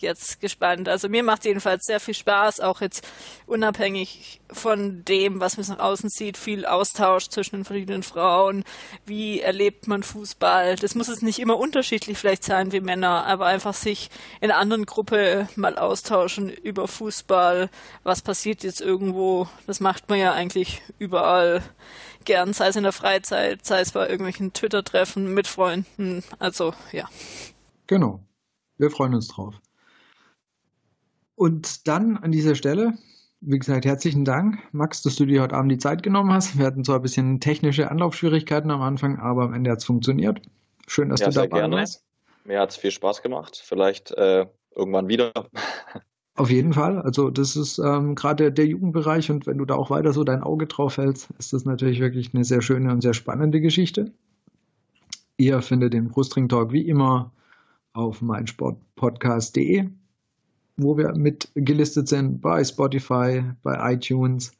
jetzt 0.03 0.41
gespannt. 0.41 0.89
Also 0.89 1.09
mir 1.09 1.23
macht 1.23 1.45
jedenfalls 1.45 1.85
sehr 1.85 2.01
viel 2.01 2.15
Spaß, 2.15 2.61
auch 2.61 2.81
jetzt 2.81 3.07
unabhängig 3.47 4.41
von 4.53 5.05
dem, 5.05 5.41
was 5.41 5.57
man 5.57 5.67
nach 5.69 5.85
außen 5.85 6.09
sieht, 6.11 6.37
viel 6.37 6.67
Austausch 6.67 7.29
zwischen 7.29 7.57
den 7.57 7.65
verschiedenen 7.65 8.03
Frauen. 8.03 8.65
Wie 9.07 9.41
erlebt 9.41 9.87
man 9.87 10.03
Fußball? 10.03 10.77
Das 10.77 10.95
muss 10.95 11.09
es 11.09 11.23
nicht 11.23 11.39
immer 11.39 11.59
unterschiedlich 11.59 12.19
vielleicht 12.19 12.45
sein 12.45 12.73
wie 12.73 12.81
Männer, 12.81 13.27
aber 13.27 13.47
einfach 13.47 13.75
sich 13.75 14.11
in 14.41 14.51
einer 14.51 14.61
anderen 14.61 14.87
Gruppe 14.87 15.49
mal 15.57 15.79
austauschen 15.79 16.51
über 16.51 16.89
Fußball. 16.89 17.71
Was 18.03 18.23
passiert 18.23 18.63
jetzt 18.63 18.81
irgendwo? 18.81 19.49
Das 19.67 19.81
macht 19.81 20.09
man 20.09 20.19
ja 20.19 20.33
eigentlich 20.33 20.83
überall 20.99 21.63
gern, 22.25 22.53
sei 22.53 22.69
es 22.69 22.77
in 22.77 22.83
der 22.83 22.93
Freizeit, 22.93 23.65
sei 23.65 23.81
es 23.81 23.93
bei 23.93 24.09
irgendwelchen 24.09 24.53
Twitter-Treffen 24.53 25.33
mit 25.33 25.47
Freunden. 25.47 26.23
Also 26.39 26.75
ja. 26.93 27.09
Genau. 27.87 28.21
Wir 28.79 28.91
freuen 28.91 29.15
uns 29.15 29.29
drauf. 29.29 29.55
Und 31.41 31.89
dann 31.89 32.19
an 32.19 32.33
dieser 32.33 32.55
Stelle, 32.55 32.99
wie 33.41 33.59
gesagt, 33.59 33.87
herzlichen 33.87 34.27
Dank, 34.27 34.59
Max, 34.73 35.01
dass 35.01 35.17
du 35.17 35.25
dir 35.25 35.41
heute 35.41 35.55
Abend 35.55 35.73
die 35.73 35.79
Zeit 35.79 36.03
genommen 36.03 36.31
hast. 36.35 36.59
Wir 36.59 36.67
hatten 36.67 36.85
zwar 36.85 36.97
ein 36.97 37.03
bisschen 37.03 37.41
technische 37.41 37.91
Anlaufschwierigkeiten 37.91 38.71
am 38.71 38.83
Anfang, 38.83 39.19
aber 39.19 39.45
am 39.45 39.55
Ende 39.55 39.71
hat 39.71 39.79
es 39.79 39.87
funktioniert. 39.87 40.43
Schön, 40.87 41.09
dass 41.09 41.21
ja, 41.21 41.29
du 41.29 41.33
dabei 41.33 41.61
gerne. 41.61 41.77
warst. 41.77 42.05
Mir 42.45 42.61
hat 42.61 42.73
es 42.73 42.77
viel 42.77 42.91
Spaß 42.91 43.23
gemacht. 43.23 43.59
Vielleicht 43.65 44.11
äh, 44.11 44.49
irgendwann 44.77 45.09
wieder. 45.09 45.33
Auf 46.35 46.51
jeden 46.51 46.75
Fall. 46.75 47.01
Also 47.01 47.31
das 47.31 47.57
ist 47.57 47.79
ähm, 47.79 48.17
gerade 48.17 48.45
der, 48.45 48.51
der, 48.51 48.67
Jugendbereich 48.67 49.31
und 49.31 49.47
wenn 49.47 49.57
du 49.57 49.65
da 49.65 49.77
auch 49.77 49.89
weiter 49.89 50.13
so 50.13 50.25
dein 50.25 50.43
Auge 50.43 50.67
drauf 50.67 50.99
hältst, 50.99 51.31
ist 51.39 51.55
das 51.55 51.65
natürlich 51.65 52.01
wirklich 52.01 52.35
eine 52.35 52.45
sehr 52.45 52.61
schöne 52.61 52.93
und 52.93 53.01
sehr 53.01 53.15
spannende 53.15 53.63
Geschichte. 53.63 54.13
Ihr 55.39 55.63
findet 55.63 55.95
den 55.95 56.09
Brustring 56.09 56.51
Talk 56.51 56.71
wie 56.71 56.87
immer 56.87 57.33
auf 57.95 58.21
meinsportpodcast.de, 58.21 59.89
wo 60.83 60.97
wir 60.97 61.15
mit 61.15 61.51
gelistet 61.55 62.09
sind 62.09 62.41
bei 62.41 62.65
Spotify, 62.65 63.43
bei 63.63 63.93
iTunes, 63.95 64.53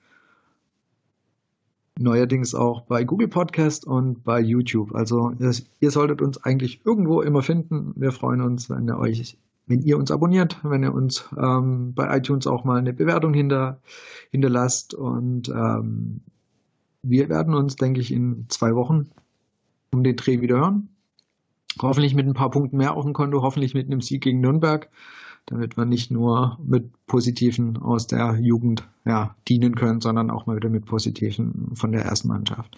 neuerdings 1.99 2.55
auch 2.55 2.83
bei 2.83 3.05
Google 3.05 3.29
Podcast 3.29 3.87
und 3.87 4.25
bei 4.25 4.41
YouTube. 4.41 4.95
Also 4.95 5.33
ihr 5.81 5.91
solltet 5.91 6.23
uns 6.23 6.43
eigentlich 6.45 6.81
irgendwo 6.85 7.21
immer 7.23 7.43
finden. 7.43 7.93
Wir 7.97 8.13
freuen 8.13 8.41
uns, 8.41 8.71
wenn 8.71 8.89
ihr 8.89 8.99
euch 8.99 9.37
wenn 9.71 9.83
ihr 9.83 9.99
uns 9.99 10.11
abonniert, 10.11 10.59
wenn 10.65 10.83
ihr 10.83 10.93
uns 10.93 11.29
ähm, 11.41 11.95
bei 11.95 12.17
iTunes 12.17 12.49
auch 12.49 12.65
mal 12.65 12.79
eine 12.79 12.93
Bewertung 12.93 13.33
hinter, 13.33 13.81
hinterlasst. 14.33 14.95
Und 14.95 15.49
ähm, 15.49 16.23
wir 17.03 17.29
werden 17.29 17.55
uns, 17.55 17.77
denke 17.77 18.01
ich, 18.01 18.13
in 18.13 18.47
zwei 18.49 18.75
Wochen 18.75 19.11
um 19.93 20.03
den 20.03 20.17
Dreh 20.17 20.41
wieder 20.41 20.57
hören. 20.57 20.89
Hoffentlich 21.81 22.17
mit 22.17 22.27
ein 22.27 22.35
paar 22.35 22.51
Punkten 22.51 22.79
mehr 22.79 22.97
auf 22.97 23.05
dem 23.05 23.13
Konto, 23.13 23.43
hoffentlich 23.43 23.75
mit 23.75 23.87
einem 23.87 24.01
Sieg 24.01 24.25
gegen 24.25 24.41
Nürnberg, 24.41 24.91
damit 25.47 25.77
wir 25.77 25.85
nicht 25.85 26.11
nur 26.11 26.59
mit 26.65 26.91
Positiven 27.07 27.77
aus 27.77 28.07
der 28.07 28.39
Jugend 28.41 28.85
ja, 29.05 29.35
dienen 29.49 29.75
können, 29.75 30.01
sondern 30.01 30.31
auch 30.31 30.47
mal 30.47 30.57
wieder 30.57 30.69
mit 30.69 30.87
Positiven 30.87 31.73
von 31.75 31.93
der 31.93 32.03
ersten 32.03 32.29
Mannschaft. 32.29 32.77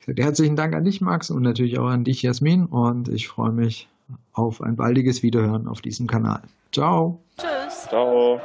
Ich 0.00 0.06
sage 0.06 0.22
herzlichen 0.22 0.56
Dank 0.56 0.74
an 0.74 0.84
dich, 0.84 1.00
Max, 1.00 1.30
und 1.30 1.42
natürlich 1.42 1.78
auch 1.78 1.88
an 1.88 2.04
dich, 2.04 2.22
Jasmin. 2.22 2.66
Und 2.66 3.08
ich 3.08 3.28
freue 3.28 3.52
mich 3.52 3.88
auf 4.32 4.62
ein 4.62 4.76
baldiges 4.76 5.22
Wiederhören 5.22 5.68
auf 5.68 5.80
diesem 5.80 6.06
Kanal. 6.06 6.42
Ciao. 6.72 7.20
Tschüss. 7.36 7.86
Ciao. 7.88 8.40